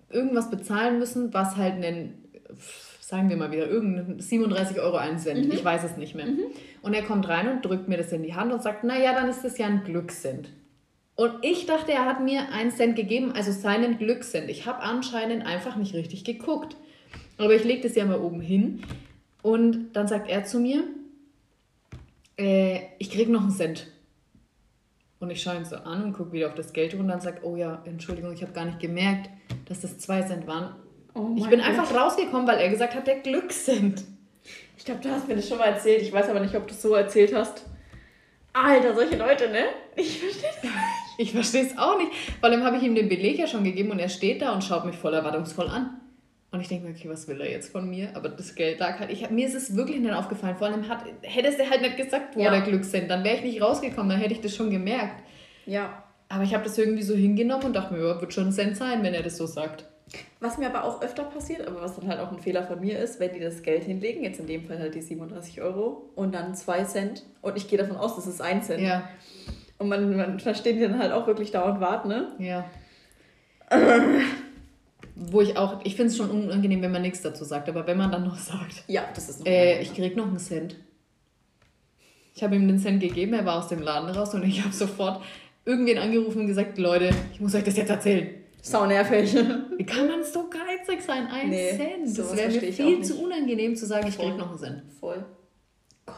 irgendwas 0.10 0.50
bezahlen 0.50 1.00
müssen, 1.00 1.34
was 1.34 1.58
halt 1.58 1.84
einen, 1.84 2.27
sagen 3.00 3.30
wir 3.30 3.38
mal 3.38 3.52
wieder, 3.52 3.68
irgendein 3.68 4.20
37 4.20 4.80
Euro 4.80 4.98
ein 4.98 5.18
Cent, 5.18 5.54
ich 5.54 5.64
weiß 5.64 5.84
es 5.84 5.98
nicht 5.98 6.14
mehr. 6.14 6.28
Und 6.82 6.94
er 6.94 7.04
kommt 7.04 7.28
rein 7.28 7.48
und 7.48 7.64
drückt 7.64 7.88
mir 7.88 7.98
das 7.98 8.12
in 8.12 8.24
die 8.24 8.36
Hand 8.36 8.52
und 8.52 8.62
sagt, 8.62 8.84
naja, 8.84 9.14
dann 9.14 9.30
ist 9.30 9.44
das 9.44 9.58
ja 9.58 9.68
ein 9.68 9.84
Glückscent. 9.84 10.50
Und 11.16 11.34
ich 11.42 11.66
dachte, 11.66 11.92
er 11.92 12.06
hat 12.06 12.22
mir 12.22 12.52
einen 12.52 12.70
Cent 12.72 12.96
gegeben, 12.96 13.32
also 13.32 13.52
seinen 13.52 13.98
Glückscent. 13.98 14.50
Ich 14.50 14.68
habe 14.68 14.84
anscheinend 14.84 15.46
einfach 15.46 15.76
nicht 15.76 15.96
richtig 15.96 16.26
geguckt. 16.26 16.76
Aber 17.38 17.56
ich 17.56 17.64
lege 17.64 17.82
das 17.82 17.96
ja 17.96 18.06
mal 18.06 18.20
oben 18.20 18.42
hin. 18.42 18.84
Und 19.42 19.94
dann 19.94 20.08
sagt 20.08 20.30
er 20.30 20.44
zu 20.44 20.60
mir, 20.60 20.84
äh, 22.38 22.82
ich 23.00 23.10
krieg 23.10 23.30
noch 23.30 23.42
einen 23.42 23.52
Cent. 23.52 23.88
Und 25.20 25.32
ich 25.32 25.42
schaue 25.42 25.56
ihn 25.58 25.66
so 25.66 25.78
an 25.78 26.04
und 26.04 26.14
gucke 26.14 26.34
wieder 26.34 26.48
auf 26.48 26.56
das 26.56 26.74
Geld 26.74 26.94
und 26.94 27.08
dann 27.08 27.22
sagt, 27.22 27.44
oh 27.44 27.56
ja, 27.56 27.82
Entschuldigung, 27.86 28.34
ich 28.34 28.44
habe 28.44 28.54
gar 28.54 28.66
nicht 28.66 28.80
gemerkt, 28.80 29.30
dass 29.66 29.82
das 29.82 29.98
zwei 29.98 30.22
Cent 30.22 30.46
waren. 30.46 30.76
Oh 31.18 31.34
ich 31.36 31.48
bin 31.50 31.60
Gott. 31.60 31.68
einfach 31.70 31.94
rausgekommen, 31.94 32.48
weil 32.48 32.60
er 32.60 32.70
gesagt 32.70 32.96
hat, 32.96 33.08
der 33.08 33.20
Glückscent. 33.20 34.04
Ich 34.78 34.86
glaube, 34.86 35.02
du 35.02 35.10
hast 35.10 35.28
mir 35.28 35.36
das 35.36 35.48
schon 35.50 35.58
mal 35.58 35.66
erzählt. 35.66 36.02
Ich 36.02 36.14
weiß 36.14 36.30
aber 36.30 36.40
nicht, 36.40 36.56
ob 36.56 36.68
du 36.68 36.74
es 36.74 36.82
so 36.82 36.94
erzählt 36.94 37.34
hast. 37.34 37.66
Alter, 38.54 38.96
solche 38.96 39.18
Leute, 39.18 39.50
ne? 39.50 39.66
Ich 39.96 40.20
verstehe 40.20 40.50
das. 40.62 40.72
Ich 41.20 41.32
verstehe 41.32 41.64
es 41.66 41.78
auch 41.78 41.98
nicht. 41.98 42.12
Vor 42.40 42.50
allem 42.50 42.64
habe 42.64 42.78
ich 42.78 42.84
ihm 42.84 42.96
den 42.96 43.10
Beleg 43.10 43.38
ja 43.40 43.48
schon 43.48 43.64
gegeben 43.64 43.92
und 43.92 44.00
er 44.00 44.10
steht 44.10 44.42
da 44.42 44.54
und 44.54 44.64
schaut 44.64 44.86
mich 44.86 44.96
voll 44.96 45.14
erwartungsvoll 45.14 45.68
an. 45.68 46.00
Und 46.52 46.62
ich 46.62 46.68
denke 46.70 46.88
mir, 46.88 46.92
okay, 46.96 47.10
was 47.10 47.28
will 47.28 47.42
er 47.42 47.50
jetzt 47.52 47.72
von 47.72 47.90
mir? 47.90 48.10
Aber 48.16 48.30
das 48.30 48.56
Geld 48.56 48.80
lag 48.80 49.00
halt. 49.00 49.12
Ich 49.12 49.24
hab, 49.24 49.32
mir 49.32 49.46
ist 49.48 49.54
es 49.56 49.76
wirklich 49.76 50.00
nicht 50.00 50.14
aufgefallen. 50.14 50.56
Vor 50.58 50.68
allem 50.68 50.88
hat, 50.88 51.04
hättest 51.22 51.60
du 51.60 51.70
halt 51.70 51.82
nicht 51.82 51.98
gesagt, 51.98 52.36
wo 52.36 52.42
Ja. 52.42 52.52
der 52.52 52.62
Glückscent, 52.62 53.12
dann 53.12 53.24
wäre 53.24 53.36
ich 53.36 53.44
nicht 53.44 53.62
rausgekommen, 53.62 54.10
dann 54.10 54.20
hätte 54.20 54.34
ich 54.34 54.42
das 54.42 54.56
schon 54.56 54.70
gemerkt. 54.72 55.24
Ja. 55.66 56.04
Aber 56.30 56.44
ich 56.44 56.54
habe 56.54 56.64
das 56.64 56.78
irgendwie 56.78 57.04
so 57.04 57.16
hingenommen 57.16 57.66
und 57.66 57.74
dachte 57.76 57.94
mir, 57.94 58.00
wird 58.02 58.34
schon 58.34 58.48
ein 58.48 58.52
Cent 58.54 58.78
sein, 58.78 59.04
wenn 59.04 59.14
er 59.14 59.24
das 59.24 59.38
so 59.38 59.46
sagt. 59.46 59.86
Was 60.40 60.58
mir 60.58 60.68
aber 60.68 60.84
auch 60.86 61.02
öfter 61.02 61.24
passiert, 61.24 61.68
aber 61.68 61.82
was 61.82 61.96
dann 61.96 62.08
halt 62.08 62.20
auch 62.20 62.32
ein 62.32 62.40
Fehler 62.40 62.64
von 62.64 62.80
mir 62.80 62.98
ist, 63.00 63.20
wenn 63.20 63.34
die 63.34 63.40
das 63.40 63.62
Geld 63.62 63.84
hinlegen, 63.84 64.24
jetzt 64.24 64.40
in 64.40 64.48
dem 64.48 64.66
Fall 64.66 64.80
halt 64.80 64.96
die 64.96 65.02
37 65.02 65.62
Euro 65.62 66.10
und 66.16 66.34
dann 66.34 66.56
2 66.56 66.84
Cent 66.86 67.24
und 67.42 67.58
ich 67.58 67.68
gehe 67.68 67.78
davon 67.78 67.98
aus, 67.98 68.16
das 68.16 68.28
ist 68.28 68.42
1 68.42 68.68
Cent. 68.68 68.82
Ja, 68.82 69.10
Und 69.80 69.90
man, 69.90 70.16
man 70.16 70.40
versteht 70.40 70.78
die 70.78 70.82
dann 70.82 70.98
halt 71.00 71.12
auch 71.12 71.28
wirklich 71.28 71.52
dauernd 71.52 71.82
warten, 71.82 72.08
ne? 72.08 72.32
ja. 72.40 72.66
Wo 75.16 75.42
ich 75.42 75.58
auch, 75.58 75.82
ich 75.84 75.96
finde 75.96 76.12
es 76.12 76.18
schon 76.18 76.30
unangenehm, 76.30 76.82
wenn 76.84 76.92
man 76.92 77.02
nichts 77.02 77.22
dazu 77.24 77.44
sagt, 77.44 77.68
aber 77.68 77.88
wenn 77.88 77.98
man 77.98 78.12
dann 78.12 78.24
noch 78.24 78.38
sagt, 78.38 78.84
Ja, 78.88 79.04
das 79.16 79.30
ist 79.30 79.46
Äh, 79.48 79.82
ich 79.82 79.94
krieg 79.94 80.16
noch 80.16 80.28
einen 80.28 80.38
Cent. 80.38 80.76
Ich 82.36 82.44
habe 82.44 82.56
ihm 82.56 82.68
den 82.68 82.78
Cent 82.78 83.02
gegeben, 83.02 83.34
er 83.34 83.44
war 83.46 83.58
aus 83.58 83.68
dem 83.68 83.82
Laden 83.82 84.10
raus 84.12 84.34
und 84.36 84.44
ich 84.46 84.64
habe 84.64 84.74
sofort 84.74 85.24
irgendwen 85.66 85.98
angerufen 85.98 86.42
und 86.42 86.48
gesagt, 86.48 86.78
Leute, 86.78 87.10
ich 87.34 87.42
muss 87.42 87.56
euch 87.56 87.64
das 87.64 87.76
jetzt 87.76 87.90
erzählen. 87.90 88.30
Sau 88.62 88.86
nervig. 88.86 89.34
Wie 89.78 89.86
kann 89.86 90.08
man 90.08 90.24
so 90.24 90.50
geizig 90.50 91.02
sein? 91.02 91.28
Ein 91.28 91.50
Nee, 91.50 91.76
Cent. 91.78 92.18
Das 92.18 92.36
wäre 92.36 92.50
mir 92.52 92.64
ich 92.64 92.76
viel 92.76 93.04
zu 93.04 93.22
unangenehm 93.24 93.76
zu 93.76 93.86
sagen, 93.86 94.08
ich 94.08 94.16
Voll. 94.16 94.26
krieg 94.30 94.38
noch 94.38 94.50
einen 94.50 94.60
Cent. 94.60 94.84
Voll. 95.00 95.26
Gott, 96.06 96.16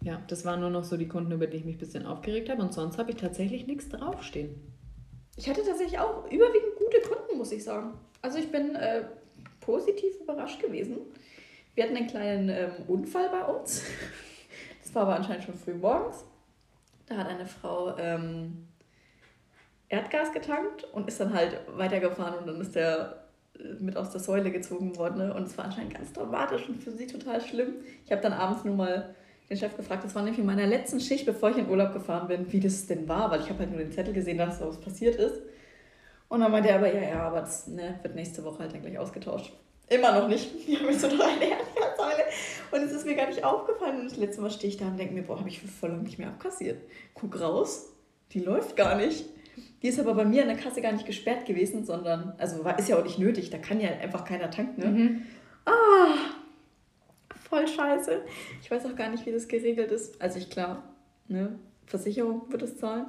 ey. 0.00 0.06
Ja, 0.08 0.22
das 0.28 0.44
waren 0.44 0.60
nur 0.60 0.70
noch 0.70 0.84
so 0.84 0.96
die 0.96 1.08
Kunden, 1.08 1.32
über 1.32 1.46
die 1.46 1.58
ich 1.58 1.64
mich 1.64 1.76
ein 1.76 1.80
bisschen 1.80 2.06
aufgeregt 2.06 2.48
habe 2.50 2.62
und 2.62 2.72
sonst 2.74 2.98
habe 2.98 3.10
ich 3.10 3.16
tatsächlich 3.16 3.66
nichts 3.66 3.88
draufstehen. 3.88 4.54
Ich 5.36 5.48
hatte 5.48 5.62
tatsächlich 5.64 5.98
auch 5.98 6.24
überwiegend 6.30 6.76
gute 6.78 7.00
Kunden, 7.06 7.36
muss 7.38 7.52
ich 7.52 7.62
sagen. 7.62 7.94
Also 8.22 8.38
ich 8.38 8.50
bin 8.50 8.74
äh, 8.74 9.04
positiv 9.60 10.18
überrascht 10.20 10.60
gewesen. 10.62 10.96
Wir 11.74 11.84
hatten 11.84 11.96
einen 11.96 12.06
kleinen 12.06 12.48
ähm, 12.48 12.70
Unfall 12.88 13.28
bei 13.30 13.44
uns. 13.44 13.82
Das 14.82 14.94
war 14.94 15.02
aber 15.02 15.16
anscheinend 15.16 15.42
schon 15.44 15.56
früh 15.56 15.74
morgens. 15.74 16.24
Da 17.06 17.16
hat 17.16 17.26
eine 17.26 17.44
Frau 17.44 17.98
ähm, 17.98 18.68
Erdgas 19.88 20.32
getankt 20.32 20.84
und 20.92 21.08
ist 21.08 21.20
dann 21.20 21.32
halt 21.32 21.60
weitergefahren 21.76 22.38
und 22.38 22.46
dann 22.46 22.60
ist 22.60 22.74
der 22.74 23.26
äh, 23.58 23.82
mit 23.82 23.96
aus 23.96 24.10
der 24.10 24.20
Säule 24.20 24.50
gezogen 24.50 24.96
worden. 24.96 25.18
Ne? 25.18 25.34
Und 25.34 25.44
es 25.44 25.56
war 25.56 25.66
anscheinend 25.66 25.94
ganz 25.94 26.12
dramatisch 26.12 26.68
und 26.68 26.82
für 26.82 26.90
sie 26.90 27.06
total 27.06 27.40
schlimm. 27.40 27.74
Ich 28.04 28.12
habe 28.12 28.22
dann 28.22 28.32
abends 28.32 28.64
nur 28.64 28.74
mal 28.74 29.14
den 29.48 29.56
Chef 29.56 29.76
gefragt, 29.76 30.04
das 30.04 30.14
war 30.14 30.22
nämlich 30.22 30.40
in 30.40 30.46
meiner 30.46 30.66
letzten 30.66 30.98
Schicht, 30.98 31.24
bevor 31.24 31.50
ich 31.50 31.58
in 31.58 31.68
Urlaub 31.68 31.92
gefahren 31.92 32.26
bin, 32.26 32.52
wie 32.52 32.58
das 32.58 32.86
denn 32.86 33.08
war, 33.08 33.30
weil 33.30 33.40
ich 33.40 33.48
habe 33.48 33.60
halt 33.60 33.70
nur 33.70 33.78
den 33.78 33.92
Zettel 33.92 34.12
gesehen, 34.12 34.38
dass 34.38 34.58
da 34.58 34.66
was 34.66 34.80
passiert 34.80 35.16
ist. 35.16 35.40
Und 36.28 36.40
dann 36.40 36.50
meinte 36.50 36.68
er 36.68 36.76
aber, 36.76 36.92
ja, 36.92 37.08
ja, 37.08 37.22
aber 37.22 37.40
das 37.40 37.68
ne, 37.68 38.00
wird 38.02 38.16
nächste 38.16 38.42
Woche 38.42 38.60
halt 38.60 38.74
dann 38.74 38.82
gleich 38.82 38.98
ausgetauscht. 38.98 39.52
Immer 39.88 40.20
noch 40.20 40.28
nicht. 40.28 40.52
Die 40.66 40.76
haben 40.76 40.86
jetzt 40.86 41.00
so 41.00 41.06
noch 41.06 41.24
eine 41.24 41.44
Herzsäule. 41.44 42.24
Und 42.72 42.82
es 42.82 42.92
ist 42.92 43.06
mir 43.06 43.14
gar 43.14 43.28
nicht 43.28 43.44
aufgefallen. 43.44 44.00
Und 44.00 44.10
das 44.10 44.16
letzte 44.16 44.42
Mal 44.42 44.50
stehe 44.50 44.72
ich 44.72 44.76
da 44.76 44.86
und 44.88 44.98
denke 44.98 45.14
mir, 45.14 45.22
boah, 45.22 45.38
habe 45.38 45.48
ich 45.48 45.60
voll 45.60 45.90
lang 45.90 46.02
nicht 46.02 46.18
mehr 46.18 46.28
abkassiert. 46.28 46.82
Guck 47.14 47.40
raus, 47.40 47.92
die 48.32 48.40
läuft 48.40 48.76
gar 48.76 48.96
nicht. 48.96 49.24
Die 49.82 49.88
ist 49.88 49.98
aber 49.98 50.14
bei 50.14 50.24
mir 50.24 50.42
an 50.42 50.48
der 50.48 50.56
Kasse 50.56 50.80
gar 50.80 50.92
nicht 50.92 51.06
gesperrt 51.06 51.46
gewesen, 51.46 51.84
sondern, 51.84 52.34
also 52.38 52.64
war, 52.64 52.78
ist 52.78 52.88
ja 52.88 52.98
auch 52.98 53.04
nicht 53.04 53.18
nötig, 53.18 53.50
da 53.50 53.58
kann 53.58 53.80
ja 53.80 53.90
einfach 53.90 54.24
keiner 54.24 54.50
tanken. 54.50 54.80
Ne? 54.80 54.86
Mhm. 54.86 55.22
Ah, 55.64 56.14
voll 57.48 57.66
scheiße. 57.66 58.22
Ich 58.62 58.70
weiß 58.70 58.86
auch 58.86 58.96
gar 58.96 59.10
nicht, 59.10 59.26
wie 59.26 59.32
das 59.32 59.48
geregelt 59.48 59.90
ist. 59.90 60.20
Also 60.20 60.38
ich 60.38 60.50
klar, 60.50 60.82
ne, 61.28 61.58
Versicherung 61.86 62.50
wird 62.50 62.62
es 62.62 62.76
zahlen. 62.78 63.06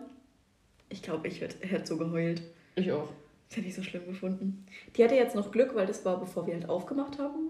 Ich 0.89 1.01
glaube, 1.01 1.27
ich 1.27 1.41
hätte 1.41 1.85
so 1.85 1.97
geheult. 1.97 2.41
Ich 2.75 2.91
auch. 2.91 3.09
Das 3.49 3.57
hätte 3.57 3.67
ich 3.67 3.75
so 3.75 3.83
schlimm 3.83 4.05
gefunden. 4.05 4.65
Die 4.95 5.03
hatte 5.03 5.15
jetzt 5.15 5.35
noch 5.35 5.51
Glück, 5.51 5.75
weil 5.75 5.87
das 5.87 6.05
war, 6.05 6.19
bevor 6.19 6.47
wir 6.47 6.53
halt 6.53 6.69
aufgemacht 6.69 7.17
haben, 7.17 7.49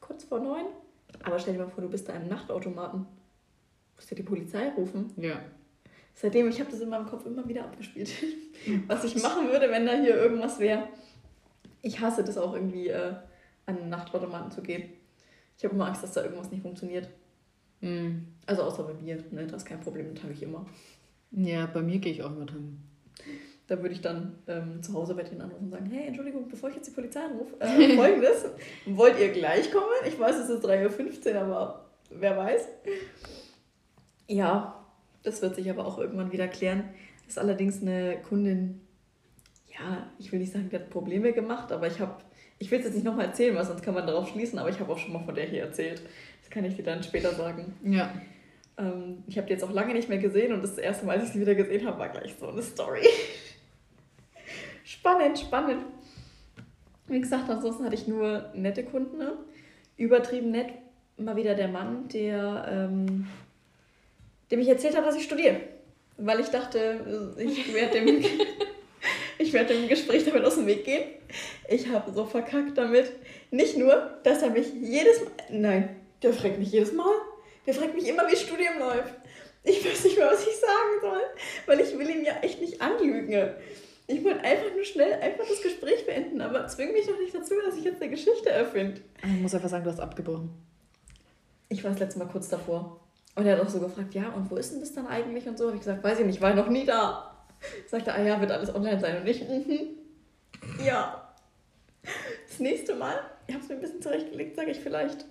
kurz 0.00 0.24
vor 0.24 0.40
neun. 0.40 0.66
Aber 1.22 1.38
stell 1.38 1.54
dir 1.54 1.60
mal 1.60 1.68
vor, 1.68 1.82
du 1.82 1.90
bist 1.90 2.08
da 2.08 2.14
im 2.14 2.28
Nachtautomaten. 2.28 3.06
Musst 3.96 4.10
du 4.10 4.14
die 4.14 4.22
Polizei 4.22 4.70
rufen? 4.70 5.12
Ja. 5.16 5.40
Seitdem, 6.14 6.48
ich 6.48 6.60
habe 6.60 6.70
das 6.70 6.80
in 6.80 6.88
meinem 6.88 7.06
Kopf 7.06 7.26
immer 7.26 7.46
wieder 7.48 7.64
abgespielt. 7.64 8.10
Was 8.86 9.04
ich 9.04 9.20
machen 9.22 9.48
würde, 9.48 9.70
wenn 9.70 9.84
da 9.84 9.92
hier 9.92 10.16
irgendwas 10.16 10.58
wäre. 10.58 10.88
Ich 11.82 12.00
hasse 12.00 12.24
das 12.24 12.38
auch 12.38 12.54
irgendwie, 12.54 12.88
äh, 12.88 13.14
an 13.66 13.88
Nachtautomaten 13.88 14.50
zu 14.50 14.62
gehen. 14.62 14.90
Ich 15.56 15.64
habe 15.64 15.74
immer 15.74 15.86
Angst, 15.86 16.02
dass 16.02 16.12
da 16.12 16.22
irgendwas 16.22 16.50
nicht 16.50 16.62
funktioniert. 16.62 17.08
Mhm. 17.80 18.26
Also 18.46 18.62
außer 18.62 18.84
bei 18.84 18.94
mir, 18.94 19.22
ne? 19.30 19.46
Das 19.46 19.62
ist 19.62 19.68
kein 19.68 19.80
Problem, 19.80 20.14
das 20.14 20.22
habe 20.22 20.32
ich 20.32 20.42
immer. 20.42 20.64
Ja, 21.32 21.66
bei 21.66 21.82
mir 21.82 21.98
gehe 21.98 22.12
ich 22.12 22.22
auch 22.22 22.30
immer 22.30 22.46
dran. 22.46 22.78
Da 23.66 23.80
würde 23.80 23.94
ich 23.94 24.00
dann 24.00 24.38
ähm, 24.46 24.82
zu 24.82 24.92
Hause 24.92 25.14
bei 25.14 25.22
denen 25.22 25.40
anrufen 25.40 25.64
und 25.64 25.70
sagen, 25.70 25.90
hey, 25.90 26.06
Entschuldigung, 26.06 26.48
bevor 26.48 26.68
ich 26.68 26.76
jetzt 26.76 26.86
die 26.86 26.92
Polizei 26.92 27.20
anrufe, 27.20 27.58
äh, 27.60 27.96
folgendes, 27.96 28.44
wollt 28.86 29.18
ihr 29.18 29.32
gleich 29.32 29.70
kommen? 29.72 29.86
Ich 30.06 30.18
weiß, 30.18 30.36
es 30.36 30.50
ist 30.50 30.64
3.15 30.64 31.34
Uhr, 31.34 31.40
aber 31.40 31.86
wer 32.10 32.36
weiß. 32.36 32.68
Ja, 34.28 34.83
das 35.24 35.42
wird 35.42 35.56
sich 35.56 35.68
aber 35.68 35.84
auch 35.86 35.98
irgendwann 35.98 36.30
wieder 36.30 36.46
klären. 36.46 36.84
Das 37.24 37.36
ist 37.36 37.38
allerdings 37.38 37.82
eine 37.82 38.18
Kundin, 38.28 38.80
ja, 39.72 40.06
ich 40.18 40.30
will 40.30 40.38
nicht 40.38 40.52
sagen, 40.52 40.68
die 40.70 40.76
hat 40.76 40.90
Probleme 40.90 41.32
gemacht, 41.32 41.72
aber 41.72 41.86
ich 41.88 41.98
habe, 41.98 42.16
ich 42.58 42.70
will 42.70 42.78
es 42.78 42.84
jetzt 42.84 42.94
nicht 42.94 43.04
nochmal 43.04 43.26
erzählen, 43.26 43.56
weil 43.56 43.64
sonst 43.64 43.82
kann 43.82 43.94
man 43.94 44.06
darauf 44.06 44.28
schließen, 44.28 44.58
aber 44.58 44.68
ich 44.68 44.78
habe 44.78 44.92
auch 44.92 44.98
schon 44.98 45.12
mal 45.12 45.24
von 45.24 45.34
der 45.34 45.46
hier 45.46 45.62
erzählt. 45.62 46.02
Das 46.42 46.50
kann 46.50 46.64
ich 46.64 46.76
dir 46.76 46.84
dann 46.84 47.02
später 47.02 47.34
sagen. 47.34 47.74
Ja. 47.82 48.14
Ähm, 48.76 49.24
ich 49.26 49.38
habe 49.38 49.46
die 49.46 49.54
jetzt 49.54 49.64
auch 49.64 49.72
lange 49.72 49.94
nicht 49.94 50.08
mehr 50.08 50.18
gesehen 50.18 50.52
und 50.52 50.62
das 50.62 50.78
erste 50.78 51.06
Mal, 51.06 51.16
als 51.16 51.28
ich 51.28 51.32
sie 51.32 51.40
wieder 51.40 51.54
gesehen 51.54 51.86
habe, 51.86 51.98
war 51.98 52.10
gleich 52.10 52.34
so 52.38 52.48
eine 52.48 52.62
Story. 52.62 53.00
spannend, 54.84 55.38
spannend. 55.38 55.84
Wie 57.06 57.20
gesagt, 57.20 57.48
ansonsten 57.48 57.84
hatte 57.84 57.94
ich 57.94 58.06
nur 58.06 58.50
nette 58.54 58.84
Kunden. 58.84 59.18
Ne? 59.18 59.32
Übertrieben 59.96 60.50
nett. 60.50 60.72
Mal 61.16 61.36
wieder 61.36 61.54
der 61.54 61.68
Mann, 61.68 62.08
der, 62.08 62.66
ähm, 62.68 63.28
dem 64.50 64.60
ich 64.60 64.68
erzählt 64.68 64.96
habe, 64.96 65.06
dass 65.06 65.16
ich 65.16 65.24
studiere. 65.24 65.60
Weil 66.16 66.40
ich 66.40 66.48
dachte, 66.48 67.34
ich 67.38 67.74
werde 67.74 68.00
dem, 68.00 68.24
ich 69.38 69.52
werd 69.52 69.70
dem 69.70 69.88
Gespräch 69.88 70.24
damit 70.24 70.44
aus 70.44 70.54
dem 70.54 70.66
Weg 70.66 70.84
gehen. 70.84 71.04
Ich 71.68 71.88
habe 71.88 72.12
so 72.12 72.24
verkackt 72.24 72.78
damit. 72.78 73.12
Nicht 73.50 73.76
nur, 73.76 74.18
dass 74.22 74.42
er 74.42 74.50
mich 74.50 74.72
jedes 74.74 75.20
Mal. 75.20 75.30
Nein, 75.50 75.96
der 76.22 76.32
fragt 76.32 76.58
mich 76.58 76.72
jedes 76.72 76.92
Mal. 76.92 77.14
Der 77.66 77.74
fragt 77.74 77.94
mich 77.94 78.06
immer, 78.06 78.28
wie 78.30 78.36
Studium 78.36 78.78
läuft. 78.78 79.14
Ich 79.64 79.84
weiß 79.84 80.04
nicht 80.04 80.18
mehr, 80.18 80.26
was 80.30 80.46
ich 80.46 80.54
sagen 80.56 81.00
soll, 81.00 81.22
weil 81.66 81.80
ich 81.80 81.98
will 81.98 82.08
ihn 82.10 82.24
ja 82.24 82.34
echt 82.42 82.60
nicht 82.60 82.82
anlügen. 82.82 83.54
Ich 84.06 84.22
wollte 84.22 84.40
einfach 84.40 84.74
nur 84.74 84.84
schnell 84.84 85.14
einfach 85.14 85.48
das 85.48 85.62
Gespräch 85.62 86.04
beenden, 86.04 86.42
aber 86.42 86.66
zwing 86.66 86.92
mich 86.92 87.06
doch 87.06 87.18
nicht 87.18 87.34
dazu, 87.34 87.54
dass 87.64 87.76
ich 87.76 87.84
jetzt 87.84 88.02
eine 88.02 88.10
Geschichte 88.10 88.50
erfinde. 88.50 89.00
Ich 89.22 89.40
muss 89.40 89.54
einfach 89.54 89.70
sagen, 89.70 89.84
du 89.84 89.90
hast 89.90 90.00
abgebrochen. 90.00 90.50
Ich 91.70 91.82
war 91.82 91.90
das 91.90 92.00
letzte 92.00 92.18
Mal 92.18 92.28
kurz 92.28 92.50
davor. 92.50 93.00
Und 93.36 93.46
er 93.46 93.56
hat 93.56 93.66
auch 93.66 93.68
so 93.68 93.80
gefragt, 93.80 94.14
ja, 94.14 94.28
und 94.30 94.50
wo 94.50 94.56
ist 94.56 94.72
denn 94.72 94.80
das 94.80 94.92
dann 94.92 95.06
eigentlich 95.06 95.46
und 95.48 95.58
so? 95.58 95.66
Habe 95.66 95.76
ich 95.76 95.82
gesagt, 95.82 96.04
weiß 96.04 96.20
ich 96.20 96.26
nicht, 96.26 96.40
war 96.40 96.54
noch 96.54 96.68
nie 96.68 96.84
da. 96.84 97.34
Sagte, 97.86 98.12
ah 98.12 98.22
ja, 98.22 98.40
wird 98.40 98.52
alles 98.52 98.74
online 98.74 99.00
sein 99.00 99.20
und 99.20 99.26
ich, 99.26 99.42
mhm. 99.48 100.84
Ja. 100.84 101.34
Das 102.48 102.60
nächste 102.60 102.94
Mal, 102.94 103.18
ich 103.46 103.54
habe 103.54 103.64
es 103.64 103.68
mir 103.68 103.76
ein 103.76 103.80
bisschen 103.80 104.02
zurechtgelegt, 104.02 104.56
sage 104.56 104.70
ich 104.70 104.80
vielleicht. 104.80 105.24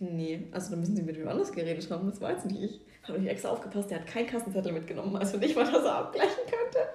Nee, 0.00 0.46
also 0.52 0.70
da 0.70 0.76
müssen 0.76 0.96
sie 0.96 1.02
mit 1.02 1.18
wem 1.18 1.28
anders 1.28 1.52
geredet 1.52 1.88
haben, 1.90 2.08
das 2.08 2.20
weiß 2.20 2.44
nicht 2.46 2.62
ich. 2.62 2.80
Habe 3.06 3.18
ich 3.18 3.28
extra 3.28 3.50
aufgepasst, 3.50 3.90
der 3.90 4.00
hat 4.00 4.06
keinen 4.06 4.26
Kassenzettel 4.26 4.72
mitgenommen, 4.72 5.16
also 5.16 5.38
nicht 5.38 5.56
mal, 5.56 5.64
dass 5.64 5.84
er 5.84 5.94
abgleichen 5.94 6.42
könnte. 6.46 6.88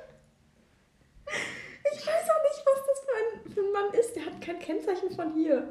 Ich 1.94 2.08
weiß 2.08 2.30
auch 2.30 2.44
nicht, 2.44 2.66
was 2.66 2.86
das 2.88 3.00
für 3.00 3.16
ein, 3.20 3.52
für 3.52 3.60
ein 3.62 3.72
Mann 3.72 3.94
ist. 4.00 4.16
Der 4.16 4.26
hat 4.26 4.42
kein 4.42 4.60
Kennzeichen 4.60 5.12
von 5.12 5.34
hier. 5.34 5.68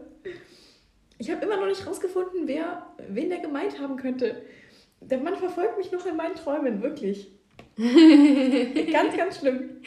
Ich 1.18 1.30
habe 1.30 1.44
immer 1.44 1.56
noch 1.56 1.66
nicht 1.66 1.86
rausgefunden, 1.86 2.46
wer, 2.46 2.86
wen 3.08 3.30
der 3.30 3.38
gemeint 3.38 3.78
haben 3.80 3.96
könnte. 3.96 4.42
Der 5.10 5.18
Mann 5.18 5.36
verfolgt 5.36 5.78
mich 5.78 5.92
noch 5.92 6.06
in 6.06 6.16
meinen 6.16 6.34
Träumen, 6.34 6.82
wirklich. 6.82 7.30
ganz, 8.92 9.16
ganz 9.16 9.38
schlimm. 9.38 9.82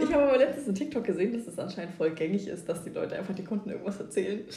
Ich 0.00 0.12
habe 0.12 0.24
aber 0.24 0.38
letztens 0.38 0.66
einen 0.66 0.74
TikTok 0.76 1.04
gesehen, 1.04 1.32
dass 1.32 1.46
es 1.46 1.58
anscheinend 1.58 1.94
voll 1.94 2.10
gängig 2.10 2.46
ist, 2.46 2.68
dass 2.68 2.84
die 2.84 2.90
Leute 2.90 3.16
einfach 3.16 3.34
die 3.34 3.44
Kunden 3.44 3.70
irgendwas 3.70 4.00
erzählen. 4.00 4.44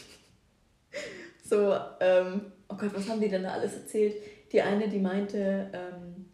So, 1.44 1.74
ähm, 2.02 2.42
oh 2.68 2.76
Gott, 2.76 2.94
was 2.94 3.08
haben 3.08 3.22
die 3.22 3.30
denn 3.30 3.44
da 3.44 3.52
alles 3.52 3.74
erzählt? 3.74 4.16
Die 4.52 4.62
eine, 4.62 4.90
die 4.90 5.00
meinte, 5.00 5.70
ähm, 5.72 6.26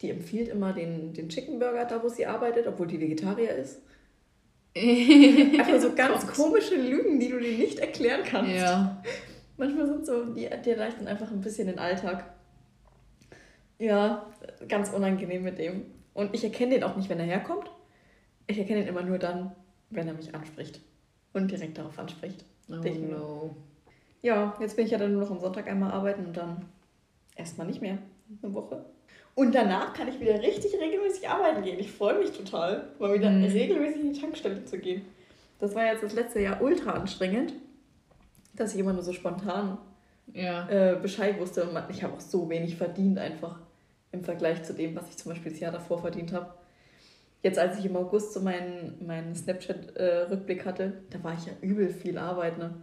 die 0.00 0.08
empfiehlt 0.08 0.48
immer 0.48 0.72
den, 0.72 1.12
den 1.12 1.28
Chicken 1.28 1.58
Burger 1.58 1.84
da, 1.84 2.02
wo 2.02 2.08
sie 2.08 2.24
arbeitet, 2.24 2.66
obwohl 2.66 2.86
die 2.86 2.98
Vegetarier 2.98 3.54
ist. 3.54 3.82
Einfach 4.76 5.78
so 5.78 5.94
ganz 5.94 6.26
komische 6.26 6.76
Lügen, 6.76 7.20
die 7.20 7.28
du 7.28 7.38
dir 7.38 7.58
nicht 7.58 7.80
erklären 7.80 8.22
kannst. 8.24 8.52
Ja. 8.52 9.02
Manchmal 9.58 9.86
sind 9.86 10.06
so, 10.06 10.24
die, 10.24 10.48
die 10.64 10.70
erleichtern 10.70 11.06
einfach 11.06 11.30
ein 11.30 11.42
bisschen 11.42 11.66
den 11.66 11.78
Alltag. 11.78 12.31
Ja, 13.82 14.24
ganz 14.68 14.90
unangenehm 14.90 15.42
mit 15.42 15.58
dem. 15.58 15.86
Und 16.14 16.32
ich 16.36 16.44
erkenne 16.44 16.74
den 16.74 16.84
auch 16.84 16.94
nicht, 16.94 17.08
wenn 17.08 17.18
er 17.18 17.26
herkommt. 17.26 17.68
Ich 18.46 18.56
erkenne 18.56 18.82
ihn 18.82 18.86
immer 18.86 19.02
nur 19.02 19.18
dann, 19.18 19.50
wenn 19.90 20.06
er 20.06 20.14
mich 20.14 20.32
anspricht. 20.32 20.80
Und 21.32 21.50
direkt 21.50 21.78
darauf 21.78 21.98
anspricht. 21.98 22.44
Oh 22.68 22.74
no. 22.74 23.56
Ja, 24.20 24.56
jetzt 24.60 24.76
bin 24.76 24.84
ich 24.84 24.92
ja 24.92 24.98
dann 24.98 25.12
nur 25.12 25.22
noch 25.22 25.32
am 25.32 25.40
Sonntag 25.40 25.66
einmal 25.66 25.90
arbeiten 25.90 26.26
und 26.26 26.36
dann 26.36 26.64
erstmal 27.34 27.66
nicht 27.66 27.82
mehr. 27.82 27.98
Eine 28.40 28.54
Woche. 28.54 28.84
Und 29.34 29.52
danach 29.52 29.94
kann 29.94 30.06
ich 30.06 30.20
wieder 30.20 30.40
richtig 30.40 30.74
regelmäßig 30.80 31.28
arbeiten 31.28 31.64
gehen. 31.64 31.80
Ich 31.80 31.90
freue 31.90 32.20
mich 32.20 32.30
total, 32.30 32.88
mal 33.00 33.12
wieder 33.12 33.30
mhm. 33.30 33.46
regelmäßig 33.46 34.00
in 34.00 34.12
die 34.12 34.20
Tankstelle 34.20 34.64
zu 34.64 34.78
gehen. 34.78 35.02
Das 35.58 35.74
war 35.74 35.86
jetzt 35.86 36.04
das 36.04 36.14
letzte 36.14 36.40
Jahr 36.40 36.62
ultra 36.62 36.92
anstrengend, 36.92 37.54
dass 38.54 38.74
ich 38.74 38.78
immer 38.78 38.92
nur 38.92 39.02
so 39.02 39.12
spontan 39.12 39.78
ja. 40.32 40.68
äh, 40.68 40.96
Bescheid 41.02 41.40
wusste. 41.40 41.68
Und 41.68 41.76
ich 41.88 42.04
habe 42.04 42.14
auch 42.14 42.20
so 42.20 42.48
wenig 42.48 42.76
verdient 42.76 43.18
einfach 43.18 43.58
im 44.12 44.24
Vergleich 44.24 44.62
zu 44.62 44.74
dem, 44.74 44.94
was 44.94 45.08
ich 45.08 45.16
zum 45.16 45.32
Beispiel 45.32 45.50
das 45.50 45.60
Jahr 45.60 45.72
davor 45.72 45.98
verdient 45.98 46.32
habe. 46.32 46.54
Jetzt, 47.42 47.58
als 47.58 47.78
ich 47.78 47.86
im 47.86 47.96
August 47.96 48.34
so 48.34 48.40
meinen, 48.40 49.04
meinen 49.04 49.34
Snapchat-Rückblick 49.34 50.64
hatte, 50.64 51.02
da 51.10 51.22
war 51.24 51.34
ich 51.34 51.46
ja 51.46 51.52
übel 51.60 51.88
viel 51.88 52.16
Arbeit. 52.18 52.58
Ne? 52.58 52.74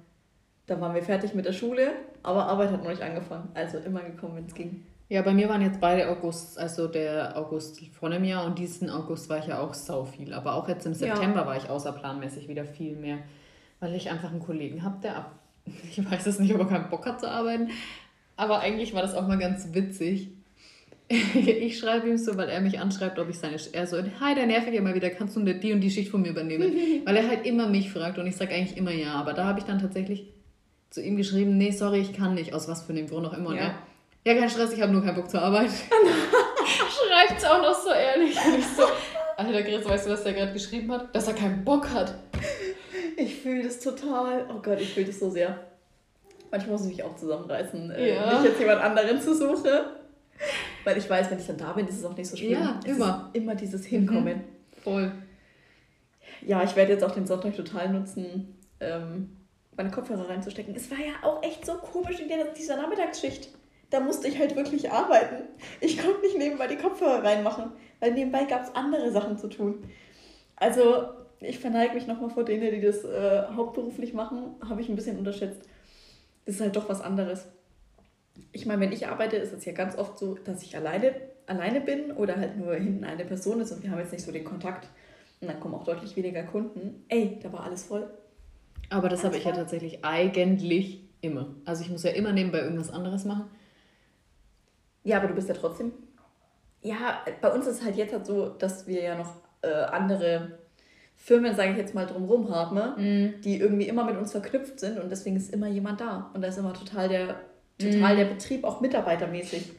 Da 0.66 0.82
waren 0.82 0.94
wir 0.94 1.02
fertig 1.02 1.34
mit 1.34 1.46
der 1.46 1.54
Schule, 1.54 1.92
aber 2.24 2.46
Arbeit 2.48 2.72
hat 2.72 2.84
noch 2.84 2.90
nicht 2.90 3.02
angefangen. 3.02 3.50
Also 3.54 3.78
immer 3.78 4.02
gekommen, 4.02 4.36
wenn 4.36 4.46
es 4.46 4.54
ging. 4.54 4.84
Ja, 5.08 5.24
bei 5.24 5.34
mir 5.34 5.50
waren 5.50 5.62
jetzt 5.62 5.80
beide 5.80 6.08
August, 6.10 6.60
also 6.60 6.88
der 6.88 7.36
August 7.36 7.80
vor 7.94 8.10
einem 8.10 8.24
Jahr 8.24 8.46
und 8.46 8.60
diesen 8.60 8.92
August 8.92 9.28
war 9.28 9.40
ich 9.40 9.48
ja 9.48 9.60
auch 9.60 9.74
sau 9.74 10.06
viel. 10.06 10.34
Aber 10.34 10.54
auch 10.54 10.68
jetzt 10.68 10.86
im 10.86 10.94
September 10.94 11.42
ja. 11.42 11.46
war 11.48 11.58
ich 11.58 11.68
außerplanmäßig 11.68 12.48
wieder 12.48 12.66
viel 12.66 12.96
mehr, 12.96 13.18
weil 13.80 13.96
ich 13.96 14.12
einfach 14.12 14.30
einen 14.30 14.42
Kollegen 14.42 14.84
habe, 14.84 15.00
der 15.02 15.18
ab, 15.18 15.32
ich 15.66 16.12
weiß 16.12 16.28
es 16.28 16.38
nicht, 16.38 16.54
ob 16.54 16.60
er 16.60 16.68
keinen 16.68 16.90
Bock 16.90 17.08
hat 17.08 17.20
zu 17.20 17.28
arbeiten, 17.28 17.70
aber 18.36 18.60
eigentlich 18.60 18.94
war 18.94 19.02
das 19.02 19.16
auch 19.16 19.28
mal 19.28 19.40
ganz 19.40 19.74
witzig. 19.74 20.30
ich 21.34 21.80
schreibe 21.80 22.08
ihm 22.08 22.18
so, 22.18 22.38
weil 22.38 22.50
er 22.50 22.62
mich 22.62 22.80
anschreibt, 22.80 23.18
ob 23.18 23.30
ich 23.30 23.40
seine. 23.40 23.58
Er 23.72 23.88
so, 23.88 23.98
hi, 23.98 24.36
der 24.36 24.46
nervig 24.46 24.76
immer 24.76 24.94
wieder, 24.94 25.10
kannst 25.10 25.36
du 25.36 25.42
die 25.42 25.74
und 25.74 25.82
die 25.82 25.90
Schicht 25.90 26.12
von 26.12 26.22
mir 26.22 26.30
übernehmen? 26.30 27.02
weil 27.06 27.18
er 27.18 27.28
halt 27.28 27.48
immer 27.48 27.68
mich 27.68 27.92
fragt 27.92 28.20
und 28.20 28.28
ich 28.28 28.36
sage 28.36 28.54
eigentlich 28.54 28.78
immer 28.78 28.92
ja. 28.92 29.14
Aber 29.14 29.34
da 29.34 29.46
habe 29.46 29.60
ich 29.60 29.66
dann 29.66 29.80
tatsächlich 29.80 30.28
zu 30.92 31.02
ihm 31.02 31.18
geschrieben, 31.18 31.58
nee, 31.58 31.72
sorry, 31.72 32.00
ich 32.00 32.14
kann 32.14 32.36
nicht, 32.36 32.54
aus 32.54 32.68
was 32.68 32.84
für 32.84 32.94
einem 32.94 33.08
Grund 33.08 33.26
auch 33.26 33.34
immer. 33.34 33.56
Ja. 33.56 33.68
Ne? 33.68 33.76
Ja, 34.26 34.36
kein 34.36 34.50
Stress, 34.50 34.74
ich 34.74 34.82
habe 34.82 34.92
nur 34.92 35.04
keinen 35.04 35.16
Bock 35.16 35.30
zur 35.30 35.42
Arbeit. 35.42 35.70
Schreibt 36.66 37.40
es 37.40 37.46
auch 37.46 37.62
noch 37.62 37.74
so 37.74 37.90
ehrlich. 37.90 38.38
Und 38.46 38.60
ich 38.60 38.68
so, 38.68 38.84
Alter, 39.38 39.64
Chris, 39.64 39.86
weißt 39.86 40.06
du, 40.06 40.12
was 40.12 40.24
der 40.24 40.34
gerade 40.34 40.54
geschrieben 40.54 40.92
hat? 40.92 41.16
Dass 41.16 41.28
er 41.28 41.34
keinen 41.34 41.64
Bock 41.64 41.90
hat. 41.90 42.14
Ich 43.18 43.36
fühle 43.36 43.64
das 43.64 43.80
total. 43.80 44.46
Oh 44.50 44.62
Gott, 44.62 44.80
ich 44.80 44.94
fühle 44.94 45.08
das 45.08 45.20
so 45.20 45.30
sehr. 45.30 45.60
Manchmal 46.52 46.74
muss 46.74 46.84
ich 46.84 46.98
mich 46.98 47.04
auch 47.04 47.16
zusammenreißen, 47.16 47.92
äh, 47.92 48.16
ja. 48.16 48.34
nicht 48.34 48.52
jetzt 48.52 48.60
jemand 48.60 48.82
anderen 48.82 49.22
zu 49.22 49.36
suchen. 49.36 49.72
Weil 50.84 50.98
ich 50.98 51.10
weiß, 51.10 51.30
wenn 51.32 51.40
ich 51.40 51.48
dann 51.48 51.58
da 51.58 51.74
bin, 51.74 51.88
ist 51.88 52.00
es 52.00 52.06
auch 52.06 52.16
nicht 52.16 52.30
so 52.30 52.38
schlimm. 52.38 52.52
Ja, 52.54 52.80
es 52.84 52.96
immer. 52.96 53.30
immer 53.34 53.56
dieses 53.56 53.86
Hinkommen. 53.86 54.38
Mhm. 54.38 54.82
Voll. 54.84 55.12
Ja, 56.46 56.64
ich 56.64 56.76
werde 56.76 56.94
jetzt 56.94 57.04
auch 57.04 57.12
den 57.12 57.28
Sonntag 57.28 57.56
total 57.56 57.90
nutzen, 57.90 58.58
ähm, 58.80 59.36
meine 59.76 59.92
Kopfhörer 59.92 60.30
reinzustecken. 60.30 60.76
Es 60.76 60.90
war 60.90 60.98
ja 60.98 61.14
auch 61.22 61.44
echt 61.44 61.66
so 61.66 61.74
komisch 61.74 62.20
in 62.20 62.30
dieser 62.58 62.78
Nachmittagsschicht 62.78 63.50
da 63.90 64.00
musste 64.00 64.28
ich 64.28 64.38
halt 64.38 64.56
wirklich 64.56 64.92
arbeiten. 64.92 65.48
Ich 65.82 65.98
konnte 65.98 66.22
nicht 66.22 66.38
nebenbei 66.38 66.68
die 66.68 66.78
Kopfhörer 66.78 67.24
reinmachen, 67.24 67.72
weil 68.00 68.14
nebenbei 68.14 68.44
gab 68.44 68.64
es 68.64 68.76
andere 68.76 69.12
Sachen 69.12 69.38
zu 69.38 69.48
tun. 69.48 69.84
Also 70.56 71.06
ich 71.40 71.60
verneige 71.60 71.96
mich 71.96 72.06
nochmal 72.06 72.30
vor 72.30 72.46
denen, 72.46 72.72
die 72.72 72.82
das 72.82 73.04
äh, 73.04 73.44
hauptberuflich 73.56 74.14
machen, 74.14 74.56
habe 74.68 74.82
ich 74.82 74.90
ein 74.90 74.96
bisschen 74.96 75.18
unterschätzt. 75.18 75.62
Das 76.46 76.56
ist 76.56 76.62
halt 76.62 76.76
doch 76.76 76.90
was 76.90 77.02
anderes. 77.02 77.48
Ich 78.52 78.66
meine, 78.66 78.82
wenn 78.82 78.92
ich 78.92 79.08
arbeite, 79.08 79.38
ist 79.38 79.54
es 79.54 79.66
ja 79.66 79.74
ganz 79.74 79.98
oft 79.98 80.18
so, 80.18 80.36
dass 80.36 80.64
ich 80.64 80.76
alleine, 80.76 81.14
alleine 81.48 81.82
bin 81.82 82.12
oder 82.12 82.38
halt 82.38 82.58
nur 82.58 82.76
hinten 82.76 83.04
eine 83.04 83.26
Person 83.26 83.62
ist 83.62 83.72
und 83.72 83.84
wir 83.84 83.92
haben 83.92 84.00
jetzt 84.00 84.12
nicht 84.12 84.26
so 84.26 84.32
den 84.32 84.44
Kontakt. 84.44 84.88
Und 85.42 85.48
dann 85.48 85.60
kommen 85.60 85.76
auch 85.76 85.84
deutlich 85.84 86.16
weniger 86.16 86.44
Kunden. 86.44 87.06
Ey, 87.08 87.40
da 87.42 87.52
war 87.54 87.64
alles 87.64 87.84
voll. 87.84 88.10
Aber 88.90 89.08
das 89.08 89.24
habe 89.24 89.38
ich 89.38 89.46
ja 89.46 89.52
tatsächlich 89.52 90.04
eigentlich 90.04 91.04
immer. 91.22 91.56
Also 91.66 91.84
ich 91.84 91.90
muss 91.90 92.04
ja 92.04 92.12
immer 92.12 92.34
nebenbei 92.34 92.60
irgendwas 92.60 92.92
anderes 92.92 93.26
machen. 93.26 93.46
Ja, 95.04 95.18
aber 95.18 95.28
du 95.28 95.36
bist 95.36 95.48
ja 95.48 95.56
trotzdem. 95.56 95.94
Ja, 96.82 97.20
bei 97.42 97.52
uns 97.54 97.68
ist 97.68 97.80
es 97.80 97.86
halt 97.86 97.96
jetzt 97.96 98.14
halt 98.14 98.26
so, 98.26 98.50
dass 98.50 98.88
wir 98.88 99.02
ja 99.02 99.16
noch 99.18 99.34
äh, 99.62 99.68
andere 99.68 100.60
Firmen, 101.16 101.56
sage 101.56 101.72
ich 101.72 101.78
jetzt 101.78 101.94
mal, 101.94 102.06
drumherum 102.06 102.50
haben, 102.50 102.78
mm. 102.78 103.42
die 103.42 103.60
irgendwie 103.60 103.88
immer 103.88 104.06
mit 104.06 104.18
uns 104.18 104.32
verknüpft 104.32 104.80
sind 104.80 104.98
und 105.00 105.10
deswegen 105.10 105.36
ist 105.36 105.54
immer 105.54 105.68
jemand 105.68 106.00
da. 106.00 106.32
Und 106.34 106.42
da 106.42 106.48
ist 106.48 106.58
immer 106.58 106.74
total 106.74 107.10
der, 107.10 107.42
total 107.80 108.16
mm. 108.16 108.18
der 108.18 108.26
Betrieb, 108.26 108.64
auch 108.64 108.82
mitarbeitermäßig. 108.82 109.72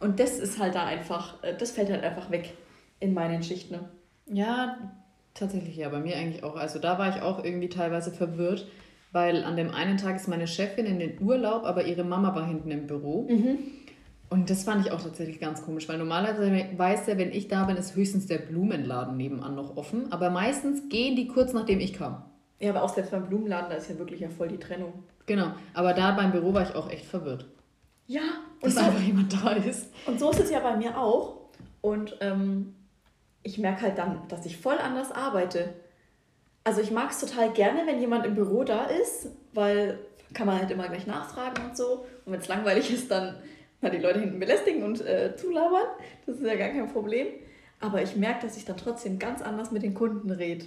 Und 0.00 0.20
das 0.20 0.38
ist 0.38 0.58
halt 0.58 0.74
da 0.74 0.84
einfach, 0.84 1.42
äh, 1.42 1.54
das 1.56 1.70
fällt 1.70 1.90
halt 1.90 2.02
einfach 2.02 2.30
weg 2.30 2.54
in 3.00 3.14
meinen 3.14 3.42
Schichten. 3.42 3.74
Ne? 3.74 3.88
Ja, 4.26 4.78
tatsächlich 5.34 5.76
ja, 5.76 5.88
bei 5.88 6.00
mir 6.00 6.16
eigentlich 6.16 6.42
auch. 6.42 6.56
Also 6.56 6.78
da 6.78 6.98
war 6.98 7.14
ich 7.14 7.22
auch 7.22 7.44
irgendwie 7.44 7.68
teilweise 7.68 8.10
verwirrt, 8.10 8.66
weil 9.12 9.44
an 9.44 9.56
dem 9.56 9.70
einen 9.70 9.96
Tag 9.96 10.16
ist 10.16 10.28
meine 10.28 10.46
Chefin 10.46 10.86
in 10.86 10.98
den 10.98 11.20
Urlaub, 11.20 11.64
aber 11.64 11.84
ihre 11.84 12.04
Mama 12.04 12.34
war 12.34 12.46
hinten 12.46 12.70
im 12.70 12.86
Büro. 12.86 13.28
Mhm. 13.28 13.58
Und 14.30 14.50
das 14.50 14.64
fand 14.64 14.84
ich 14.84 14.90
auch 14.90 15.00
tatsächlich 15.00 15.38
ganz 15.38 15.62
komisch, 15.62 15.88
weil 15.88 15.98
normalerweise 15.98 16.50
weiß 16.76 17.08
er, 17.08 17.18
wenn 17.18 17.30
ich 17.30 17.46
da 17.46 17.64
bin, 17.64 17.76
ist 17.76 17.94
höchstens 17.94 18.26
der 18.26 18.38
Blumenladen 18.38 19.16
nebenan 19.16 19.54
noch 19.54 19.76
offen. 19.76 20.10
Aber 20.12 20.30
meistens 20.30 20.88
gehen 20.88 21.14
die 21.14 21.28
kurz 21.28 21.52
nachdem 21.52 21.78
ich 21.78 21.92
kam. 21.92 22.24
Ja, 22.58 22.70
aber 22.70 22.82
auch 22.82 22.88
selbst 22.88 23.10
beim 23.10 23.28
Blumenladen, 23.28 23.70
da 23.70 23.76
ist 23.76 23.90
ja 23.90 23.98
wirklich 23.98 24.20
ja 24.20 24.28
voll 24.28 24.48
die 24.48 24.58
Trennung. 24.58 24.92
Genau, 25.26 25.52
aber 25.72 25.94
da 25.94 26.12
beim 26.12 26.32
Büro 26.32 26.52
war 26.52 26.62
ich 26.62 26.74
auch 26.74 26.90
echt 26.90 27.06
verwirrt. 27.06 27.46
Ja, 28.06 28.22
und 28.60 28.66
dass 28.66 28.74
so, 28.74 28.80
einfach 28.80 29.00
jemand 29.00 29.32
da 29.32 29.52
ist. 29.52 29.90
Und 30.06 30.20
so 30.20 30.30
ist 30.30 30.40
es 30.40 30.50
ja 30.50 30.60
bei 30.60 30.76
mir 30.76 30.98
auch. 30.98 31.36
Und 31.80 32.16
ähm, 32.20 32.74
ich 33.42 33.58
merke 33.58 33.82
halt 33.82 33.98
dann, 33.98 34.26
dass 34.28 34.44
ich 34.46 34.56
voll 34.56 34.78
anders 34.78 35.12
arbeite. 35.12 35.74
Also 36.64 36.80
ich 36.80 36.90
mag 36.90 37.10
es 37.10 37.20
total 37.20 37.52
gerne, 37.52 37.86
wenn 37.86 38.00
jemand 38.00 38.26
im 38.26 38.34
Büro 38.34 38.64
da 38.64 38.84
ist, 38.84 39.28
weil 39.52 39.98
kann 40.32 40.46
man 40.46 40.58
halt 40.58 40.70
immer 40.70 40.88
gleich 40.88 41.06
nachfragen 41.06 41.64
und 41.64 41.76
so. 41.76 42.06
Und 42.24 42.32
wenn 42.32 42.40
es 42.40 42.48
langweilig 42.48 42.92
ist, 42.92 43.10
dann 43.10 43.36
mal 43.80 43.90
die 43.90 43.98
Leute 43.98 44.20
hinten 44.20 44.40
belästigen 44.40 44.82
und 44.82 45.00
äh, 45.00 45.34
zulabern. 45.36 45.86
Das 46.26 46.36
ist 46.36 46.44
ja 46.44 46.56
gar 46.56 46.70
kein 46.70 46.90
Problem. 46.92 47.28
Aber 47.80 48.02
ich 48.02 48.16
merke, 48.16 48.46
dass 48.46 48.56
ich 48.56 48.64
dann 48.64 48.76
trotzdem 48.76 49.18
ganz 49.18 49.42
anders 49.42 49.70
mit 49.70 49.82
den 49.82 49.94
Kunden 49.94 50.30
rede. 50.30 50.66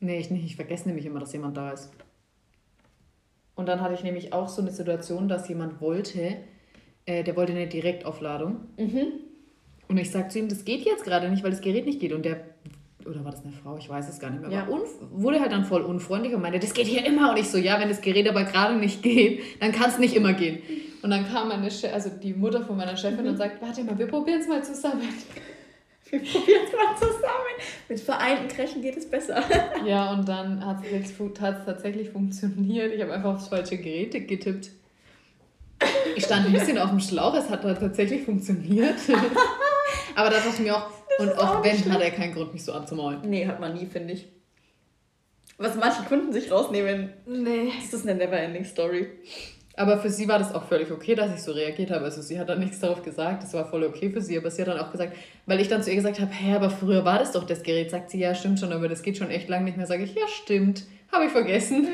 Nee, 0.00 0.18
ich 0.18 0.30
nicht. 0.30 0.44
Ich 0.44 0.56
vergesse 0.56 0.86
nämlich 0.86 1.06
immer, 1.06 1.20
dass 1.20 1.32
jemand 1.32 1.56
da 1.56 1.72
ist. 1.72 1.90
Und 3.56 3.66
dann 3.68 3.80
hatte 3.80 3.94
ich 3.94 4.02
nämlich 4.02 4.32
auch 4.32 4.48
so 4.48 4.62
eine 4.62 4.70
Situation, 4.70 5.28
dass 5.28 5.48
jemand 5.48 5.80
wollte, 5.80 6.36
äh, 7.06 7.22
der 7.22 7.36
wollte 7.36 7.52
eine 7.52 7.66
Direktaufladung. 7.66 8.56
Mhm. 8.76 9.06
Und 9.88 9.98
ich 9.98 10.10
sage 10.10 10.28
zu 10.28 10.38
ihm, 10.38 10.48
das 10.48 10.64
geht 10.64 10.84
jetzt 10.84 11.04
gerade 11.04 11.28
nicht, 11.28 11.44
weil 11.44 11.50
das 11.50 11.60
Gerät 11.60 11.86
nicht 11.86 12.00
geht. 12.00 12.12
Und 12.12 12.24
der, 12.24 12.40
oder 13.04 13.24
war 13.24 13.30
das 13.30 13.44
eine 13.44 13.52
Frau? 13.52 13.76
Ich 13.76 13.88
weiß 13.88 14.08
es 14.08 14.18
gar 14.18 14.30
nicht 14.30 14.42
mehr. 14.42 14.50
Ja. 14.50 14.66
wurde 15.12 15.40
halt 15.40 15.52
dann 15.52 15.64
voll 15.64 15.82
unfreundlich 15.82 16.34
und 16.34 16.42
meinte, 16.42 16.58
das 16.58 16.74
geht 16.74 16.86
hier 16.86 17.04
immer. 17.04 17.30
Und 17.30 17.38
ich 17.38 17.48
so, 17.48 17.58
ja, 17.58 17.78
wenn 17.78 17.88
das 17.88 18.00
Gerät 18.00 18.28
aber 18.28 18.44
gerade 18.44 18.76
nicht 18.76 19.02
geht, 19.02 19.40
dann 19.60 19.72
kann 19.72 19.90
es 19.90 19.98
nicht 19.98 20.16
immer 20.16 20.32
gehen. 20.32 20.58
Und 21.02 21.10
dann 21.10 21.28
kam 21.28 21.48
meine 21.48 21.68
Che 21.68 21.92
also 21.92 22.10
die 22.10 22.32
Mutter 22.32 22.64
von 22.64 22.76
meiner 22.76 22.96
Chefin 22.96 23.24
mhm. 23.24 23.30
und 23.30 23.36
sagt, 23.36 23.60
warte 23.60 23.84
mal, 23.84 23.98
wir 23.98 24.06
probieren 24.06 24.40
es 24.40 24.48
mal 24.48 24.64
zusammen. 24.64 25.02
Wir 26.14 26.32
probieren 26.32 26.62
es 26.66 26.72
mal 26.72 26.96
zusammen. 26.96 27.54
Mit 27.88 28.00
vereinten 28.00 28.48
Kräften 28.48 28.82
geht 28.82 28.96
es 28.96 29.10
besser. 29.10 29.42
ja, 29.86 30.12
und 30.12 30.28
dann 30.28 30.64
hat 30.64 30.84
es 30.84 31.16
tatsächlich 31.66 32.10
funktioniert. 32.10 32.92
Ich 32.92 33.02
habe 33.02 33.12
einfach 33.12 33.34
aufs 33.34 33.48
falsche 33.48 33.76
Gerät 33.78 34.12
getippt. 34.28 34.70
Ich 36.14 36.24
stand 36.24 36.46
ein 36.46 36.52
bisschen 36.52 36.78
auf 36.78 36.90
dem 36.90 37.00
Schlauch, 37.00 37.34
es 37.34 37.50
hat 37.50 37.62
tatsächlich 37.62 38.22
funktioniert. 38.22 38.94
Aber 40.14 40.30
da 40.30 40.36
dachte 40.36 40.50
ich 40.54 40.60
mir 40.60 40.76
auch, 40.76 40.90
und 41.18 41.32
auch, 41.36 41.56
auch 41.56 41.64
wenn, 41.64 41.92
hat 41.92 42.00
er 42.00 42.10
keinen 42.12 42.32
Grund, 42.32 42.52
mich 42.52 42.64
so 42.64 42.72
anzumaulen. 42.72 43.20
Nee, 43.28 43.46
hat 43.46 43.60
man 43.60 43.74
nie, 43.74 43.86
finde 43.86 44.14
ich. 44.14 44.26
Was 45.58 45.74
manche 45.76 46.02
Kunden 46.04 46.32
sich 46.32 46.50
rausnehmen, 46.50 47.12
nee. 47.26 47.72
das 47.80 48.00
ist 48.00 48.08
eine 48.08 48.18
never-ending 48.18 48.64
Story. 48.64 49.08
Aber 49.76 49.98
für 49.98 50.08
sie 50.08 50.28
war 50.28 50.38
das 50.38 50.54
auch 50.54 50.64
völlig 50.64 50.92
okay, 50.92 51.14
dass 51.14 51.34
ich 51.34 51.42
so 51.42 51.52
reagiert 51.52 51.90
habe. 51.90 52.04
Also 52.04 52.22
sie 52.22 52.38
hat 52.38 52.48
dann 52.48 52.60
nichts 52.60 52.78
darauf 52.78 53.02
gesagt, 53.02 53.42
das 53.42 53.54
war 53.54 53.66
voll 53.66 53.82
okay 53.84 54.10
für 54.10 54.20
sie, 54.20 54.38
aber 54.38 54.50
sie 54.50 54.62
hat 54.62 54.68
dann 54.68 54.78
auch 54.78 54.92
gesagt, 54.92 55.16
weil 55.46 55.60
ich 55.60 55.68
dann 55.68 55.82
zu 55.82 55.90
ihr 55.90 55.96
gesagt 55.96 56.20
habe, 56.20 56.30
hä, 56.30 56.54
aber 56.54 56.70
früher 56.70 57.04
war 57.04 57.18
das 57.18 57.32
doch 57.32 57.44
das 57.44 57.62
Gerät, 57.62 57.90
sagt 57.90 58.10
sie, 58.10 58.20
ja, 58.20 58.34
stimmt 58.34 58.60
schon, 58.60 58.72
aber 58.72 58.88
das 58.88 59.02
geht 59.02 59.16
schon 59.16 59.30
echt 59.30 59.48
lang 59.48 59.64
nicht 59.64 59.76
mehr. 59.76 59.86
Sage 59.86 60.04
ich, 60.04 60.14
ja, 60.14 60.28
stimmt, 60.28 60.84
habe 61.10 61.24
ich 61.24 61.32
vergessen. 61.32 61.88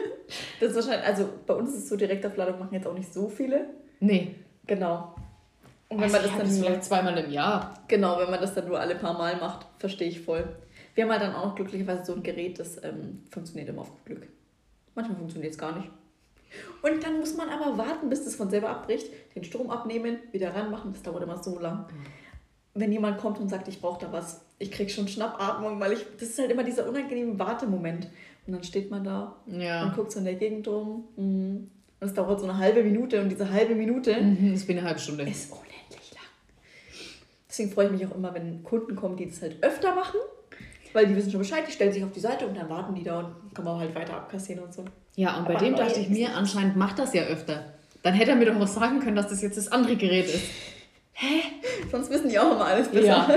das 0.60 0.70
ist 0.70 0.76
wahrscheinlich, 0.76 1.06
also 1.06 1.28
bei 1.46 1.54
uns 1.54 1.70
ist 1.70 1.84
es 1.84 1.88
so, 1.88 1.96
Direktaufladung 1.96 2.60
machen 2.60 2.74
jetzt 2.74 2.86
auch 2.86 2.94
nicht 2.94 3.12
so 3.12 3.28
viele. 3.28 3.66
Nee. 3.98 4.36
Genau. 4.66 5.14
Und 5.88 5.98
wenn 5.98 6.04
also 6.04 6.16
man 6.16 6.22
das 6.22 6.36
dann 6.36 6.46
das 6.46 6.58
vielleicht 6.58 6.84
zweimal 6.84 7.18
im 7.18 7.30
Jahr. 7.30 7.74
Genau, 7.88 8.18
wenn 8.20 8.30
man 8.30 8.40
das 8.40 8.54
dann 8.54 8.68
nur 8.68 8.78
alle 8.78 8.94
paar 8.94 9.16
Mal 9.16 9.36
macht, 9.36 9.66
verstehe 9.78 10.08
ich 10.08 10.20
voll. 10.20 10.44
Wir 10.94 11.04
haben 11.04 11.10
halt 11.10 11.22
dann 11.22 11.34
auch 11.34 11.54
glücklicherweise 11.54 12.04
so 12.04 12.14
ein 12.14 12.22
Gerät, 12.22 12.58
das 12.58 12.82
ähm, 12.82 13.22
funktioniert 13.30 13.68
immer 13.68 13.82
auf 13.82 14.04
Glück. 14.04 14.28
Manchmal 14.94 15.18
funktioniert 15.18 15.52
es 15.52 15.58
gar 15.58 15.76
nicht. 15.76 15.88
Und 16.82 17.02
dann 17.02 17.18
muss 17.18 17.36
man 17.36 17.48
aber 17.48 17.78
warten, 17.78 18.08
bis 18.08 18.24
das 18.24 18.34
von 18.34 18.50
selber 18.50 18.68
abbricht, 18.68 19.08
den 19.34 19.44
Strom 19.44 19.70
abnehmen, 19.70 20.18
wieder 20.32 20.54
ranmachen, 20.54 20.92
das 20.92 21.02
dauert 21.02 21.22
immer 21.22 21.42
so 21.42 21.58
lang. 21.58 21.86
Wenn 22.74 22.92
jemand 22.92 23.18
kommt 23.18 23.40
und 23.40 23.48
sagt, 23.48 23.68
ich 23.68 23.80
brauche 23.80 24.04
da 24.04 24.12
was, 24.12 24.42
ich 24.58 24.70
kriege 24.70 24.90
schon 24.90 25.08
Schnappatmung, 25.08 25.80
weil 25.80 25.92
ich, 25.92 26.06
das 26.18 26.28
ist 26.30 26.38
halt 26.38 26.50
immer 26.50 26.64
dieser 26.64 26.88
unangenehme 26.88 27.38
Wartemoment. 27.38 28.08
Und 28.46 28.52
dann 28.52 28.62
steht 28.62 28.90
man 28.90 29.02
da 29.02 29.36
ja. 29.46 29.84
und 29.84 29.94
guckt 29.94 30.12
so 30.12 30.18
in 30.18 30.24
der 30.24 30.34
Gegend 30.34 30.68
rum. 30.68 31.04
Mhm. 31.16 31.70
Und 31.98 32.06
es 32.06 32.14
dauert 32.14 32.38
so 32.40 32.46
eine 32.46 32.58
halbe 32.58 32.82
Minute 32.84 33.20
und 33.22 33.30
diese 33.30 33.50
halbe 33.50 33.74
Minute 33.74 34.20
mhm, 34.20 34.52
ist 34.54 34.68
wie 34.68 34.72
eine 34.72 34.82
halbe 34.82 35.00
Stunde. 35.00 35.24
Ist 35.24 35.50
unendlich 35.50 36.14
lang. 36.14 36.24
Deswegen 37.48 37.70
freue 37.70 37.86
ich 37.86 37.92
mich 37.92 38.06
auch 38.06 38.14
immer, 38.14 38.34
wenn 38.34 38.62
Kunden 38.62 38.94
kommen, 38.94 39.16
die 39.16 39.26
das 39.26 39.40
halt 39.40 39.62
öfter 39.62 39.94
machen 39.94 40.20
weil 40.92 41.06
die 41.06 41.16
wissen 41.16 41.30
schon 41.30 41.40
Bescheid, 41.40 41.64
die 41.66 41.72
stellen 41.72 41.92
sich 41.92 42.04
auf 42.04 42.12
die 42.12 42.20
Seite 42.20 42.46
und 42.46 42.56
dann 42.56 42.68
warten 42.68 42.94
die 42.94 43.02
da 43.02 43.20
und 43.20 43.54
kann 43.54 43.64
man 43.64 43.78
halt 43.78 43.94
weiter 43.94 44.14
abkassieren 44.14 44.64
und 44.64 44.72
so. 44.72 44.84
Ja, 45.14 45.38
und 45.38 45.46
bei 45.46 45.54
dem 45.54 45.74
dachte 45.74 46.00
ich 46.00 46.08
mir, 46.08 46.34
anscheinend 46.34 46.76
macht 46.76 46.98
das 46.98 47.14
ja 47.14 47.22
öfter. 47.22 47.72
Dann 48.02 48.14
hätte 48.14 48.30
er 48.30 48.36
mir 48.36 48.46
doch 48.46 48.60
was 48.60 48.74
sagen 48.74 49.00
können, 49.00 49.16
dass 49.16 49.28
das 49.28 49.42
jetzt 49.42 49.56
das 49.56 49.72
andere 49.72 49.96
Gerät 49.96 50.26
ist. 50.26 50.44
Hä? 51.12 51.42
Sonst 51.90 52.10
wissen 52.10 52.28
die 52.28 52.38
auch 52.38 52.52
immer 52.52 52.66
alles 52.66 52.88
besser. 52.88 53.06
Ja. 53.06 53.28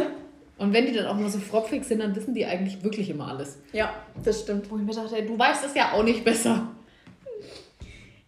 Und 0.57 0.73
wenn 0.73 0.85
die 0.85 0.91
dann 0.91 1.07
auch 1.07 1.15
mal 1.15 1.29
so 1.29 1.39
fropfig 1.39 1.85
sind, 1.85 1.99
dann 1.99 2.13
wissen 2.15 2.33
die 2.33 2.45
eigentlich 2.45 2.83
wirklich 2.83 3.09
immer 3.09 3.29
alles. 3.29 3.57
Ja, 3.71 3.93
das 4.23 4.41
stimmt. 4.41 4.69
Wo 4.69 4.77
ich 4.77 4.83
mir 4.83 4.93
dachte, 4.93 5.23
du 5.23 5.39
weißt 5.39 5.65
es 5.65 5.73
ja 5.73 5.93
auch 5.93 6.03
nicht 6.03 6.25
besser. 6.25 6.67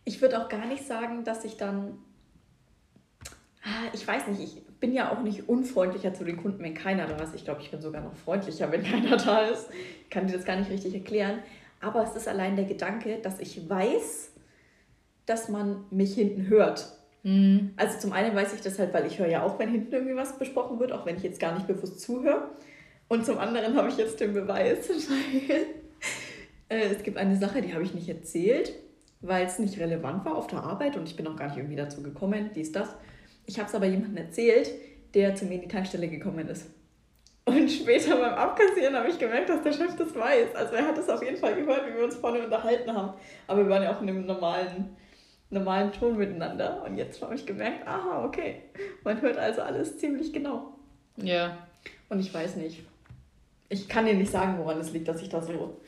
Ich 0.05 0.21
würde 0.21 0.41
auch 0.41 0.47
gar 0.47 0.65
nicht 0.65 0.87
sagen, 0.87 1.25
dass 1.25 1.43
ich 1.43 1.57
dann. 1.57 1.97
Ah, 3.63 3.89
ich 3.93 4.07
weiß 4.07 4.27
nicht, 4.27 4.41
ich 4.41 4.61
bin 4.81 4.91
ja 4.93 5.11
auch 5.11 5.21
nicht 5.21 5.47
unfreundlicher 5.47 6.13
zu 6.13 6.25
den 6.25 6.35
Kunden, 6.35 6.61
wenn 6.61 6.73
keiner 6.73 7.07
da 7.07 7.15
ist. 7.23 7.33
Ich 7.35 7.45
glaube, 7.45 7.61
ich 7.61 7.71
bin 7.71 7.79
sogar 7.81 8.01
noch 8.01 8.15
freundlicher, 8.15 8.69
wenn 8.71 8.83
keiner 8.91 9.15
da 9.15 9.45
ist. 9.45 9.69
Ich 10.03 10.09
kann 10.09 10.27
dir 10.27 10.33
das 10.33 10.43
gar 10.43 10.57
nicht 10.57 10.69
richtig 10.69 10.93
erklären. 10.93 11.39
Aber 11.79 12.03
es 12.03 12.15
ist 12.15 12.27
allein 12.27 12.57
der 12.57 12.65
Gedanke, 12.65 13.19
dass 13.21 13.39
ich 13.39 13.69
weiß, 13.69 14.31
dass 15.25 15.47
man 15.47 15.85
mich 15.91 16.15
hinten 16.15 16.47
hört. 16.47 16.87
Mhm. 17.23 17.73
Also 17.77 17.99
zum 17.99 18.11
einen 18.11 18.35
weiß 18.35 18.53
ich 18.53 18.61
das 18.61 18.79
halt, 18.79 18.93
weil 18.93 19.05
ich 19.05 19.19
höre 19.19 19.27
ja 19.27 19.43
auch, 19.43 19.59
wenn 19.59 19.69
hinten 19.69 19.93
irgendwie 19.93 20.15
was 20.15 20.37
besprochen 20.37 20.79
wird, 20.79 20.91
auch 20.91 21.05
wenn 21.05 21.15
ich 21.15 21.23
jetzt 21.23 21.39
gar 21.39 21.53
nicht 21.53 21.67
bewusst 21.67 22.01
zuhöre. 22.01 22.49
Und 23.07 23.25
zum 23.25 23.37
anderen 23.37 23.75
habe 23.75 23.89
ich 23.89 23.97
jetzt 23.97 24.19
den 24.19 24.33
Beweis, 24.33 24.89
weil 25.09 25.65
äh, 26.69 26.87
es 26.89 27.03
gibt 27.03 27.17
eine 27.17 27.35
Sache, 27.35 27.61
die 27.61 27.73
habe 27.73 27.83
ich 27.83 27.93
nicht 27.93 28.09
erzählt, 28.09 28.73
weil 29.21 29.45
es 29.45 29.59
nicht 29.59 29.79
relevant 29.79 30.25
war 30.25 30.35
auf 30.35 30.47
der 30.47 30.63
Arbeit 30.63 30.97
und 30.97 31.07
ich 31.07 31.15
bin 31.15 31.27
auch 31.27 31.35
gar 31.35 31.47
nicht 31.47 31.57
irgendwie 31.57 31.75
dazu 31.75 32.01
gekommen, 32.01 32.49
dies, 32.55 32.71
das. 32.71 32.89
Ich 33.51 33.59
habe 33.59 33.67
es 33.67 33.75
aber 33.75 33.85
jemandem 33.85 34.15
erzählt, 34.15 34.71
der 35.13 35.35
zu 35.35 35.43
mir 35.43 35.55
in 35.55 35.61
die 35.63 35.67
Tankstelle 35.67 36.07
gekommen 36.07 36.47
ist. 36.47 36.67
Und 37.43 37.69
später 37.69 38.15
beim 38.15 38.33
Abkassieren 38.33 38.95
habe 38.95 39.09
ich 39.09 39.19
gemerkt, 39.19 39.49
dass 39.49 39.61
der 39.61 39.73
Chef 39.73 39.93
das 39.97 40.15
weiß. 40.15 40.55
Also 40.55 40.75
er 40.75 40.87
hat 40.87 40.97
es 40.97 41.09
auf 41.09 41.21
jeden 41.21 41.35
Fall 41.35 41.55
gehört, 41.55 41.85
wie 41.85 41.97
wir 41.97 42.05
uns 42.05 42.15
vorne 42.15 42.41
unterhalten 42.45 42.93
haben. 42.93 43.13
Aber 43.47 43.63
wir 43.63 43.69
waren 43.69 43.83
ja 43.83 43.93
auch 43.93 44.01
in 44.01 44.07
einem 44.07 44.25
normalen, 44.25 44.95
normalen 45.49 45.91
Ton 45.91 46.17
miteinander. 46.17 46.81
Und 46.85 46.95
jetzt 46.95 47.21
habe 47.21 47.35
ich 47.35 47.45
gemerkt, 47.45 47.85
aha, 47.85 48.23
okay. 48.23 48.61
Man 49.03 49.21
hört 49.21 49.37
also 49.37 49.63
alles 49.63 49.97
ziemlich 49.97 50.31
genau. 50.31 50.77
Ja. 51.17 51.57
Und 52.07 52.21
ich 52.21 52.33
weiß 52.33 52.55
nicht. 52.55 52.85
Ich 53.67 53.89
kann 53.89 54.05
dir 54.05 54.13
nicht 54.13 54.31
sagen, 54.31 54.57
woran 54.59 54.79
es 54.79 54.93
liegt, 54.93 55.09
dass 55.09 55.21
ich 55.21 55.27
da 55.27 55.41
so, 55.41 55.81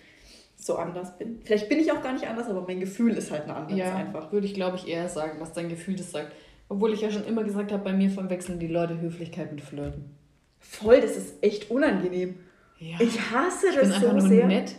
so 0.58 0.76
anders 0.76 1.18
bin. 1.18 1.40
Vielleicht 1.46 1.70
bin 1.70 1.80
ich 1.80 1.94
auch 1.94 2.02
gar 2.02 2.12
nicht 2.12 2.28
anders, 2.28 2.50
aber 2.50 2.66
mein 2.68 2.82
Gefühl 2.82 3.14
ist 3.14 3.32
halt 3.32 3.44
ein 3.44 3.52
anderes 3.52 3.80
ja, 3.80 3.96
einfach. 3.96 4.34
Würde 4.34 4.48
ich, 4.48 4.54
glaube 4.54 4.76
ich, 4.76 4.86
eher 4.86 5.08
sagen, 5.08 5.40
was 5.40 5.54
dein 5.54 5.70
Gefühl 5.70 5.96
das 5.96 6.12
sagt. 6.12 6.34
Obwohl 6.70 6.94
ich 6.94 7.02
ja 7.02 7.12
schon 7.12 7.26
immer 7.26 7.44
gesagt 7.44 7.72
habe, 7.72 7.84
bei 7.84 7.94
mir 7.94 8.10
verwechseln 8.10 8.60
die 8.60 8.68
Leute 8.68 9.00
Höflichkeit 9.00 9.52
mit 9.52 9.62
Flirten. 9.62 10.16
Voll, 10.60 11.02
das 11.02 11.18
ist 11.18 11.36
echt 11.44 11.70
unangenehm. 11.70 12.36
Ja. 12.80 12.98
Ich 13.00 13.20
hasse 13.32 13.70
ich 13.70 13.76
das 13.76 13.92
bin 13.92 14.02
so 14.02 14.08
einfach 14.08 14.14
nur 14.14 14.28
sehr. 14.28 14.48
nett. 14.48 14.76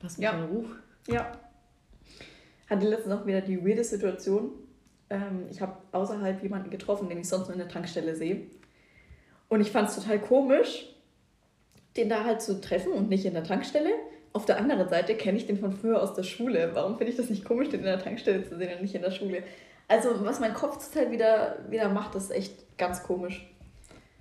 Was 0.00 0.18
mit 0.18 0.24
ja. 0.24 0.44
Ruf? 0.44 0.66
Ja. 1.08 1.32
Hatte 2.68 2.88
letztens 2.88 3.14
auch 3.14 3.26
wieder 3.26 3.40
die 3.40 3.64
weirde 3.64 3.84
Situation. 3.84 4.52
Ähm, 5.10 5.46
ich 5.50 5.60
habe 5.60 5.76
außerhalb 5.92 6.42
jemanden 6.42 6.70
getroffen, 6.70 7.08
den 7.08 7.18
ich 7.18 7.28
sonst 7.28 7.46
nur 7.46 7.52
in 7.52 7.58
der 7.58 7.68
Tankstelle 7.68 8.14
sehe. 8.16 8.46
Und 9.48 9.60
ich 9.60 9.70
fand 9.70 9.88
es 9.88 9.96
total 9.96 10.18
komisch, 10.18 10.86
den 11.96 12.08
da 12.08 12.24
halt 12.24 12.40
zu 12.40 12.60
treffen 12.60 12.92
und 12.92 13.10
nicht 13.10 13.26
in 13.26 13.34
der 13.34 13.44
Tankstelle. 13.44 13.90
Auf 14.32 14.46
der 14.46 14.56
anderen 14.56 14.88
Seite 14.88 15.14
kenne 15.14 15.36
ich 15.36 15.46
den 15.46 15.58
von 15.58 15.72
früher 15.72 16.02
aus 16.02 16.14
der 16.14 16.22
Schule. 16.22 16.70
Warum 16.72 16.96
finde 16.96 17.10
ich 17.10 17.18
das 17.18 17.28
nicht 17.28 17.44
komisch, 17.44 17.68
den 17.68 17.80
in 17.80 17.86
der 17.86 17.98
Tankstelle 17.98 18.48
zu 18.48 18.56
sehen 18.56 18.74
und 18.74 18.82
nicht 18.82 18.94
in 18.94 19.02
der 19.02 19.10
Schule? 19.10 19.42
Also, 19.88 20.24
was 20.24 20.40
mein 20.40 20.54
Kopf 20.54 20.78
zurzeit 20.78 21.10
wieder, 21.10 21.58
wieder 21.68 21.88
macht, 21.88 22.14
ist 22.14 22.30
echt 22.30 22.78
ganz 22.78 23.02
komisch. 23.02 23.46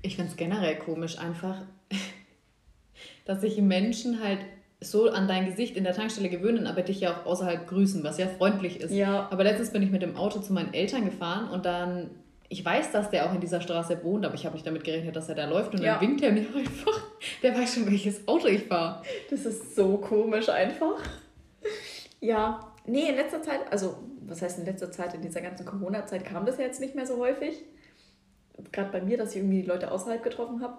Ich 0.01 0.15
finde 0.15 0.31
es 0.31 0.37
generell 0.37 0.77
komisch, 0.77 1.17
einfach, 1.17 1.61
dass 3.25 3.41
sich 3.41 3.57
Menschen 3.61 4.23
halt 4.23 4.39
so 4.83 5.09
an 5.09 5.27
dein 5.27 5.45
Gesicht 5.45 5.77
in 5.77 5.83
der 5.83 5.93
Tankstelle 5.93 6.29
gewöhnen, 6.29 6.65
aber 6.65 6.81
dich 6.81 7.01
ja 7.01 7.11
auch 7.11 7.25
außerhalb 7.25 7.67
grüßen, 7.67 8.03
was 8.03 8.17
ja 8.17 8.27
freundlich 8.27 8.81
ist. 8.81 8.91
Ja. 8.91 9.27
Aber 9.29 9.43
letztens 9.43 9.71
bin 9.71 9.83
ich 9.83 9.91
mit 9.91 10.01
dem 10.01 10.15
Auto 10.15 10.39
zu 10.39 10.53
meinen 10.53 10.73
Eltern 10.73 11.05
gefahren 11.05 11.49
und 11.49 11.65
dann, 11.65 12.09
ich 12.49 12.65
weiß, 12.65 12.91
dass 12.91 13.11
der 13.11 13.29
auch 13.29 13.33
in 13.33 13.39
dieser 13.39 13.61
Straße 13.61 14.03
wohnt, 14.03 14.25
aber 14.25 14.33
ich 14.33 14.45
habe 14.45 14.55
nicht 14.55 14.65
damit 14.65 14.83
gerechnet, 14.83 15.15
dass 15.15 15.29
er 15.29 15.35
da 15.35 15.47
läuft 15.47 15.75
und 15.75 15.83
ja. 15.83 15.93
dann 15.93 16.01
winkt 16.01 16.23
er 16.23 16.31
mir 16.31 16.47
einfach. 16.55 16.99
Der 17.43 17.55
weiß 17.55 17.75
schon, 17.75 17.85
welches 17.85 18.27
Auto 18.27 18.47
ich 18.47 18.63
fahre. 18.63 19.03
Das 19.29 19.45
ist 19.45 19.75
so 19.75 19.97
komisch 19.97 20.49
einfach. 20.49 20.99
Ja, 22.19 22.70
nee, 22.85 23.09
in 23.09 23.15
letzter 23.15 23.41
Zeit, 23.41 23.71
also 23.71 23.97
was 24.21 24.41
heißt 24.41 24.59
in 24.59 24.65
letzter 24.65 24.91
Zeit, 24.91 25.13
in 25.13 25.21
dieser 25.21 25.41
ganzen 25.41 25.65
Corona-Zeit 25.65 26.25
kam 26.25 26.45
das 26.45 26.57
ja 26.57 26.65
jetzt 26.65 26.79
nicht 26.79 26.95
mehr 26.95 27.05
so 27.05 27.17
häufig. 27.17 27.63
Gerade 28.71 28.91
bei 28.91 29.01
mir, 29.01 29.17
dass 29.17 29.31
ich 29.31 29.37
irgendwie 29.37 29.61
die 29.61 29.67
Leute 29.67 29.91
außerhalb 29.91 30.23
getroffen 30.23 30.61
habe. 30.61 30.77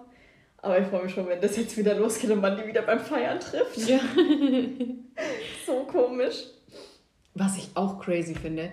Aber 0.57 0.79
ich 0.79 0.87
freue 0.87 1.03
mich 1.03 1.13
schon, 1.13 1.27
wenn 1.27 1.41
das 1.41 1.57
jetzt 1.57 1.77
wieder 1.77 1.93
losgeht 1.93 2.31
und 2.31 2.39
man 2.39 2.55
die 2.55 2.65
wieder 2.65 2.83
beim 2.83 2.99
Feiern 2.99 3.39
trifft. 3.39 3.77
Ja. 3.87 3.99
so 5.65 5.83
komisch. 5.83 6.45
Was 7.33 7.57
ich 7.57 7.69
auch 7.75 7.99
crazy 7.99 8.33
finde, 8.33 8.71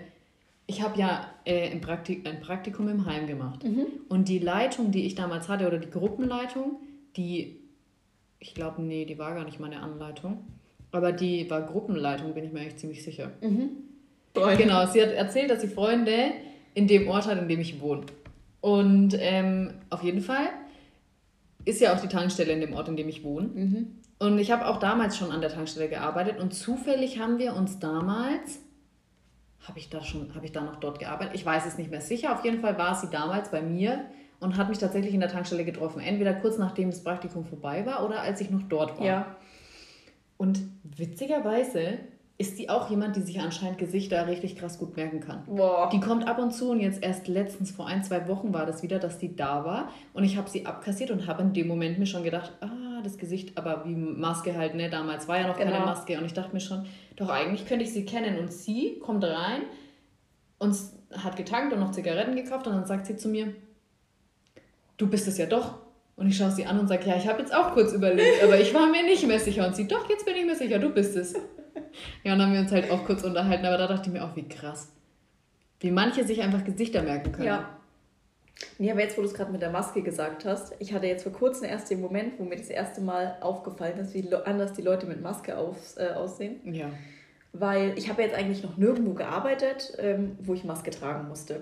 ich 0.67 0.81
habe 0.81 0.97
ja 0.97 1.27
äh, 1.45 1.69
im 1.69 1.81
Praktik 1.81 2.25
ein 2.27 2.39
Praktikum 2.39 2.87
im 2.87 3.05
Heim 3.05 3.27
gemacht. 3.27 3.63
Mhm. 3.63 3.87
Und 4.07 4.29
die 4.29 4.39
Leitung, 4.39 4.91
die 4.91 5.05
ich 5.05 5.15
damals 5.15 5.49
hatte, 5.49 5.67
oder 5.67 5.79
die 5.79 5.89
Gruppenleitung, 5.89 6.79
die, 7.17 7.59
ich 8.39 8.55
glaube, 8.55 8.81
nee, 8.81 9.03
die 9.03 9.17
war 9.17 9.35
gar 9.35 9.43
nicht 9.43 9.59
meine 9.59 9.81
Anleitung. 9.81 10.45
Aber 10.91 11.11
die 11.11 11.49
war 11.49 11.61
Gruppenleitung, 11.61 12.33
bin 12.33 12.43
ich 12.43 12.51
mir 12.51 12.61
eigentlich 12.61 12.77
ziemlich 12.77 13.03
sicher. 13.03 13.31
Mhm. 13.41 13.69
Genau, 14.33 14.85
sie 14.85 15.01
hat 15.01 15.11
erzählt, 15.11 15.49
dass 15.49 15.61
sie 15.61 15.67
Freunde 15.67 16.31
in 16.73 16.87
dem 16.87 17.07
Ort 17.07 17.27
hat, 17.27 17.37
in 17.37 17.47
dem 17.47 17.59
ich 17.59 17.81
wohne. 17.81 18.05
Und 18.61 19.15
ähm, 19.19 19.73
auf 19.89 20.03
jeden 20.03 20.21
Fall 20.21 20.47
ist 21.65 21.81
ja 21.81 21.93
auch 21.93 21.99
die 21.99 22.07
Tankstelle 22.07 22.53
in 22.53 22.61
dem 22.61 22.73
Ort, 22.73 22.87
in 22.87 22.95
dem 22.95 23.09
ich 23.09 23.23
wohne. 23.23 23.47
Mhm. 23.47 23.87
Und 24.19 24.37
ich 24.37 24.51
habe 24.51 24.67
auch 24.67 24.77
damals 24.77 25.17
schon 25.17 25.31
an 25.31 25.41
der 25.41 25.49
Tankstelle 25.49 25.89
gearbeitet 25.89 26.39
und 26.39 26.53
zufällig 26.53 27.19
haben 27.19 27.39
wir 27.39 27.55
uns 27.55 27.79
damals, 27.79 28.59
habe 29.67 29.79
ich 29.79 29.89
da 29.89 30.03
schon, 30.03 30.33
habe 30.35 30.45
ich 30.45 30.51
da 30.51 30.61
noch 30.61 30.79
dort 30.79 30.99
gearbeitet? 30.99 31.33
Ich 31.35 31.45
weiß 31.45 31.65
es 31.65 31.77
nicht 31.77 31.89
mehr 31.89 32.01
sicher. 32.01 32.33
Auf 32.33 32.45
jeden 32.45 32.61
Fall 32.61 32.77
war 32.77 32.95
sie 32.95 33.07
damals 33.09 33.49
bei 33.49 33.61
mir 33.61 34.05
und 34.39 34.57
hat 34.57 34.69
mich 34.69 34.77
tatsächlich 34.77 35.13
in 35.13 35.19
der 35.19 35.29
Tankstelle 35.29 35.65
getroffen. 35.65 36.01
Entweder 36.01 36.33
kurz 36.33 36.57
nachdem 36.57 36.91
das 36.91 37.03
Praktikum 37.03 37.45
vorbei 37.45 37.85
war 37.85 38.05
oder 38.05 38.21
als 38.21 38.41
ich 38.41 38.49
noch 38.49 38.61
dort 38.69 38.99
war. 38.99 39.05
Ja. 39.05 39.35
Und 40.41 40.59
witzigerweise 40.97 41.99
ist 42.39 42.57
die 42.57 42.67
auch 42.67 42.89
jemand, 42.89 43.15
die 43.15 43.21
sich 43.21 43.39
anscheinend 43.39 43.77
Gesichter 43.77 44.25
richtig 44.25 44.55
krass 44.55 44.79
gut 44.79 44.97
merken 44.97 45.19
kann. 45.19 45.43
Boah. 45.45 45.87
Die 45.93 45.99
kommt 45.99 46.27
ab 46.27 46.39
und 46.39 46.49
zu 46.49 46.71
und 46.71 46.79
jetzt 46.79 47.03
erst 47.03 47.27
letztens 47.27 47.69
vor 47.69 47.85
ein, 47.85 48.03
zwei 48.03 48.27
Wochen 48.27 48.51
war 48.51 48.65
das 48.65 48.81
wieder, 48.81 48.97
dass 48.97 49.19
die 49.19 49.35
da 49.35 49.63
war 49.65 49.91
und 50.13 50.23
ich 50.23 50.37
habe 50.37 50.49
sie 50.49 50.65
abkassiert 50.65 51.11
und 51.11 51.27
habe 51.27 51.43
in 51.43 51.53
dem 51.53 51.67
Moment 51.67 51.99
mir 51.99 52.07
schon 52.07 52.23
gedacht, 52.23 52.53
ah, 52.61 53.01
das 53.03 53.19
Gesicht, 53.19 53.55
aber 53.55 53.85
wie 53.85 53.93
Maske 53.93 54.57
halt, 54.57 54.73
ne, 54.73 54.89
damals 54.89 55.27
war 55.27 55.39
ja 55.39 55.47
noch 55.47 55.59
genau. 55.59 55.73
keine 55.73 55.85
Maske 55.85 56.17
und 56.17 56.25
ich 56.25 56.33
dachte 56.33 56.53
mir 56.53 56.59
schon, 56.59 56.87
doch 57.17 57.29
eigentlich 57.29 57.67
könnte 57.67 57.83
ich 57.83 57.93
sie 57.93 58.05
kennen 58.05 58.39
und 58.39 58.51
sie 58.51 58.97
kommt 58.97 59.23
rein 59.23 59.61
und 60.57 60.75
hat 61.17 61.35
getankt 61.35 61.71
und 61.71 61.79
noch 61.79 61.91
Zigaretten 61.91 62.35
gekauft 62.35 62.65
und 62.65 62.73
dann 62.73 62.87
sagt 62.87 63.05
sie 63.05 63.15
zu 63.15 63.29
mir, 63.29 63.53
du 64.97 65.07
bist 65.07 65.27
es 65.27 65.37
ja 65.37 65.45
doch. 65.45 65.77
Und 66.21 66.27
ich 66.27 66.37
schaue 66.37 66.51
sie 66.51 66.67
an 66.67 66.77
und 66.77 66.87
sage, 66.87 67.09
ja, 67.09 67.17
ich 67.17 67.27
habe 67.27 67.39
jetzt 67.39 67.51
auch 67.51 67.73
kurz 67.73 67.93
überlegt, 67.93 68.43
aber 68.43 68.59
ich 68.59 68.71
war 68.75 68.85
mir 68.85 69.01
nicht 69.01 69.25
mehr 69.25 69.39
sicher. 69.39 69.65
Und 69.65 69.75
sie, 69.75 69.87
doch, 69.87 70.07
jetzt 70.07 70.23
bin 70.23 70.35
ich 70.35 70.45
mir 70.45 70.55
sicher, 70.55 70.77
du 70.77 70.91
bist 70.91 71.15
es. 71.15 71.33
Ja, 72.23 72.33
und 72.33 72.37
dann 72.37 72.41
haben 72.41 72.53
wir 72.53 72.59
uns 72.59 72.71
halt 72.71 72.91
auch 72.91 73.03
kurz 73.05 73.23
unterhalten, 73.23 73.65
aber 73.65 73.79
da 73.79 73.87
dachte 73.87 74.09
ich 74.09 74.13
mir 74.13 74.23
auch, 74.23 74.35
wie 74.35 74.47
krass. 74.47 74.89
Wie 75.79 75.89
manche 75.89 76.23
sich 76.23 76.39
einfach 76.43 76.63
Gesichter 76.63 77.01
merken 77.01 77.31
können. 77.31 77.47
Ja. 77.47 77.69
Nee, 78.77 78.91
aber 78.91 79.01
jetzt, 79.01 79.17
wo 79.17 79.21
du 79.23 79.27
es 79.27 79.33
gerade 79.33 79.51
mit 79.51 79.63
der 79.63 79.71
Maske 79.71 80.03
gesagt 80.03 80.45
hast, 80.45 80.75
ich 80.77 80.93
hatte 80.93 81.07
jetzt 81.07 81.23
vor 81.23 81.31
kurzem 81.31 81.67
erst 81.67 81.89
den 81.89 82.01
Moment, 82.01 82.33
wo 82.37 82.43
mir 82.43 82.57
das 82.57 82.69
erste 82.69 83.01
Mal 83.01 83.37
aufgefallen 83.41 83.97
ist, 83.97 84.13
wie 84.13 84.31
anders 84.45 84.73
die 84.73 84.83
Leute 84.83 85.07
mit 85.07 85.23
Maske 85.23 85.57
auf, 85.57 85.97
äh, 85.97 86.09
aussehen. 86.09 86.59
Ja. 86.71 86.91
Weil 87.51 87.97
ich 87.97 88.09
habe 88.09 88.21
jetzt 88.21 88.35
eigentlich 88.35 88.61
noch 88.61 88.77
nirgendwo 88.77 89.15
gearbeitet, 89.15 89.97
ähm, 89.97 90.37
wo 90.39 90.53
ich 90.53 90.65
Maske 90.65 90.91
tragen 90.91 91.27
musste. 91.27 91.61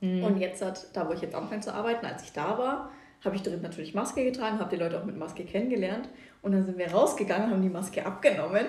Mhm. 0.00 0.24
Und 0.24 0.38
jetzt 0.38 0.64
hat, 0.64 0.86
da 0.94 1.06
wo 1.06 1.12
ich 1.12 1.20
jetzt 1.20 1.34
anfangen 1.34 1.60
zu 1.60 1.74
arbeiten, 1.74 2.06
als 2.06 2.22
ich 2.22 2.32
da 2.32 2.56
war, 2.56 2.90
habe 3.24 3.36
ich 3.36 3.42
drin 3.42 3.60
natürlich 3.62 3.94
Maske 3.94 4.24
getragen, 4.24 4.58
habe 4.58 4.74
die 4.74 4.82
Leute 4.82 5.00
auch 5.00 5.04
mit 5.04 5.16
Maske 5.16 5.44
kennengelernt. 5.44 6.08
Und 6.42 6.52
dann 6.52 6.64
sind 6.64 6.78
wir 6.78 6.90
rausgegangen, 6.90 7.50
haben 7.50 7.62
die 7.62 7.68
Maske 7.68 8.04
abgenommen. 8.04 8.66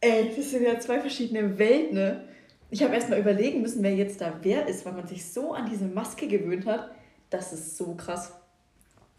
Ey, 0.00 0.32
das 0.34 0.50
sind 0.50 0.64
ja 0.64 0.78
zwei 0.78 1.00
verschiedene 1.00 1.58
Welten. 1.58 1.94
Ne? 1.94 2.24
Ich 2.70 2.82
habe 2.82 2.94
erst 2.94 3.10
mal 3.10 3.18
überlegen 3.18 3.62
müssen, 3.62 3.82
wer 3.82 3.94
jetzt 3.94 4.20
da 4.20 4.32
wer 4.42 4.66
ist, 4.68 4.86
weil 4.86 4.92
man 4.92 5.06
sich 5.06 5.30
so 5.30 5.52
an 5.52 5.68
diese 5.68 5.86
Maske 5.86 6.28
gewöhnt 6.28 6.66
hat. 6.66 6.90
Das 7.30 7.52
ist 7.52 7.76
so 7.76 7.94
krass. 7.94 8.32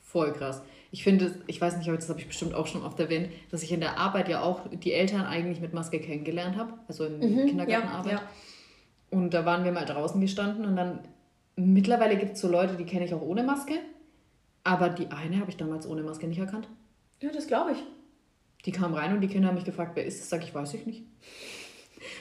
Voll 0.02 0.34
krass. 0.34 0.62
Ich 0.92 1.04
finde, 1.04 1.36
ich 1.48 1.60
weiß 1.62 1.78
nicht, 1.78 1.88
aber 1.88 1.98
das 1.98 2.10
habe 2.10 2.20
ich 2.20 2.28
bestimmt 2.28 2.54
auch 2.54 2.68
schon 2.68 2.84
oft 2.84 3.00
erwähnt, 3.00 3.30
dass 3.50 3.64
ich 3.64 3.72
in 3.72 3.80
der 3.80 3.98
Arbeit 3.98 4.28
ja 4.28 4.42
auch 4.42 4.68
die 4.68 4.92
Eltern 4.92 5.26
eigentlich 5.26 5.62
mit 5.62 5.74
Maske 5.74 6.00
kennengelernt 6.00 6.58
habe, 6.58 6.74
also 6.88 7.06
in 7.06 7.20
mhm, 7.20 7.48
Kindergartenarbeit. 7.48 8.12
Ja, 8.12 8.18
ja. 8.20 8.30
Und 9.18 9.34
da 9.34 9.46
waren 9.46 9.64
wir 9.64 9.72
mal 9.72 9.86
draußen 9.86 10.20
gestanden 10.20 10.66
und 10.66 10.76
dann 10.76 11.00
mittlerweile 11.56 12.18
gibt 12.18 12.34
es 12.34 12.42
so 12.42 12.50
Leute, 12.50 12.76
die 12.76 12.86
kenne 12.86 13.06
ich 13.06 13.14
auch 13.14 13.22
ohne 13.22 13.44
Maske, 13.44 13.76
aber 14.64 14.90
die 14.90 15.12
eine 15.12 15.40
habe 15.40 15.50
ich 15.50 15.58
damals 15.58 15.88
ohne 15.88 16.04
Maske 16.04 16.28
nicht 16.28 16.40
erkannt. 16.40 16.68
Ja, 17.20 17.32
das 17.32 17.48
glaube 17.48 17.72
ich. 17.72 17.84
Die 18.66 18.72
kam 18.72 18.94
rein 18.94 19.14
und 19.14 19.22
die 19.22 19.28
Kinder 19.28 19.48
haben 19.48 19.56
mich 19.56 19.66
gefragt, 19.66 19.92
wer 19.96 20.06
ist 20.06 20.22
das? 20.22 20.30
Sag 20.30 20.44
ich, 20.44 20.54
weiß 20.54 20.74
ich 20.76 20.86
nicht. 20.86 21.04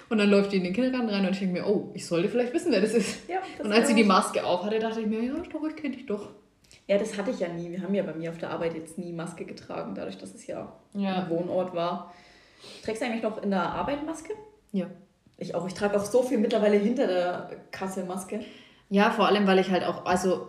Und 0.09 0.19
dann 0.19 0.29
läuft 0.29 0.53
die 0.53 0.57
in 0.57 0.65
den 0.65 0.73
Kindergarten 0.73 1.09
rein 1.09 1.25
und 1.25 1.33
ich 1.33 1.39
denke 1.39 1.61
mir, 1.61 1.67
oh, 1.67 1.91
ich 1.95 2.07
sollte 2.07 2.29
vielleicht 2.29 2.53
wissen, 2.53 2.73
wer 2.73 2.81
das 2.81 2.95
ist. 2.95 3.29
Ja, 3.29 3.39
das 3.57 3.67
und 3.67 3.73
als 3.73 3.89
sie 3.89 3.95
die 3.95 4.05
Maske 4.05 4.45
auf 4.45 4.65
hatte, 4.65 4.79
dachte 4.79 5.01
ich 5.01 5.07
mir, 5.07 5.23
ja, 5.23 5.35
doch, 5.35 5.65
ich 5.69 5.77
kenne 5.77 5.97
dich 5.97 6.07
doch. 6.07 6.31
Ja, 6.87 6.99
das 6.99 7.17
hatte 7.17 7.31
ich 7.31 7.41
ja 7.41 7.49
nie. 7.49 7.71
Wir 7.71 7.83
haben 7.83 7.95
ja 7.95 8.03
bei 8.03 8.15
mir 8.15 8.31
auf 8.31 8.39
der 8.39 8.51
Arbeit 8.51 8.75
jetzt 8.75 8.99
nie 8.99 9.13
Maske 9.13 9.45
getragen, 9.45 9.95
dadurch, 9.95 10.19
dass 10.19 10.35
es 10.35 10.47
ja, 10.47 10.73
ja. 10.95 11.23
ein 11.23 11.31
Wohnort 11.31 11.75
war. 11.75 12.13
Trägst 12.85 13.01
du 13.01 13.07
eigentlich 13.07 13.23
noch 13.23 13.43
in 13.43 13.51
der 13.51 13.63
Arbeit 13.63 14.05
Maske? 14.05 14.33
Ja. 14.73 14.87
Ich 15.39 15.55
auch. 15.55 15.67
Ich 15.67 15.75
trage 15.75 15.97
auch 15.97 16.05
so 16.05 16.23
viel 16.23 16.39
mittlerweile 16.39 16.77
hinter 16.77 17.07
der 17.07 17.51
Kasse 17.71 18.05
Maske. 18.05 18.41
Ja, 18.91 19.11
vor 19.11 19.27
allem, 19.27 19.47
weil 19.47 19.59
ich 19.59 19.71
halt 19.71 19.85
auch, 19.85 20.05
also 20.05 20.49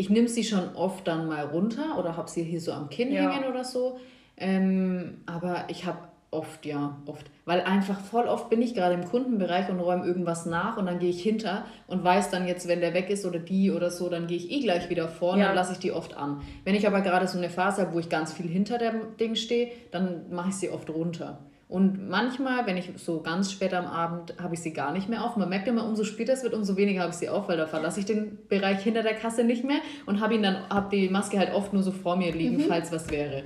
ich 0.00 0.08
nehme 0.08 0.28
sie 0.28 0.44
schon 0.44 0.74
oft 0.76 1.06
dann 1.06 1.28
mal 1.28 1.44
runter 1.44 1.98
oder 1.98 2.16
habe 2.16 2.30
sie 2.30 2.42
hier 2.42 2.60
so 2.62 2.72
am 2.72 2.88
Kinn 2.88 3.12
ja. 3.12 3.30
hängen 3.30 3.46
oder 3.50 3.64
so. 3.64 3.98
Ähm, 4.38 5.18
aber 5.26 5.64
ich 5.68 5.84
habe 5.84 5.98
oft, 6.30 6.64
ja, 6.64 6.96
oft. 7.04 7.26
Weil 7.44 7.60
einfach 7.60 8.00
voll 8.00 8.26
oft 8.26 8.48
bin 8.48 8.62
ich 8.62 8.72
gerade 8.72 8.94
im 8.94 9.04
Kundenbereich 9.04 9.68
und 9.68 9.78
räume 9.78 10.06
irgendwas 10.06 10.46
nach 10.46 10.78
und 10.78 10.86
dann 10.86 11.00
gehe 11.00 11.10
ich 11.10 11.22
hinter 11.22 11.66
und 11.86 12.02
weiß 12.02 12.30
dann 12.30 12.46
jetzt, 12.46 12.66
wenn 12.66 12.80
der 12.80 12.94
weg 12.94 13.10
ist 13.10 13.26
oder 13.26 13.40
die 13.40 13.70
oder 13.70 13.90
so, 13.90 14.08
dann 14.08 14.26
gehe 14.26 14.38
ich 14.38 14.50
eh 14.50 14.60
gleich 14.60 14.88
wieder 14.88 15.06
vor 15.06 15.34
und 15.34 15.40
ja. 15.40 15.48
dann 15.48 15.54
lasse 15.54 15.72
ich 15.74 15.80
die 15.80 15.92
oft 15.92 16.16
an. 16.16 16.40
Wenn 16.64 16.74
ich 16.74 16.86
aber 16.86 17.02
gerade 17.02 17.26
so 17.26 17.36
eine 17.36 17.50
Phase 17.50 17.82
habe, 17.82 17.92
wo 17.92 17.98
ich 17.98 18.08
ganz 18.08 18.32
viel 18.32 18.48
hinter 18.48 18.78
dem 18.78 19.18
Ding 19.18 19.34
stehe, 19.34 19.70
dann 19.90 20.30
mache 20.30 20.48
ich 20.48 20.54
sie 20.54 20.70
oft 20.70 20.88
runter. 20.88 21.40
Und 21.70 22.08
manchmal, 22.08 22.66
wenn 22.66 22.76
ich 22.76 22.90
so 22.96 23.20
ganz 23.20 23.52
spät 23.52 23.72
am 23.74 23.86
Abend, 23.86 24.34
habe 24.42 24.54
ich 24.54 24.60
sie 24.60 24.72
gar 24.72 24.92
nicht 24.92 25.08
mehr 25.08 25.24
auf. 25.24 25.36
Man 25.36 25.48
merkt 25.48 25.68
immer, 25.68 25.86
umso 25.86 26.02
später 26.02 26.32
es 26.32 26.42
wird, 26.42 26.52
umso 26.52 26.76
weniger 26.76 27.02
habe 27.02 27.12
ich 27.12 27.16
sie 27.16 27.28
auf, 27.28 27.48
weil 27.48 27.56
da 27.56 27.68
verlasse 27.68 28.00
ich 28.00 28.06
den 28.06 28.38
Bereich 28.48 28.82
hinter 28.82 29.04
der 29.04 29.14
Kasse 29.14 29.44
nicht 29.44 29.62
mehr 29.62 29.78
und 30.04 30.20
habe 30.20 30.34
ihn 30.34 30.42
dann, 30.42 30.68
habe 30.68 30.94
die 30.94 31.08
Maske 31.08 31.38
halt 31.38 31.54
oft 31.54 31.72
nur 31.72 31.84
so 31.84 31.92
vor 31.92 32.16
mir 32.16 32.32
liegen, 32.32 32.56
mhm. 32.56 32.62
falls 32.62 32.90
was 32.90 33.08
wäre. 33.12 33.44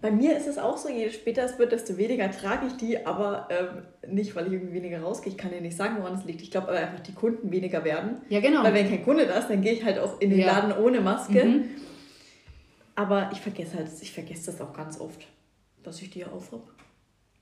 Bei 0.00 0.10
mir 0.10 0.34
ist 0.34 0.46
es 0.46 0.56
auch 0.56 0.78
so, 0.78 0.88
je 0.88 1.10
später 1.10 1.44
es 1.44 1.58
wird, 1.58 1.72
desto 1.72 1.98
weniger 1.98 2.30
trage 2.30 2.68
ich 2.68 2.76
die, 2.78 3.04
aber 3.04 3.48
ähm, 3.50 4.14
nicht, 4.14 4.34
weil 4.34 4.46
ich 4.46 4.54
irgendwie 4.54 4.72
weniger 4.72 5.02
rausgehe. 5.02 5.30
Ich 5.30 5.38
kann 5.38 5.50
dir 5.50 5.60
nicht 5.60 5.76
sagen, 5.76 5.96
woran 5.98 6.14
es 6.14 6.24
liegt. 6.24 6.40
Ich 6.40 6.50
glaube 6.50 6.68
aber 6.68 6.78
einfach, 6.78 7.00
die 7.00 7.12
Kunden 7.12 7.50
weniger 7.50 7.84
werden. 7.84 8.16
Ja, 8.30 8.40
genau. 8.40 8.62
Weil 8.62 8.72
wenn 8.72 8.88
kein 8.88 9.04
Kunde 9.04 9.26
da 9.26 9.34
ist, 9.34 9.48
dann 9.48 9.60
gehe 9.60 9.72
ich 9.72 9.84
halt 9.84 9.98
auch 9.98 10.20
in 10.22 10.30
den 10.30 10.38
ja. 10.38 10.46
Laden 10.46 10.72
ohne 10.82 11.02
Maske. 11.02 11.44
Mhm. 11.44 11.64
Aber 12.94 13.28
ich 13.30 13.42
vergesse 13.42 13.76
halt, 13.76 13.88
ich 14.00 14.12
vergesse 14.12 14.46
das 14.46 14.60
auch 14.62 14.72
ganz 14.72 14.98
oft, 14.98 15.26
dass 15.82 16.00
ich 16.00 16.08
die 16.08 16.20
ja 16.20 16.28
auf 16.28 16.50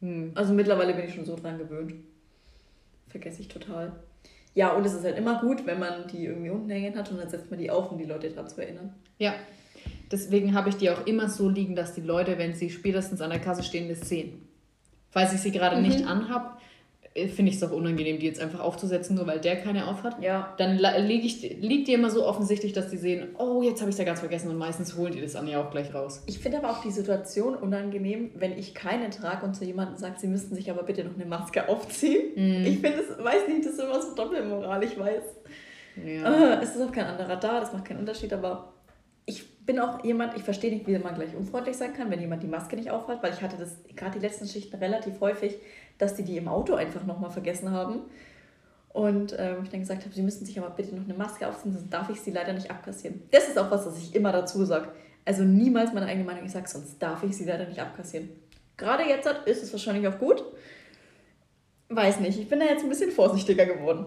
Mhm. 0.05 0.33
Also 0.35 0.53
mittlerweile 0.53 0.95
bin 0.95 1.07
ich 1.07 1.15
schon 1.15 1.25
so 1.25 1.37
dran 1.37 1.59
gewöhnt. 1.59 1.95
Vergesse 3.09 3.43
ich 3.43 3.49
total. 3.49 3.93
Ja, 4.55 4.73
und 4.75 4.87
es 4.87 4.95
ist 4.95 5.05
halt 5.05 5.19
immer 5.19 5.41
gut, 5.41 5.67
wenn 5.67 5.79
man 5.79 6.07
die 6.09 6.27
irgendwie 6.27 6.51
unten 6.51 6.71
hängen 6.71 6.97
hat 6.97 7.11
und 7.11 7.19
dann 7.19 7.29
setzt 7.29 7.51
man 7.51 7.59
die 7.59 7.71
auf, 7.71 7.91
um 7.91 7.99
die 7.99 8.05
Leute 8.05 8.31
daran 8.31 8.49
zu 8.49 8.61
erinnern. 8.61 8.95
Ja, 9.19 9.35
Deswegen 10.11 10.55
habe 10.55 10.69
ich 10.69 10.77
die 10.77 10.91
auch 10.91 11.07
immer 11.07 11.29
so 11.29 11.49
liegen, 11.49 11.75
dass 11.75 11.95
die 11.95 12.01
Leute, 12.01 12.39
wenn 12.39 12.55
sie 12.55 12.71
spätestens 12.71 13.21
an 13.21 13.31
der 13.31 13.41
Kasse 13.41 13.63
stehen, 13.63 13.89
das 13.89 14.09
sehen. 14.09 14.47
Falls 15.11 15.33
ich 15.33 15.41
sie 15.41 15.51
gerade 15.51 15.77
mhm. 15.77 15.83
nicht 15.83 16.07
anhab, 16.07 16.61
finde 17.15 17.51
ich 17.51 17.57
es 17.57 17.62
auch 17.62 17.71
unangenehm, 17.71 18.19
die 18.19 18.27
jetzt 18.27 18.41
einfach 18.41 18.59
aufzusetzen, 18.59 19.15
nur 19.15 19.27
weil 19.29 19.41
der 19.41 19.57
keine 19.57 19.87
aufhat. 19.87 20.21
Ja. 20.21 20.53
Dann 20.59 20.79
lieg 21.07 21.25
ich, 21.25 21.43
liegt 21.61 21.87
die 21.87 21.93
immer 21.93 22.11
so 22.11 22.27
offensichtlich, 22.27 22.73
dass 22.73 22.91
die 22.91 22.97
sehen, 22.97 23.37
oh, 23.39 23.62
jetzt 23.62 23.81
habe 23.81 23.91
ich 23.91 23.95
es 23.95 23.99
ja 23.99 24.05
ganz 24.05 24.19
vergessen 24.19 24.51
und 24.51 24.57
meistens 24.57 24.97
holen 24.97 25.12
die 25.12 25.21
das 25.21 25.37
an 25.37 25.47
ja 25.47 25.62
auch 25.62 25.71
gleich 25.71 25.95
raus. 25.95 26.25
Ich 26.27 26.41
finde 26.41 26.59
aber 26.59 26.71
auch 26.71 26.83
die 26.83 26.91
Situation 26.91 27.55
unangenehm, 27.55 28.33
wenn 28.35 28.59
ich 28.59 28.75
keine 28.75 29.11
trage 29.11 29.47
und 29.47 29.55
zu 29.55 29.65
jemandem 29.65 29.97
sagt, 29.97 30.19
sie 30.19 30.27
müssten 30.27 30.57
sich 30.57 30.71
aber 30.73 30.83
bitte 30.83 31.05
noch 31.05 31.15
eine 31.15 31.25
Maske 31.25 31.69
aufziehen. 31.69 32.33
Mhm. 32.35 32.67
Ich 32.67 32.81
finde 32.81 32.99
es, 32.99 33.25
weiß 33.25 33.47
nicht, 33.47 33.65
das 33.65 33.75
ist 33.75 33.81
immer 33.81 34.03
so 34.03 34.15
Doppelmoral, 34.17 34.83
ich 34.83 34.99
weiß. 34.99 35.23
Ja. 36.05 36.57
Äh, 36.57 36.62
es 36.65 36.75
ist 36.75 36.83
auch 36.83 36.91
kein 36.91 37.07
anderer 37.07 37.37
da, 37.37 37.61
das 37.61 37.73
macht 37.73 37.85
keinen 37.85 38.01
Unterschied, 38.01 38.33
aber 38.33 38.73
ich 39.27 39.57
bin 39.65 39.79
auch 39.79 40.05
jemand, 40.05 40.37
ich 40.37 40.43
verstehe 40.43 40.73
nicht, 40.73 40.87
wie 40.87 40.99
man 40.99 41.15
gleich 41.15 41.35
unfreundlich 41.35 41.77
sein 41.77 41.95
kann, 41.95 42.11
wenn 42.11 42.21
jemand 42.21 42.43
die 42.43 42.49
Maske 42.49 42.77
nicht 42.77 42.91
aufhat, 42.91 43.23
weil 43.23 43.33
ich 43.33 43.41
hatte 43.41 43.57
das 43.57 43.79
gerade 43.97 44.19
die 44.19 44.27
letzten 44.27 44.47
Schichten 44.47 44.77
relativ 44.77 45.21
häufig, 45.21 45.57
dass 45.99 46.14
die 46.14 46.24
die 46.24 46.36
im 46.36 46.49
Auto 46.49 46.74
einfach 46.74 47.05
nochmal 47.05 47.30
vergessen 47.30 47.70
haben. 47.70 48.01
Und 48.92 49.34
ähm, 49.38 49.64
ich 49.64 49.70
dann 49.70 49.80
gesagt 49.80 50.05
habe, 50.05 50.14
sie 50.14 50.22
müssen 50.22 50.47
sich 50.47 50.59
aber 50.59 50.70
bitte 50.70 50.95
noch 50.95 51.05
eine 51.05 51.14
Maske 51.14 51.49
aufziehen, 51.49 51.72
sonst 51.72 51.90
darf 51.90 52.11
ich 52.11 52.20
sie 52.20 52.30
leider 52.30 52.53
nicht 52.53 52.70
abkassieren. 52.70 53.22
Das 53.32 53.49
ist 53.49 53.59
auch 53.59 53.70
was, 53.70 53.86
was 53.86 53.99
ich 53.99 54.14
immer 54.14 54.30
dazu 54.30 54.64
sage. 54.64 54.88
Also 55.24 55.42
niemals 55.42 55.92
meine 55.92 56.07
eigene 56.07 56.24
Meinung, 56.24 56.45
ich 56.45 56.53
sage, 56.53 56.68
sonst 56.68 56.99
darf 57.03 57.22
ich 57.24 57.36
sie 57.36 57.45
leider 57.45 57.66
nicht 57.66 57.80
abkassieren. 57.80 58.28
Gerade 58.76 59.05
jetzt 59.05 59.26
ist 59.47 59.62
es 59.62 59.72
wahrscheinlich 59.72 60.07
auch 60.07 60.18
gut. 60.18 60.45
Weiß 61.88 62.20
nicht, 62.20 62.38
ich 62.38 62.49
bin 62.49 62.61
da 62.61 62.66
jetzt 62.66 62.84
ein 62.84 62.88
bisschen 62.88 63.11
vorsichtiger 63.11 63.66
geworden. 63.66 64.07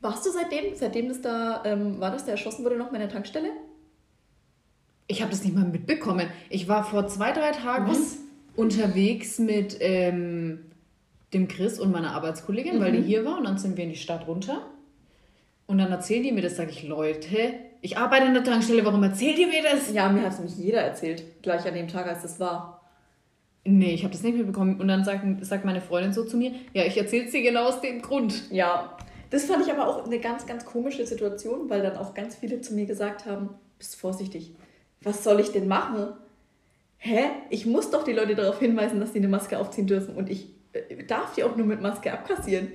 Warst 0.00 0.24
du 0.24 0.30
seitdem, 0.30 0.74
seitdem 0.74 1.08
das 1.08 1.20
da, 1.20 1.62
ähm, 1.64 2.00
war 2.00 2.10
das, 2.10 2.24
der 2.24 2.32
erschossen 2.32 2.64
wurde, 2.64 2.76
noch 2.76 2.90
mal 2.90 2.96
in 2.96 3.02
der 3.02 3.10
Tankstelle? 3.10 3.50
Ich 5.06 5.20
habe 5.20 5.30
das 5.30 5.44
nicht 5.44 5.54
mal 5.54 5.64
mitbekommen. 5.64 6.28
Ich 6.48 6.68
war 6.68 6.84
vor 6.84 7.06
zwei, 7.08 7.32
drei 7.32 7.50
Tagen 7.50 7.90
Was? 7.90 8.18
Unterwegs 8.56 9.38
mit 9.38 9.76
ähm, 9.80 10.60
dem 11.32 11.48
Chris 11.48 11.78
und 11.78 11.92
meiner 11.92 12.12
Arbeitskollegin, 12.12 12.76
mhm. 12.76 12.80
weil 12.80 12.92
die 12.92 12.98
mhm. 12.98 13.04
hier 13.04 13.24
war 13.24 13.38
und 13.38 13.44
dann 13.44 13.58
sind 13.58 13.76
wir 13.76 13.84
in 13.84 13.90
die 13.90 13.96
Stadt 13.96 14.26
runter. 14.26 14.66
Und 15.66 15.78
dann 15.78 15.92
erzählen 15.92 16.22
die 16.22 16.32
mir 16.32 16.42
das, 16.42 16.56
sage 16.56 16.70
ich, 16.70 16.82
Leute, 16.82 17.54
ich 17.80 17.96
arbeite 17.96 18.26
in 18.26 18.34
der 18.34 18.44
Tankstelle, 18.44 18.84
warum 18.84 19.02
erzählt 19.02 19.38
ihr 19.38 19.46
mir 19.46 19.62
das? 19.62 19.92
Ja, 19.92 20.08
mir 20.08 20.22
hat 20.22 20.32
es 20.32 20.38
nämlich 20.38 20.58
jeder 20.58 20.80
erzählt, 20.80 21.22
gleich 21.42 21.66
an 21.66 21.74
dem 21.74 21.88
Tag, 21.88 22.06
als 22.06 22.22
das 22.22 22.40
war. 22.40 22.80
Nee, 23.64 23.92
ich 23.92 24.02
habe 24.02 24.12
das 24.12 24.22
nicht 24.22 24.36
mitbekommen. 24.36 24.80
Und 24.80 24.88
dann 24.88 25.04
sagt, 25.04 25.24
sagt 25.44 25.64
meine 25.64 25.80
Freundin 25.80 26.12
so 26.12 26.24
zu 26.24 26.36
mir, 26.36 26.52
ja, 26.72 26.84
ich 26.84 26.96
erzähle 26.96 27.26
es 27.26 27.30
dir 27.30 27.42
genau 27.42 27.68
aus 27.68 27.80
dem 27.80 28.02
Grund. 28.02 28.50
Ja, 28.50 28.96
das 29.30 29.44
fand 29.44 29.64
ich 29.64 29.72
aber 29.72 29.86
auch 29.86 30.04
eine 30.04 30.18
ganz, 30.18 30.46
ganz 30.46 30.64
komische 30.64 31.06
Situation, 31.06 31.70
weil 31.70 31.82
dann 31.82 31.96
auch 31.96 32.14
ganz 32.14 32.34
viele 32.34 32.60
zu 32.60 32.74
mir 32.74 32.86
gesagt 32.86 33.26
haben, 33.26 33.50
bist 33.78 33.96
vorsichtig, 33.96 34.54
was 35.02 35.22
soll 35.22 35.40
ich 35.40 35.52
denn 35.52 35.68
machen? 35.68 36.08
Hä? 37.02 37.30
Ich 37.48 37.64
muss 37.64 37.90
doch 37.90 38.04
die 38.04 38.12
Leute 38.12 38.34
darauf 38.34 38.58
hinweisen, 38.58 39.00
dass 39.00 39.14
sie 39.14 39.18
eine 39.18 39.28
Maske 39.28 39.58
aufziehen 39.58 39.86
dürfen 39.86 40.16
und 40.16 40.28
ich 40.30 40.48
äh, 40.74 41.02
darf 41.04 41.34
die 41.34 41.42
auch 41.44 41.56
nur 41.56 41.66
mit 41.66 41.80
Maske 41.80 42.12
abkassieren. 42.12 42.70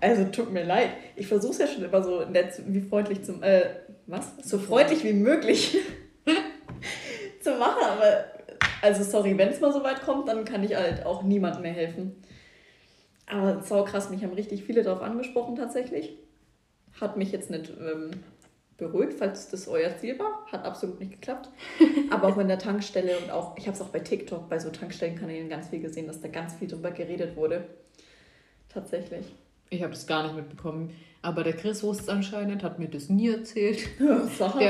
Also 0.00 0.24
tut 0.26 0.52
mir 0.52 0.62
leid. 0.62 0.90
Ich 1.16 1.26
versuche 1.26 1.52
es 1.52 1.58
ja 1.58 1.66
schon 1.66 1.82
immer 1.82 2.02
so 2.02 2.24
nett 2.26 2.62
wie 2.68 2.80
freundlich 2.80 3.24
zum, 3.24 3.42
äh, 3.42 3.62
was? 4.06 4.34
So 4.44 4.58
freundlich 4.58 5.02
wie 5.02 5.14
möglich 5.14 5.78
zu 7.40 7.50
machen, 7.56 7.82
aber 7.82 8.26
also 8.82 9.02
sorry, 9.02 9.36
wenn 9.36 9.48
es 9.48 9.60
mal 9.60 9.72
so 9.72 9.82
weit 9.82 10.02
kommt, 10.02 10.28
dann 10.28 10.44
kann 10.44 10.62
ich 10.62 10.76
halt 10.76 11.04
auch 11.04 11.24
niemandem 11.24 11.62
mehr 11.62 11.72
helfen. 11.72 12.22
Aber 13.26 13.62
sau 13.62 13.82
krass, 13.82 14.10
mich 14.10 14.22
haben 14.22 14.34
richtig 14.34 14.62
viele 14.62 14.84
darauf 14.84 15.02
angesprochen 15.02 15.56
tatsächlich. 15.56 16.16
Hat 17.00 17.16
mich 17.16 17.32
jetzt 17.32 17.50
nicht 17.50 17.70
ähm, 17.70 18.12
beruhigt, 18.76 19.14
falls 19.14 19.48
das 19.48 19.68
euer 19.68 19.96
Ziel 19.98 20.18
war. 20.18 20.44
Hat 20.52 20.64
absolut 20.64 21.00
nicht 21.00 21.12
geklappt. 21.12 21.48
Aber 22.10 22.28
auch 22.28 22.38
in 22.38 22.48
der 22.48 22.58
Tankstelle 22.58 23.16
und 23.18 23.30
auch, 23.30 23.56
ich 23.56 23.66
habe 23.66 23.76
es 23.76 23.82
auch 23.82 23.88
bei 23.88 24.00
TikTok, 24.00 24.48
bei 24.48 24.58
so 24.58 24.70
Tankstellenkanälen 24.70 25.48
ganz 25.48 25.68
viel 25.68 25.80
gesehen, 25.80 26.06
dass 26.06 26.20
da 26.20 26.28
ganz 26.28 26.54
viel 26.54 26.68
drüber 26.68 26.90
geredet 26.90 27.36
wurde. 27.36 27.64
Tatsächlich. 28.68 29.26
Ich 29.70 29.82
habe 29.82 29.92
das 29.92 30.06
gar 30.06 30.22
nicht 30.24 30.36
mitbekommen. 30.36 30.94
Aber 31.22 31.42
der 31.42 31.54
Chris 31.54 31.82
wusste 31.82 32.04
es 32.04 32.08
anscheinend, 32.08 32.62
hat 32.62 32.78
mir 32.78 32.88
das 32.88 33.08
nie 33.08 33.30
erzählt. 33.30 33.80
der 33.98 34.14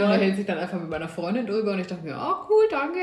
unterhält 0.04 0.36
sich 0.36 0.46
dann 0.46 0.57
einfach 0.57 0.80
mit 0.80 0.88
meiner 0.88 1.09
Freundin 1.09 1.46
drüber 1.46 1.72
und 1.72 1.80
ich 1.80 1.86
dachte 1.86 2.04
mir, 2.04 2.16
oh 2.16 2.46
cool, 2.48 2.64
danke. 2.70 3.00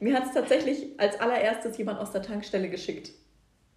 Mir 0.00 0.14
hat 0.14 0.26
es 0.26 0.34
tatsächlich 0.34 0.88
als 0.98 1.18
allererstes 1.18 1.78
jemand 1.78 1.98
aus 1.98 2.12
der 2.12 2.20
Tankstelle 2.20 2.68
geschickt. 2.68 3.12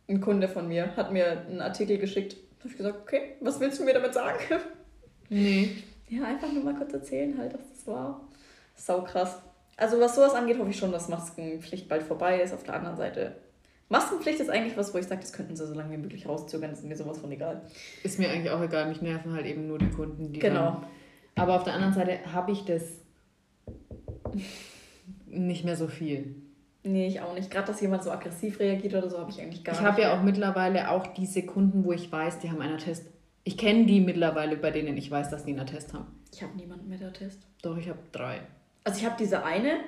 Ein 0.09 0.19
Kunde 0.19 0.49
von 0.49 0.67
mir 0.67 0.95
hat 0.97 1.13
mir 1.13 1.45
einen 1.47 1.61
Artikel 1.61 1.97
geschickt. 1.99 2.33
Da 2.33 2.63
habe 2.63 2.69
ich 2.69 2.77
gesagt, 2.77 2.99
okay, 3.01 3.35
was 3.39 3.59
willst 3.59 3.79
du 3.79 3.85
mir 3.85 3.93
damit 3.93 4.13
sagen? 4.13 4.39
Nee. 5.29 5.83
Ja, 6.09 6.23
einfach 6.23 6.51
nur 6.51 6.63
mal 6.63 6.75
kurz 6.75 6.93
erzählen 6.93 7.37
halt, 7.37 7.53
dass 7.53 7.69
das 7.69 7.87
war. 7.87 8.21
Sau 8.75 9.01
krass. 9.01 9.41
Also 9.75 9.99
was 9.99 10.15
sowas 10.15 10.33
angeht, 10.33 10.57
hoffe 10.57 10.69
ich 10.69 10.77
schon, 10.77 10.91
dass 10.91 11.09
Maskenpflicht 11.09 11.87
bald 11.87 12.03
vorbei 12.03 12.41
ist. 12.41 12.53
Auf 12.53 12.63
der 12.63 12.75
anderen 12.75 12.97
Seite 12.97 13.35
Maskenpflicht 13.89 14.39
ist 14.39 14.49
eigentlich 14.49 14.75
was, 14.75 14.93
wo 14.93 14.97
ich 14.97 15.05
sage, 15.05 15.21
das 15.21 15.33
könnten 15.33 15.55
sie 15.55 15.65
so 15.65 15.73
lange 15.73 15.91
wie 15.91 15.97
möglich 15.97 16.27
rauszögern, 16.27 16.71
das 16.71 16.79
ist 16.79 16.85
mir 16.85 16.97
sowas 16.97 17.19
von 17.19 17.31
egal. 17.31 17.61
Ist 18.03 18.19
mir 18.19 18.29
eigentlich 18.29 18.51
auch 18.51 18.61
egal, 18.61 18.89
mich 18.89 19.01
nerven 19.01 19.33
halt 19.33 19.45
eben 19.45 19.67
nur 19.67 19.77
die 19.77 19.89
Kunden, 19.89 20.33
die. 20.33 20.39
Genau. 20.39 20.81
Dann, 20.81 20.85
aber 21.35 21.55
auf 21.55 21.63
der 21.63 21.73
anderen 21.73 21.93
Seite 21.93 22.19
habe 22.33 22.51
ich 22.51 22.65
das 22.65 22.83
nicht 25.25 25.63
mehr 25.63 25.75
so 25.75 25.87
viel. 25.87 26.35
Nee, 26.83 27.07
ich 27.07 27.21
auch 27.21 27.33
nicht. 27.33 27.51
Gerade, 27.51 27.67
dass 27.67 27.81
jemand 27.81 28.03
so 28.03 28.11
aggressiv 28.11 28.59
reagiert 28.59 28.93
oder 28.93 29.09
so, 29.09 29.19
habe 29.19 29.29
ich 29.29 29.41
eigentlich 29.41 29.63
gar 29.63 29.73
ich 29.73 29.79
nicht. 29.79 29.87
Ich 29.87 29.93
habe 29.93 30.01
ja 30.01 30.17
auch 30.17 30.23
mittlerweile 30.23 30.89
auch 30.89 31.07
diese 31.07 31.45
Kunden, 31.45 31.85
wo 31.85 31.91
ich 31.91 32.11
weiß, 32.11 32.39
die 32.39 32.49
haben 32.49 32.61
einen 32.61 32.75
Attest. 32.75 33.05
Ich 33.47 33.55
kenne 33.55 33.85
die 33.85 34.01
mittlerweile, 34.01 34.57
bei 34.57 34.71
denen 34.71 34.97
ich 34.97 35.09
weiß, 35.09 35.29
dass 35.29 35.45
die 35.45 35.51
einen 35.51 35.61
Attest 35.61 35.93
haben. 35.93 36.07
Ich 36.33 36.43
habe 36.43 36.53
niemanden 36.57 36.89
mit 36.89 37.01
Attest. 37.01 37.39
Doch, 37.61 37.77
ich 37.77 37.87
habe 37.87 37.99
drei. 38.11 38.41
Also 38.83 38.99
ich 38.99 39.05
habe 39.05 39.15
diese 39.17 39.41
eine, 39.45 39.79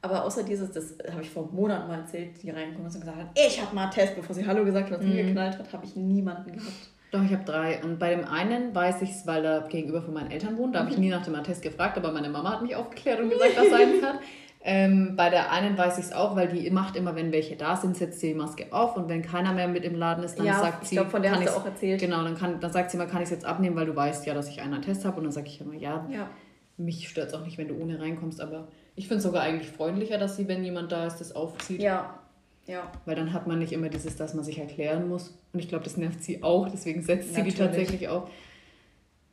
aber 0.00 0.24
außer 0.24 0.44
dieses, 0.44 0.70
das 0.70 0.96
habe 1.10 1.20
ich 1.22 1.28
vor 1.28 1.50
Monaten 1.50 1.88
mal 1.88 1.98
erzählt, 1.98 2.40
die 2.40 2.50
reinkommen 2.50 2.86
und 2.86 3.00
gesagt 3.00 3.18
hat, 3.18 3.26
ich 3.34 3.60
habe 3.60 3.74
mal 3.74 3.82
einen 3.82 3.90
Test, 3.90 4.14
bevor 4.14 4.32
sie 4.32 4.46
Hallo 4.46 4.64
gesagt 4.64 4.92
hat 4.92 5.00
und 5.00 5.08
mhm. 5.08 5.16
geknallt 5.16 5.58
hat, 5.58 5.72
habe 5.72 5.84
ich 5.86 5.96
niemanden 5.96 6.52
gehabt. 6.52 6.90
Doch, 7.10 7.24
ich 7.24 7.32
habe 7.32 7.42
drei. 7.44 7.82
Und 7.82 7.98
bei 7.98 8.14
dem 8.14 8.24
einen 8.24 8.72
weiß 8.72 9.02
ich 9.02 9.10
es, 9.10 9.26
weil 9.26 9.44
er 9.44 9.62
gegenüber 9.62 10.02
von 10.02 10.14
meinen 10.14 10.30
Eltern 10.30 10.56
wohnt. 10.56 10.76
Da 10.76 10.80
habe 10.80 10.90
ich 10.90 10.96
mhm. 10.96 11.02
nie 11.02 11.10
nach 11.10 11.24
dem 11.24 11.34
Attest 11.34 11.62
gefragt, 11.62 11.98
aber 11.98 12.12
meine 12.12 12.28
Mama 12.28 12.52
hat 12.52 12.62
mich 12.62 12.76
aufgeklärt 12.76 13.18
und 13.18 13.30
gesagt, 13.30 13.56
was 13.56 13.70
sein 13.70 13.88
hat. 14.04 14.20
Ähm, 14.62 15.16
bei 15.16 15.30
der 15.30 15.50
einen 15.52 15.78
weiß 15.78 15.98
ich 15.98 16.06
es 16.06 16.12
auch, 16.12 16.36
weil 16.36 16.48
die 16.48 16.68
macht 16.70 16.94
immer, 16.94 17.16
wenn 17.16 17.32
welche 17.32 17.56
da 17.56 17.76
sind, 17.76 17.96
setzt 17.96 18.20
sie 18.20 18.28
die 18.28 18.34
Maske 18.34 18.66
auf 18.72 18.94
und 18.94 19.08
wenn 19.08 19.22
keiner 19.22 19.54
mehr 19.54 19.68
mit 19.68 19.84
im 19.84 19.94
Laden 19.94 20.22
ist, 20.22 20.38
dann 20.38 20.44
ja, 20.44 20.60
sagt 20.60 20.86
sie. 20.86 20.94
Ich 20.94 20.98
glaube, 20.98 21.10
von 21.10 21.22
der 21.22 21.32
hast 21.32 21.46
du 21.46 21.56
auch 21.56 21.64
erzählt. 21.64 21.98
Genau, 21.98 22.22
dann, 22.22 22.36
kann, 22.36 22.60
dann 22.60 22.70
sagt 22.70 22.90
sie 22.90 22.98
mal, 22.98 23.06
kann 23.06 23.22
ich 23.22 23.26
es 23.26 23.30
jetzt 23.30 23.46
abnehmen, 23.46 23.74
weil 23.74 23.86
du 23.86 23.96
weißt 23.96 24.26
ja, 24.26 24.34
dass 24.34 24.48
ich 24.50 24.60
einen 24.60 24.82
Test 24.82 25.06
habe. 25.06 25.16
Und 25.16 25.24
dann 25.24 25.32
sage 25.32 25.46
ich 25.46 25.60
immer, 25.62 25.74
ja, 25.74 26.06
ja. 26.10 26.28
mich 26.76 27.08
stört 27.08 27.28
es 27.28 27.34
auch 27.34 27.44
nicht, 27.44 27.56
wenn 27.56 27.68
du 27.68 27.80
ohne 27.80 28.00
reinkommst, 28.00 28.40
aber 28.40 28.68
ich 28.96 29.08
finde 29.08 29.18
es 29.18 29.24
sogar 29.24 29.42
eigentlich 29.42 29.70
freundlicher, 29.70 30.18
dass 30.18 30.36
sie, 30.36 30.46
wenn 30.46 30.62
jemand 30.62 30.92
da 30.92 31.06
ist, 31.06 31.18
das 31.18 31.34
aufzieht. 31.34 31.80
Ja. 31.80 32.18
Ja. 32.66 32.92
Weil 33.06 33.16
dann 33.16 33.32
hat 33.32 33.46
man 33.46 33.58
nicht 33.58 33.72
immer 33.72 33.88
dieses, 33.88 34.16
dass 34.16 34.34
man 34.34 34.44
sich 34.44 34.58
erklären 34.58 35.08
muss. 35.08 35.34
Und 35.54 35.60
ich 35.60 35.68
glaube, 35.68 35.84
das 35.84 35.96
nervt 35.96 36.22
sie 36.22 36.42
auch, 36.42 36.68
deswegen 36.68 37.02
setzt 37.02 37.30
Natürlich. 37.32 37.54
sie 37.54 37.58
die 37.58 37.64
tatsächlich 37.64 38.08
auf. 38.08 38.30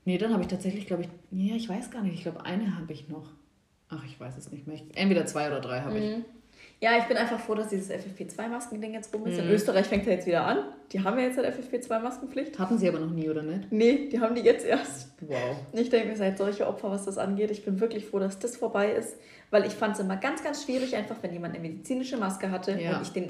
Nee, 0.05 0.17
dann 0.17 0.31
habe 0.31 0.41
ich 0.43 0.47
tatsächlich, 0.47 0.87
glaube 0.87 1.03
ich, 1.03 1.09
ja, 1.31 1.55
ich 1.55 1.67
weiß 1.67 1.91
gar 1.91 2.01
nicht, 2.01 2.13
ich 2.13 2.21
glaube, 2.21 2.45
eine 2.45 2.77
habe 2.77 2.93
ich 2.93 3.09
noch. 3.09 3.29
Ach, 3.89 4.03
ich 4.05 4.19
weiß 4.19 4.37
es 4.37 4.51
nicht 4.51 4.67
mehr. 4.67 4.79
Entweder 4.95 5.25
zwei 5.25 5.47
oder 5.47 5.61
drei 5.61 5.81
habe 5.81 5.97
ich. 5.97 6.17
Mhm. 6.17 6.25
Ja, 6.79 6.97
ich 6.99 7.05
bin 7.05 7.17
einfach 7.17 7.39
froh, 7.39 7.55
dass 7.55 7.69
dieses 7.69 7.89
FFP2-Masken-Ding 7.89 8.93
jetzt 8.93 9.13
rum 9.13 9.25
ist. 9.25 9.37
Mhm. 9.37 9.47
In 9.47 9.49
Österreich 9.49 9.87
fängt 9.87 10.05
er 10.05 10.13
jetzt 10.13 10.27
wieder 10.27 10.45
an. 10.45 10.59
Die 10.91 11.03
haben 11.03 11.17
ja 11.17 11.25
jetzt 11.25 11.39
eine 11.39 11.51
FFP2-Maskenpflicht. 11.51 12.59
Hatten 12.59 12.77
sie 12.77 12.87
aber 12.87 12.99
noch 12.99 13.09
nie, 13.09 13.27
oder 13.29 13.41
nicht? 13.41 13.71
Nee, 13.71 14.09
die 14.11 14.19
haben 14.19 14.35
die 14.35 14.41
jetzt 14.41 14.63
erst. 14.63 15.09
Wow. 15.21 15.57
Ich 15.73 15.89
denke, 15.89 16.09
ihr 16.09 16.15
seid 16.15 16.37
solche 16.37 16.67
Opfer, 16.67 16.91
was 16.91 17.05
das 17.05 17.17
angeht. 17.17 17.49
Ich 17.49 17.65
bin 17.65 17.79
wirklich 17.79 18.05
froh, 18.05 18.19
dass 18.19 18.37
das 18.37 18.57
vorbei 18.57 18.91
ist. 18.91 19.17
Weil 19.49 19.65
ich 19.65 19.73
fand 19.73 19.95
es 19.95 20.01
immer 20.01 20.17
ganz, 20.17 20.43
ganz 20.43 20.63
schwierig, 20.63 20.95
einfach 20.95 21.15
wenn 21.21 21.33
jemand 21.33 21.55
eine 21.55 21.67
medizinische 21.67 22.17
Maske 22.17 22.51
hatte 22.51 22.79
ja. 22.79 22.97
und 22.97 23.01
ich 23.01 23.11
den 23.11 23.29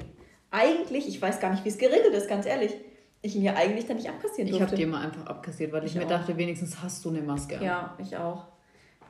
eigentlich, 0.50 1.08
ich 1.08 1.20
weiß 1.20 1.40
gar 1.40 1.50
nicht, 1.50 1.64
wie 1.64 1.68
es 1.68 1.78
geregelt 1.78 2.12
ist, 2.14 2.28
ganz 2.28 2.46
ehrlich, 2.46 2.74
ich 3.22 3.34
ihn 3.34 3.42
ja 3.42 3.54
eigentlich 3.54 3.86
dann 3.86 3.96
nicht 3.96 4.08
abkassieren 4.08 4.50
durfte. 4.50 4.64
Ich 4.64 4.70
habe 4.70 4.76
die 4.76 4.82
immer 4.82 5.00
einfach 5.00 5.26
abkassiert, 5.26 5.72
weil 5.72 5.84
ich, 5.84 5.92
ich 5.92 5.96
mir 5.96 6.04
auch. 6.04 6.10
dachte, 6.10 6.36
wenigstens 6.36 6.82
hast 6.82 7.04
du 7.04 7.10
eine 7.10 7.22
Maske. 7.22 7.58
Ja, 7.62 7.96
ich 7.98 8.16
auch 8.16 8.46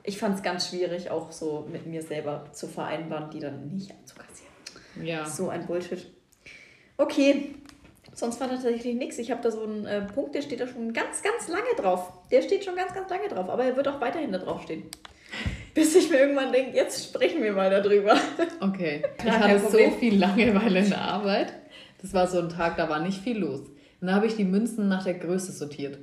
ich 0.09 0.19
fand 0.19 0.37
es 0.37 0.43
ganz 0.43 0.69
schwierig, 0.69 1.11
auch 1.11 1.31
so 1.31 1.69
mit 1.71 1.87
mir 1.87 2.03
selber 2.03 2.47
zu 2.53 2.67
vereinbaren, 2.67 3.31
die 3.31 3.41
dann 3.41 3.69
nicht 3.69 3.91
abzukassieren. 3.91 5.07
Ja. 5.07 5.27
So 5.27 5.51
ein 5.51 5.67
Bullshit. 5.67 6.07
Okay, 6.97 7.55
sonst 8.15 8.41
war 8.41 8.49
tatsächlich 8.49 8.95
nichts. 8.95 9.19
Ich 9.19 9.31
habe 9.31 9.43
da 9.43 9.51
so 9.51 9.63
einen 9.63 9.85
äh, 9.85 10.01
Punkt, 10.01 10.35
der 10.35 10.41
steht 10.41 10.61
da 10.61 10.67
schon 10.67 10.95
ganz, 10.95 11.23
ganz 11.23 11.49
lange 11.49 11.69
drauf. 11.77 12.11
Der 12.31 12.41
steht 12.41 12.65
schon 12.65 12.75
ganz, 12.75 12.95
ganz 12.95 13.11
lange 13.11 13.29
drauf, 13.29 13.51
aber 13.51 13.65
er 13.65 13.77
wird 13.77 13.87
auch 13.87 14.01
weiterhin 14.01 14.33
da 14.33 14.39
drauf 14.39 14.63
stehen. 14.63 14.85
Bis 15.75 15.95
ich 15.95 16.09
mir 16.09 16.21
irgendwann 16.21 16.53
denke, 16.53 16.75
jetzt 16.75 17.05
sprechen 17.05 17.43
wir 17.43 17.53
mal 17.53 17.71
darüber. 17.71 18.17
Okay. 18.61 19.05
Ich 19.19 19.31
hatte 19.31 19.61
so 19.61 19.91
viel 20.01 20.19
Langeweile 20.19 20.81
in 20.81 20.89
der 20.89 21.01
Arbeit. 21.01 21.53
Das 22.01 22.13
war 22.13 22.27
so 22.27 22.41
ein 22.41 22.49
Tag, 22.49 22.77
da 22.77 22.89
war 22.89 22.99
nicht 22.99 23.21
viel 23.21 23.39
los. 23.39 23.61
Und 24.01 24.09
da 24.09 24.15
habe 24.15 24.27
ich 24.27 24.35
die 24.35 24.45
Münzen 24.45 24.89
nach 24.89 25.05
der 25.05 25.15
Größe 25.15 25.53
sortiert. 25.53 25.99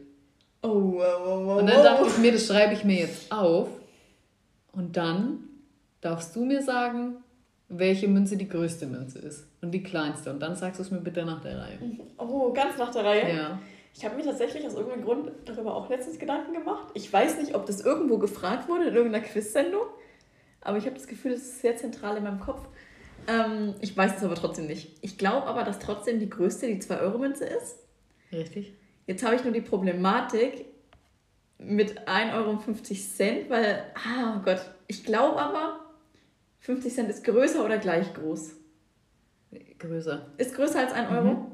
Oh, 0.62 0.94
wow, 0.94 1.22
wow, 1.26 1.46
wow. 1.46 1.60
Und 1.60 1.68
dann 1.68 1.84
dachte 1.84 2.08
ich 2.08 2.18
mir, 2.18 2.32
das 2.32 2.48
schreibe 2.48 2.74
ich 2.74 2.84
mir 2.86 3.00
jetzt 3.00 3.30
auf. 3.32 3.68
Und 4.76 4.98
dann 4.98 5.50
darfst 6.02 6.36
du 6.36 6.46
mir 6.46 6.62
sagen, 6.62 7.18
welche 7.68 8.08
Münze 8.08 8.38
die 8.38 8.48
größte 8.48 8.86
Münze 8.86 9.20
ist 9.20 9.48
und 9.62 9.72
die 9.72 9.82
kleinste. 9.82 10.32
Und 10.32 10.40
dann 10.40 10.56
sagst 10.56 10.80
du 10.80 10.84
es 10.84 10.92
mir 10.92 11.00
bitte 11.00 11.26
nach 11.26 11.42
der 11.42 11.60
Reihe. 11.60 11.80
Oh, 12.18 12.54
ganz 12.54 12.78
nach 12.78 12.92
der 12.92 13.04
Reihe? 13.04 13.36
Ja. 13.36 13.60
Ich 13.94 14.04
habe 14.04 14.16
mir 14.16 14.24
tatsächlich 14.24 14.66
aus 14.66 14.74
irgendeinem 14.74 15.06
Grund 15.06 15.32
darüber 15.46 15.76
auch 15.76 15.90
letztens 15.90 16.20
Gedanken 16.20 16.54
gemacht. 16.54 16.88
Ich 16.94 17.12
weiß 17.12 17.40
nicht, 17.40 17.56
ob 17.56 17.66
das 17.66 17.82
irgendwo 17.82 18.18
gefragt 18.18 18.68
wurde 18.68 18.86
in 18.86 18.96
irgendeiner 18.96 19.24
Quiz-Sendung, 19.24 19.84
aber 20.62 20.78
ich 20.78 20.86
habe 20.86 20.96
das 20.96 21.08
Gefühl, 21.08 21.32
das 21.32 21.42
ist 21.42 21.62
sehr 21.62 21.78
zentral 21.78 22.18
in 22.18 22.24
meinem 22.24 22.40
Kopf. 22.40 22.68
Ähm, 23.28 23.74
ich 23.82 23.96
weiß 23.96 24.18
es 24.18 24.24
aber 24.24 24.36
trotzdem 24.36 24.68
nicht. 24.68 24.98
Ich 25.02 25.18
glaube 25.18 25.48
aber, 25.48 25.64
dass 25.64 25.80
trotzdem 25.80 26.20
die 26.20 26.30
größte 26.30 26.68
die 26.68 26.82
2-Euro-Münze 26.82 27.46
ist. 27.46 27.78
Richtig. 28.32 28.74
Jetzt 29.08 29.24
habe 29.24 29.36
ich 29.36 29.44
nur 29.44 29.54
die 29.54 29.62
Problematik, 29.62 30.66
mit 31.58 32.08
1,50 32.08 32.34
Euro, 32.36 33.50
weil, 33.50 33.84
ah 33.96 34.38
oh 34.38 34.44
Gott, 34.44 34.62
ich 34.88 35.04
glaube 35.04 35.40
aber, 35.40 35.80
50 36.60 36.94
Cent 36.94 37.10
ist 37.10 37.24
größer 37.24 37.64
oder 37.64 37.78
gleich 37.78 38.14
groß? 38.14 38.56
Größer. 39.80 40.32
Ist 40.38 40.56
größer 40.56 40.80
als 40.80 40.94
1 40.94 41.12
Euro? 41.12 41.52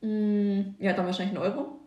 Mhm. 0.00 0.74
Ja, 0.78 0.92
dann 0.92 1.06
wahrscheinlich 1.06 1.36
ein 1.36 1.42
Euro. 1.42 1.78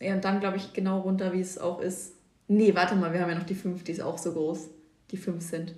Ja, 0.00 0.14
und 0.14 0.24
dann 0.24 0.40
glaube 0.40 0.56
ich 0.56 0.72
genau 0.72 1.00
runter, 1.00 1.32
wie 1.32 1.40
es 1.40 1.58
auch 1.58 1.80
ist, 1.80 2.14
Nee, 2.52 2.74
warte 2.74 2.96
mal, 2.96 3.12
wir 3.12 3.20
haben 3.20 3.28
ja 3.30 3.36
noch 3.36 3.46
die 3.46 3.54
5, 3.54 3.84
die 3.84 3.92
ist 3.92 4.00
auch 4.00 4.18
so 4.18 4.32
groß. 4.32 4.70
Die 5.12 5.16
5 5.16 5.48
Cent. 5.48 5.76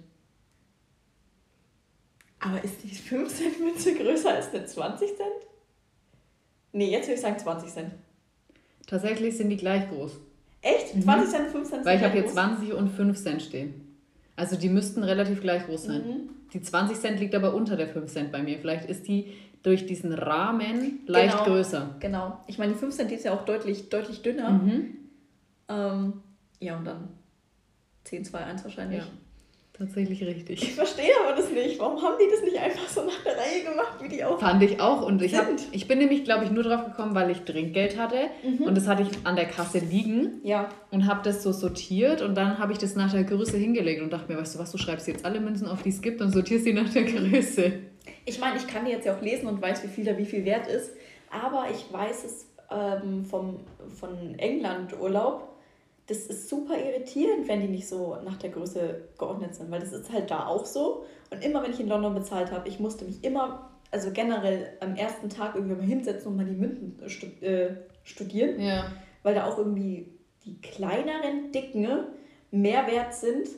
Aber 2.40 2.64
ist 2.64 2.82
die 2.82 2.94
5 2.94 3.28
Cent 3.28 3.60
Münze 3.60 3.94
größer 3.94 4.30
als 4.32 4.54
eine 4.54 4.64
20 4.64 5.14
Cent? 5.14 5.46
Nee, 6.72 6.90
jetzt 6.90 7.08
würde 7.08 7.16
ich 7.16 7.20
sagen 7.20 7.38
20 7.38 7.70
Cent. 7.70 7.92
Tatsächlich 8.92 9.38
sind 9.38 9.48
die 9.48 9.56
gleich 9.56 9.88
groß. 9.88 10.18
Echt? 10.60 11.02
20 11.02 11.30
Cent, 11.30 11.48
5 11.48 11.66
Cent? 11.66 11.86
Weil 11.86 11.96
ich 11.96 12.04
habe 12.04 12.12
hier 12.12 12.24
groß? 12.24 12.34
20 12.34 12.74
und 12.74 12.90
5 12.90 13.18
Cent 13.18 13.40
stehen. 13.40 13.72
Also 14.36 14.56
die 14.56 14.68
müssten 14.68 15.02
relativ 15.02 15.40
gleich 15.40 15.64
groß 15.64 15.84
sein. 15.84 16.02
Mhm. 16.06 16.28
Die 16.52 16.60
20 16.60 16.98
Cent 17.00 17.18
liegt 17.18 17.34
aber 17.34 17.54
unter 17.54 17.76
der 17.76 17.88
5 17.88 18.12
Cent 18.12 18.30
bei 18.30 18.42
mir. 18.42 18.58
Vielleicht 18.58 18.90
ist 18.90 19.08
die 19.08 19.32
durch 19.62 19.86
diesen 19.86 20.12
Rahmen 20.12 21.00
leicht 21.06 21.32
Genau. 21.38 21.44
größer. 21.44 21.96
Genau. 22.00 22.38
Ich 22.46 22.58
meine, 22.58 22.74
die 22.74 22.78
5 22.78 22.94
Cent 22.94 23.10
die 23.10 23.14
ist 23.14 23.24
ja 23.24 23.32
auch 23.32 23.46
deutlich, 23.46 23.88
deutlich 23.88 24.20
dünner. 24.20 24.50
Mhm. 24.50 24.96
Ähm, 25.70 26.12
ja, 26.60 26.76
und 26.76 26.84
dann 26.84 27.08
10, 28.04 28.26
2, 28.26 28.38
1 28.44 28.62
wahrscheinlich. 28.64 28.98
Ja, 28.98 29.06
tatsächlich 29.82 30.22
richtig. 30.22 30.62
Ich 30.62 30.74
verstehe 30.74 31.10
aber 31.24 31.36
das 31.36 31.50
nicht. 31.50 31.78
Warum 31.78 32.00
haben 32.02 32.14
die 32.18 32.30
das 32.30 32.42
nicht 32.42 32.58
einfach 32.58 32.88
so 32.88 33.04
nach 33.04 33.22
der 33.24 33.32
Reihe 33.32 33.62
gemacht, 33.62 33.98
wie 34.00 34.08
die 34.08 34.24
auch 34.24 34.38
Fand 34.38 34.62
ich 34.62 34.80
auch. 34.80 35.02
Und 35.02 35.22
ich, 35.22 35.36
hab, 35.36 35.46
ich 35.72 35.88
bin 35.88 35.98
nämlich, 35.98 36.24
glaube 36.24 36.44
ich, 36.44 36.50
nur 36.50 36.62
drauf 36.62 36.84
gekommen, 36.84 37.14
weil 37.14 37.30
ich 37.30 37.40
Trinkgeld 37.40 37.98
hatte. 37.98 38.16
Mhm. 38.42 38.64
Und 38.64 38.76
das 38.76 38.86
hatte 38.86 39.02
ich 39.02 39.08
an 39.24 39.36
der 39.36 39.46
Kasse 39.46 39.78
liegen. 39.78 40.40
Ja, 40.42 40.68
und 40.90 41.06
habe 41.06 41.20
das 41.24 41.42
so 41.42 41.52
sortiert 41.52 42.22
und 42.22 42.34
dann 42.34 42.58
habe 42.58 42.72
ich 42.72 42.78
das 42.78 42.94
nach 42.96 43.12
der 43.12 43.24
Größe 43.24 43.56
hingelegt 43.56 44.02
und 44.02 44.12
dachte 44.12 44.32
mir, 44.32 44.38
weißt 44.38 44.54
du 44.54 44.58
was, 44.58 44.72
du 44.72 44.78
schreibst 44.78 45.08
jetzt 45.08 45.24
alle 45.24 45.40
Münzen 45.40 45.66
auf, 45.66 45.82
die 45.82 45.90
es 45.90 46.00
gibt 46.00 46.20
und 46.20 46.30
sortierst 46.30 46.66
die 46.66 46.72
nach 46.72 46.88
der 46.88 47.04
Größe. 47.04 47.72
ich 48.24 48.40
meine, 48.40 48.56
ich 48.56 48.66
kann 48.66 48.84
die 48.84 48.92
jetzt 48.92 49.06
ja 49.06 49.16
auch 49.16 49.22
lesen 49.22 49.48
und 49.48 49.60
weiß, 49.60 49.82
wie 49.84 49.88
viel 49.88 50.04
da 50.04 50.16
wie 50.16 50.26
viel 50.26 50.44
wert 50.44 50.66
ist. 50.66 50.92
Aber 51.30 51.66
ich 51.70 51.92
weiß 51.92 52.24
es 52.24 52.46
ähm, 52.70 53.24
vom, 53.24 53.60
von 53.98 54.38
England 54.38 54.98
Urlaub. 54.98 55.48
Das 56.12 56.26
ist 56.26 56.48
super 56.50 56.74
irritierend, 56.76 57.48
wenn 57.48 57.60
die 57.60 57.68
nicht 57.68 57.88
so 57.88 58.16
nach 58.24 58.36
der 58.36 58.50
Größe 58.50 59.08
geordnet 59.18 59.54
sind, 59.54 59.70
weil 59.70 59.80
das 59.80 59.92
ist 59.92 60.12
halt 60.12 60.30
da 60.30 60.46
auch 60.46 60.66
so. 60.66 61.06
Und 61.30 61.42
immer, 61.42 61.62
wenn 61.62 61.70
ich 61.70 61.80
in 61.80 61.88
London 61.88 62.14
bezahlt 62.14 62.50
habe, 62.50 62.68
ich 62.68 62.78
musste 62.80 63.06
mich 63.06 63.24
immer, 63.24 63.70
also 63.90 64.10
generell 64.10 64.76
am 64.80 64.94
ersten 64.94 65.30
Tag 65.30 65.54
irgendwie 65.54 65.76
mal 65.76 65.86
hinsetzen 65.86 66.30
und 66.30 66.36
mal 66.36 66.44
die 66.44 66.52
Münzen 66.52 67.00
äh, 67.02 67.08
stu 67.08 67.26
studieren. 68.04 68.60
Ja. 68.60 68.92
weil 69.22 69.34
da 69.34 69.46
auch 69.46 69.56
irgendwie 69.56 70.08
die 70.44 70.60
kleineren 70.60 71.52
Dicken 71.52 71.88
mehr 72.50 72.86
wert 72.88 73.14
sind 73.14 73.48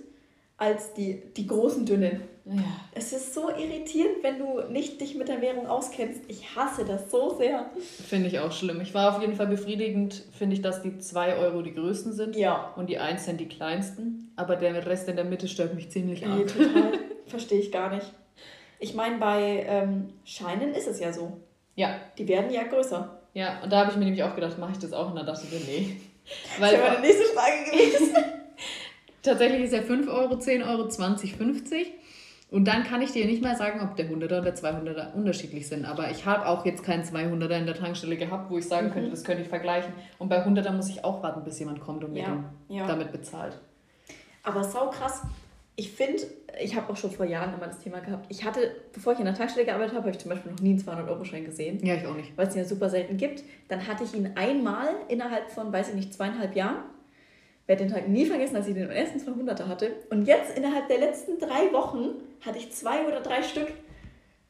als 0.56 0.94
die, 0.94 1.22
die 1.36 1.46
großen 1.46 1.84
Dünnen. 1.86 2.22
Ja. 2.46 2.62
Es 2.94 3.12
ist 3.12 3.32
so 3.34 3.48
irritierend, 3.48 4.22
wenn 4.22 4.38
du 4.38 4.60
nicht 4.70 5.00
dich 5.00 5.14
mit 5.14 5.28
der 5.28 5.40
Währung 5.40 5.66
auskennst. 5.66 6.22
Ich 6.28 6.54
hasse 6.54 6.84
das 6.84 7.10
so 7.10 7.34
sehr. 7.38 7.70
Finde 8.06 8.28
ich 8.28 8.38
auch 8.38 8.52
schlimm. 8.52 8.80
Ich 8.82 8.92
war 8.94 9.14
auf 9.16 9.20
jeden 9.22 9.34
Fall 9.34 9.46
befriedigend, 9.46 10.22
finde 10.36 10.54
ich, 10.54 10.60
dass 10.62 10.82
die 10.82 10.98
2 10.98 11.36
Euro 11.36 11.62
die 11.62 11.72
größten 11.74 12.12
sind 12.12 12.36
Ja. 12.36 12.72
und 12.76 12.88
die 12.90 12.98
1 12.98 13.24
Cent 13.24 13.40
die 13.40 13.48
kleinsten. 13.48 14.30
Aber 14.36 14.56
der 14.56 14.84
Rest 14.86 15.08
in 15.08 15.16
der 15.16 15.24
Mitte 15.24 15.48
stört 15.48 15.74
mich 15.74 15.90
ziemlich 15.90 16.24
ab. 16.26 16.36
Nee, 16.36 16.44
total. 16.44 16.92
Verstehe 17.26 17.60
ich 17.60 17.72
gar 17.72 17.92
nicht. 17.94 18.12
Ich 18.78 18.94
meine, 18.94 19.16
bei 19.18 19.64
ähm, 19.66 20.10
Scheinen 20.24 20.74
ist 20.74 20.86
es 20.86 21.00
ja 21.00 21.12
so. 21.12 21.38
Ja, 21.76 21.96
Die 22.18 22.28
werden 22.28 22.52
ja 22.52 22.64
größer. 22.64 23.20
ja. 23.32 23.62
Und 23.62 23.72
da 23.72 23.78
habe 23.80 23.90
ich 23.90 23.96
mir 23.96 24.04
nämlich 24.04 24.22
auch 24.22 24.34
gedacht, 24.34 24.58
mache 24.58 24.72
ich 24.72 24.78
das 24.78 24.92
auch? 24.92 25.08
Und 25.10 25.16
dann 25.16 25.26
dachte 25.26 25.46
ich 25.46 25.52
mir, 25.52 25.64
nee. 25.66 25.96
Das 26.26 26.60
Weil 26.60 26.78
wäre 26.78 26.88
meine 26.90 27.00
nächste 27.00 27.24
Frage 27.24 27.70
gewesen. 27.70 28.14
Tatsächlich 29.24 29.62
ist 29.64 29.72
ja 29.72 29.82
5 29.82 30.08
Euro, 30.08 30.38
10 30.38 30.62
Euro, 30.62 30.88
20, 30.88 31.34
50. 31.36 31.92
Und 32.50 32.66
dann 32.68 32.84
kann 32.84 33.02
ich 33.02 33.10
dir 33.10 33.24
nicht 33.26 33.42
mal 33.42 33.56
sagen, 33.56 33.80
ob 33.80 33.96
der 33.96 34.06
100er 34.08 34.36
und 34.38 34.44
der 34.44 34.54
200er 34.54 35.14
unterschiedlich 35.14 35.66
sind. 35.66 35.84
Aber 35.86 36.10
ich 36.10 36.24
habe 36.24 36.46
auch 36.46 36.64
jetzt 36.64 36.84
keinen 36.84 37.02
200er 37.02 37.58
in 37.58 37.66
der 37.66 37.74
Tankstelle 37.74 38.16
gehabt, 38.16 38.50
wo 38.50 38.58
ich 38.58 38.68
sagen 38.68 38.90
könnte, 38.92 39.10
das 39.10 39.24
könnte 39.24 39.42
ich 39.42 39.48
vergleichen. 39.48 39.92
Und 40.18 40.28
bei 40.28 40.44
100er 40.46 40.70
muss 40.70 40.88
ich 40.88 41.02
auch 41.04 41.22
warten, 41.22 41.42
bis 41.42 41.58
jemand 41.58 41.80
kommt 41.80 42.04
und 42.04 42.12
mir 42.12 42.22
Ja, 42.22 42.28
den 42.28 42.76
ja. 42.76 42.86
damit 42.86 43.10
bezahlt. 43.10 43.58
Aber 44.44 44.62
sau 44.62 44.90
krass. 44.90 45.22
Ich 45.76 45.90
finde, 45.90 46.22
ich 46.62 46.76
habe 46.76 46.92
auch 46.92 46.96
schon 46.96 47.10
vor 47.10 47.26
Jahren 47.26 47.54
immer 47.54 47.66
das 47.66 47.80
Thema 47.80 47.98
gehabt. 47.98 48.26
Ich 48.28 48.44
hatte, 48.44 48.60
bevor 48.92 49.14
ich 49.14 49.18
in 49.18 49.24
der 49.24 49.34
Tankstelle 49.34 49.66
gearbeitet 49.66 49.94
habe, 49.94 50.02
habe 50.02 50.10
ich 50.12 50.18
zum 50.18 50.30
Beispiel 50.30 50.52
noch 50.52 50.60
nie 50.60 50.70
einen 50.70 50.78
200-Euro-Schein 50.78 51.44
gesehen. 51.44 51.84
Ja, 51.84 51.94
ich 51.96 52.06
auch 52.06 52.14
nicht. 52.14 52.36
weil 52.36 52.46
es 52.46 52.54
ihn 52.54 52.60
ja 52.62 52.68
super 52.68 52.88
selten 52.88 53.16
gibt. 53.16 53.42
Dann 53.66 53.84
hatte 53.88 54.04
ich 54.04 54.14
ihn 54.14 54.30
einmal 54.36 54.90
innerhalb 55.08 55.50
von, 55.50 55.72
weiß 55.72 55.88
ich 55.88 55.94
nicht, 55.96 56.14
zweieinhalb 56.14 56.54
Jahren. 56.54 56.76
Werde 57.66 57.84
den 57.84 57.92
Tag 57.92 58.08
nie 58.08 58.26
vergessen, 58.26 58.56
als 58.56 58.66
ich 58.66 58.74
den 58.74 58.90
ersten 58.90 59.18
200er 59.18 59.66
hatte. 59.66 59.92
Und 60.10 60.26
jetzt 60.26 60.56
innerhalb 60.56 60.86
der 60.88 60.98
letzten 60.98 61.38
drei 61.38 61.72
Wochen 61.72 62.14
hatte 62.44 62.58
ich 62.58 62.70
zwei 62.72 63.06
oder 63.06 63.20
drei 63.20 63.42
Stück. 63.42 63.68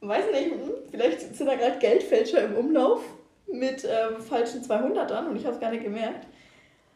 Weiß 0.01 0.25
nicht, 0.31 0.51
hm, 0.51 0.71
vielleicht 0.91 1.21
sind 1.35 1.47
da 1.47 1.55
gerade 1.55 1.79
Geldfälscher 1.79 2.43
im 2.43 2.55
Umlauf 2.55 3.01
mit 3.51 3.85
ähm, 3.85 4.21
falschen 4.21 4.61
200ern 4.61 5.27
und 5.29 5.35
ich 5.37 5.45
habe 5.45 5.55
es 5.55 5.61
gar 5.61 5.71
nicht 5.71 5.83
gemerkt. 5.83 6.27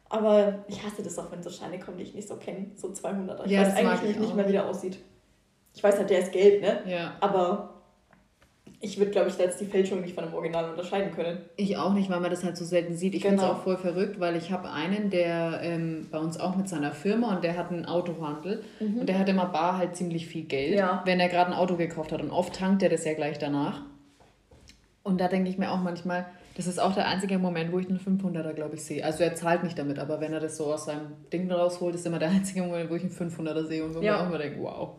Aber 0.09 0.65
ich 0.67 0.83
hasse 0.83 1.03
das 1.03 1.17
auch, 1.19 1.31
wenn 1.31 1.41
so 1.43 1.49
Scheine 1.49 1.79
kommen, 1.79 1.97
die 1.97 2.03
ich 2.03 2.15
nicht 2.15 2.27
so 2.27 2.35
kenne. 2.35 2.65
So 2.75 2.87
200er. 2.89 3.45
Ich 3.45 3.51
Ja, 3.51 3.61
weiß 3.61 3.75
eigentlich 3.75 4.11
ich 4.11 4.19
nicht 4.19 4.31
auch 4.31 4.35
mehr, 4.35 4.45
wie 4.45 4.51
nicht. 4.51 4.61
der 4.61 4.65
aussieht. 4.69 4.97
Ich 5.75 5.83
weiß 5.83 5.97
halt, 5.97 6.09
der 6.09 6.19
ist 6.19 6.31
gelb, 6.31 6.61
ne? 6.61 6.81
Ja. 6.87 7.15
Aber 7.19 7.78
ich 8.81 8.97
würde, 8.97 9.11
glaube 9.11 9.29
ich, 9.29 9.35
da 9.35 9.43
jetzt 9.43 9.59
die 9.59 9.65
Fälschung 9.65 10.01
nicht 10.01 10.15
von 10.15 10.23
dem 10.25 10.33
Original 10.33 10.69
unterscheiden 10.69 11.11
können. 11.13 11.39
Ich 11.57 11.77
auch 11.77 11.93
nicht, 11.93 12.09
weil 12.09 12.19
man 12.19 12.29
das 12.31 12.43
halt 12.43 12.55
so 12.57 12.65
selten 12.65 12.95
sieht. 12.95 13.15
Ich 13.15 13.21
finde 13.23 13.37
Genau. 13.37 13.51
es 13.51 13.57
auch 13.57 13.63
voll 13.63 13.77
verrückt, 13.77 14.19
weil 14.19 14.35
ich 14.35 14.51
habe 14.51 14.69
einen, 14.71 15.09
der 15.09 15.59
ähm, 15.61 16.07
bei 16.11 16.19
uns 16.19 16.39
auch 16.39 16.55
mit 16.55 16.69
seiner 16.69 16.91
Firma 16.91 17.35
und 17.35 17.43
der 17.43 17.57
hat 17.57 17.71
einen 17.71 17.85
Autohandel 17.85 18.63
und 18.79 19.07
der 19.07 19.19
hat 19.19 19.27
immer 19.29 19.45
bar 19.45 19.77
halt 19.77 19.95
ziemlich 19.95 20.27
viel 20.27 20.43
Geld, 20.45 20.75
Ja. 20.77 21.01
wenn 21.05 21.19
er 21.19 21.29
gerade 21.29 21.51
ein 21.51 21.57
Auto 21.57 21.75
gekauft 21.75 22.11
hat. 22.11 22.21
Und 22.21 22.31
oft 22.31 22.53
tankt 22.55 22.81
er 22.83 22.89
das 22.89 23.05
ja 23.05 23.13
gleich 23.13 23.37
danach. 23.37 23.81
Und 25.03 25.19
da 25.21 25.27
denke 25.27 25.49
ich 25.49 25.57
mir 25.57 25.71
auch 25.71 25.79
manchmal, 25.81 26.25
das 26.55 26.67
ist 26.67 26.79
auch 26.79 26.93
der 26.93 27.07
einzige 27.07 27.39
Moment, 27.39 27.71
wo 27.71 27.79
ich 27.79 27.87
einen 27.89 27.99
500er, 27.99 28.53
glaube 28.53 28.75
ich, 28.75 28.83
sehe. 28.83 29.03
Also 29.03 29.23
er 29.23 29.33
zahlt 29.33 29.63
nicht 29.63 29.79
damit, 29.79 29.97
aber 29.97 30.19
wenn 30.19 30.33
er 30.33 30.39
das 30.41 30.57
so 30.57 30.73
aus 30.73 30.85
seinem 30.85 31.13
Ding 31.31 31.49
rausholt, 31.49 31.95
ist 31.95 32.05
immer 32.05 32.19
der 32.19 32.29
einzige 32.29 32.61
Moment, 32.63 32.89
wo 32.89 32.95
ich 32.95 33.03
einen 33.03 33.11
500er 33.11 33.65
sehe 33.65 33.83
und 33.85 33.95
wo 33.95 34.01
Ja. 34.01 34.15
ich 34.15 34.21
auch 34.21 34.27
immer 34.27 34.37
denke, 34.37 34.61
wow. 34.61 34.89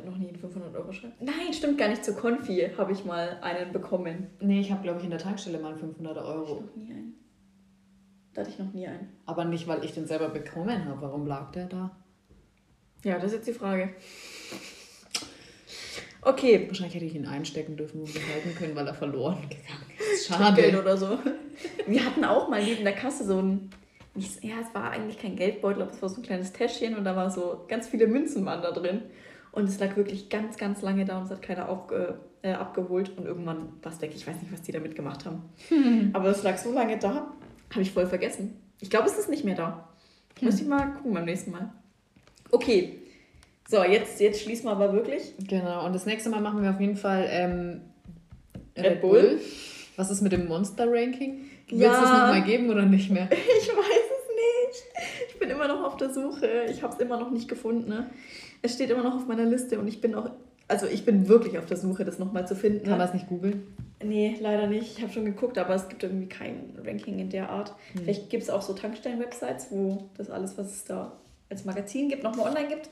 Habe 0.00 0.10
noch 0.12 0.18
nie 0.18 0.28
einen 0.28 0.38
500-Euro-Schein. 0.38 1.12
Nein, 1.20 1.52
stimmt 1.52 1.76
gar 1.76 1.88
nicht. 1.88 2.02
Zu 2.04 2.14
Konfi 2.14 2.70
habe 2.78 2.92
ich 2.92 3.04
mal 3.04 3.38
einen 3.42 3.70
bekommen. 3.72 4.28
Nee, 4.40 4.60
ich 4.60 4.70
habe, 4.72 4.82
glaube 4.82 4.98
ich, 4.98 5.04
in 5.04 5.10
der 5.10 5.18
Tankstelle 5.18 5.58
mal 5.58 5.72
einen 5.74 5.80
500er 5.94 6.12
Ich 6.12 6.16
Euro. 6.24 6.60
noch 6.62 6.76
nie 6.76 6.90
einen. 6.90 7.14
Da 8.32 8.40
hatte 8.40 8.50
ich 8.50 8.58
noch 8.58 8.72
nie 8.72 8.86
einen. 8.86 9.08
Aber 9.26 9.44
nicht, 9.44 9.68
weil 9.68 9.84
ich 9.84 9.92
den 9.92 10.06
selber 10.06 10.30
bekommen 10.30 10.84
habe. 10.86 11.02
Warum 11.02 11.26
lag 11.26 11.50
der 11.52 11.66
da? 11.66 11.90
Ja, 13.04 13.16
das 13.16 13.26
ist 13.26 13.38
jetzt 13.38 13.48
die 13.48 13.52
Frage. 13.52 13.90
Okay. 16.22 16.64
Wahrscheinlich 16.68 16.94
hätte 16.94 17.04
ich 17.06 17.14
ihn 17.14 17.26
einstecken 17.26 17.76
dürfen 17.76 18.00
und 18.00 18.12
behalten 18.14 18.54
können, 18.56 18.74
weil 18.76 18.86
er 18.86 18.94
verloren 18.94 19.42
gegangen 19.42 19.90
ist. 20.14 20.28
Schade. 20.28 20.78
oder 20.80 20.96
so. 20.96 21.18
Wir 21.86 22.04
hatten 22.06 22.24
auch 22.24 22.48
mal 22.48 22.62
neben 22.62 22.84
der 22.84 22.94
Kasse 22.94 23.24
so 23.24 23.38
ein. 23.40 23.70
Ja, 24.42 24.54
es 24.60 24.74
war 24.74 24.90
eigentlich 24.90 25.18
kein 25.18 25.36
Geldbeutel, 25.36 25.82
aber 25.82 25.92
es 25.92 26.02
war 26.02 26.08
so 26.08 26.16
ein 26.20 26.24
kleines 26.24 26.52
Täschchen 26.52 26.96
und 26.96 27.04
da 27.04 27.14
war 27.14 27.30
so 27.30 27.64
ganz 27.68 27.86
viele 27.88 28.06
Münzen 28.06 28.44
waren 28.44 28.60
da 28.62 28.72
drin. 28.72 29.02
Und 29.52 29.68
es 29.68 29.78
lag 29.80 29.96
wirklich 29.96 30.28
ganz, 30.28 30.56
ganz 30.56 30.80
lange 30.82 31.04
da 31.04 31.18
und 31.18 31.24
es 31.24 31.30
hat 31.30 31.42
keiner 31.42 31.68
aufge, 31.68 32.18
äh, 32.42 32.52
abgeholt 32.52 33.16
und 33.18 33.26
irgendwann 33.26 33.68
war 33.82 33.92
es 33.92 34.00
weg. 34.00 34.12
Ich 34.14 34.26
weiß 34.26 34.36
nicht, 34.40 34.52
was 34.52 34.62
die 34.62 34.72
damit 34.72 34.94
gemacht 34.94 35.24
haben. 35.26 35.42
Aber 36.12 36.28
es 36.28 36.42
lag 36.42 36.56
so 36.56 36.72
lange 36.72 36.98
da, 36.98 37.32
habe 37.70 37.82
ich 37.82 37.90
voll 37.92 38.06
vergessen. 38.06 38.56
Ich 38.80 38.90
glaube, 38.90 39.06
es 39.08 39.18
ist 39.18 39.28
nicht 39.28 39.44
mehr 39.44 39.56
da. 39.56 39.88
Muss 40.40 40.60
ich 40.60 40.66
mal 40.66 40.94
gucken 40.94 41.12
beim 41.14 41.24
nächsten 41.26 41.50
Mal. 41.50 41.72
Okay. 42.50 42.96
So, 43.68 43.84
jetzt, 43.84 44.20
jetzt 44.20 44.40
schließen 44.42 44.64
wir 44.66 44.72
aber 44.72 44.92
wirklich. 44.92 45.34
Genau, 45.46 45.84
und 45.86 45.92
das 45.94 46.06
nächste 46.06 46.30
Mal 46.30 46.40
machen 46.40 46.62
wir 46.62 46.70
auf 46.70 46.80
jeden 46.80 46.96
Fall 46.96 47.26
ähm, 47.30 47.80
Red 48.76 49.00
Bull. 49.00 49.38
Was 49.96 50.10
ist 50.10 50.22
mit 50.22 50.32
dem 50.32 50.48
Monster-Ranking? 50.48 51.44
Wird 51.68 51.70
es 51.70 51.78
Ja. 51.78 51.90
das 52.00 52.10
nochmal 52.10 52.42
geben 52.44 52.70
oder 52.70 52.86
nicht 52.86 53.10
mehr? 53.10 53.28
Ich 53.60 53.68
weiß 53.68 53.76
es 53.76 54.28
nicht. 54.34 55.28
Ich 55.28 55.38
bin 55.38 55.50
immer 55.50 55.68
noch 55.68 55.84
auf 55.84 55.96
der 55.98 56.10
Suche. 56.12 56.64
Ich 56.70 56.82
habe 56.82 56.94
es 56.94 57.00
immer 57.00 57.18
noch 57.20 57.30
nicht 57.30 57.48
gefunden. 57.48 57.88
Ne? 57.90 58.10
Es 58.62 58.74
steht 58.74 58.90
immer 58.90 59.02
noch 59.02 59.14
auf 59.14 59.26
meiner 59.26 59.44
Liste 59.44 59.78
und 59.78 59.88
ich 59.88 60.00
bin 60.00 60.14
auch, 60.14 60.30
also 60.68 60.86
ich 60.86 61.04
bin 61.04 61.28
wirklich 61.28 61.58
auf 61.58 61.66
der 61.66 61.76
Suche, 61.76 62.04
das 62.04 62.18
nochmal 62.18 62.46
zu 62.46 62.54
finden. 62.54 62.86
Kann 62.86 62.98
man 62.98 63.08
es 63.08 63.14
nicht 63.14 63.28
googeln? 63.28 63.66
Nee, 64.02 64.36
leider 64.40 64.66
nicht. 64.66 64.96
Ich 64.96 65.02
habe 65.02 65.12
schon 65.12 65.24
geguckt, 65.24 65.58
aber 65.58 65.74
es 65.74 65.88
gibt 65.88 66.02
irgendwie 66.02 66.28
kein 66.28 66.78
Ranking 66.84 67.18
in 67.18 67.28
der 67.30 67.50
Art. 67.50 67.74
Vielleicht 67.94 68.30
gibt 68.30 68.42
es 68.42 68.50
auch 68.50 68.62
so 68.62 68.72
Tankstellen-Websites, 68.72 69.66
wo 69.70 70.08
das 70.16 70.30
alles, 70.30 70.56
was 70.56 70.70
es 70.72 70.84
da 70.84 71.12
als 71.50 71.64
Magazin 71.64 72.08
gibt, 72.08 72.22
nochmal 72.22 72.48
online 72.48 72.68
gibt. 72.68 72.88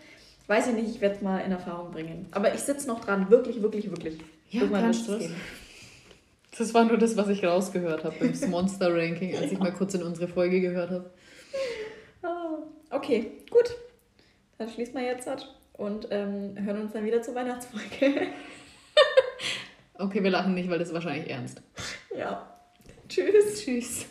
Weiß 0.49 0.67
ich 0.69 0.75
nicht, 0.75 0.89
ich 0.89 1.01
werde 1.01 1.17
es 1.17 1.23
mal 1.23 1.39
in 1.41 1.53
Erfahrung 1.53 1.93
bringen. 1.93 2.27
Aber 2.33 2.55
ich 2.55 2.61
sitze 2.61 2.89
noch 2.89 3.01
dran, 3.01 3.31
wirklich, 3.31 3.63
wirklich, 3.63 3.91
wirklich. 3.91 4.19
Ja, 4.51 4.63
Irgendwann 4.63 4.83
kannst 4.83 5.07
geben. 5.07 5.35
Das 6.57 6.75
war 6.75 6.85
nur 6.85 6.99
das, 6.99 7.17
was 7.17 7.29
ich 7.29 7.45
rausgehört 7.45 8.05
habe 8.05 8.17
beim 8.19 8.51
Monster-Ranking, 8.51 9.37
als 9.37 9.53
ich 9.53 9.59
mal 9.59 9.73
kurz 9.73 9.95
in 9.95 10.03
unsere 10.03 10.27
Folge 10.27 10.61
gehört 10.61 10.91
habe. 10.91 11.11
Ah, 12.23 12.59
okay, 12.91 13.33
gut. 13.51 13.77
Dann 14.57 14.69
schließen 14.69 14.95
wir 14.95 15.03
jetzt 15.05 15.27
halt 15.27 15.55
und 15.79 16.09
ähm, 16.11 16.55
hören 16.63 16.83
uns 16.83 16.93
dann 16.93 17.07
wieder 17.07 17.23
zur 17.23 17.35
Weihnachtsfolge. 17.35 18.29
Okay, 20.01 20.23
wir 20.23 20.31
lachen 20.31 20.55
nicht, 20.55 20.71
weil 20.71 20.79
das 20.79 20.89
ist 20.89 20.95
wahrscheinlich 20.95 21.29
ernst. 21.29 21.61
ja. 22.17 22.57
Tschüss. 23.09 23.65
Tschüss. 23.65 24.07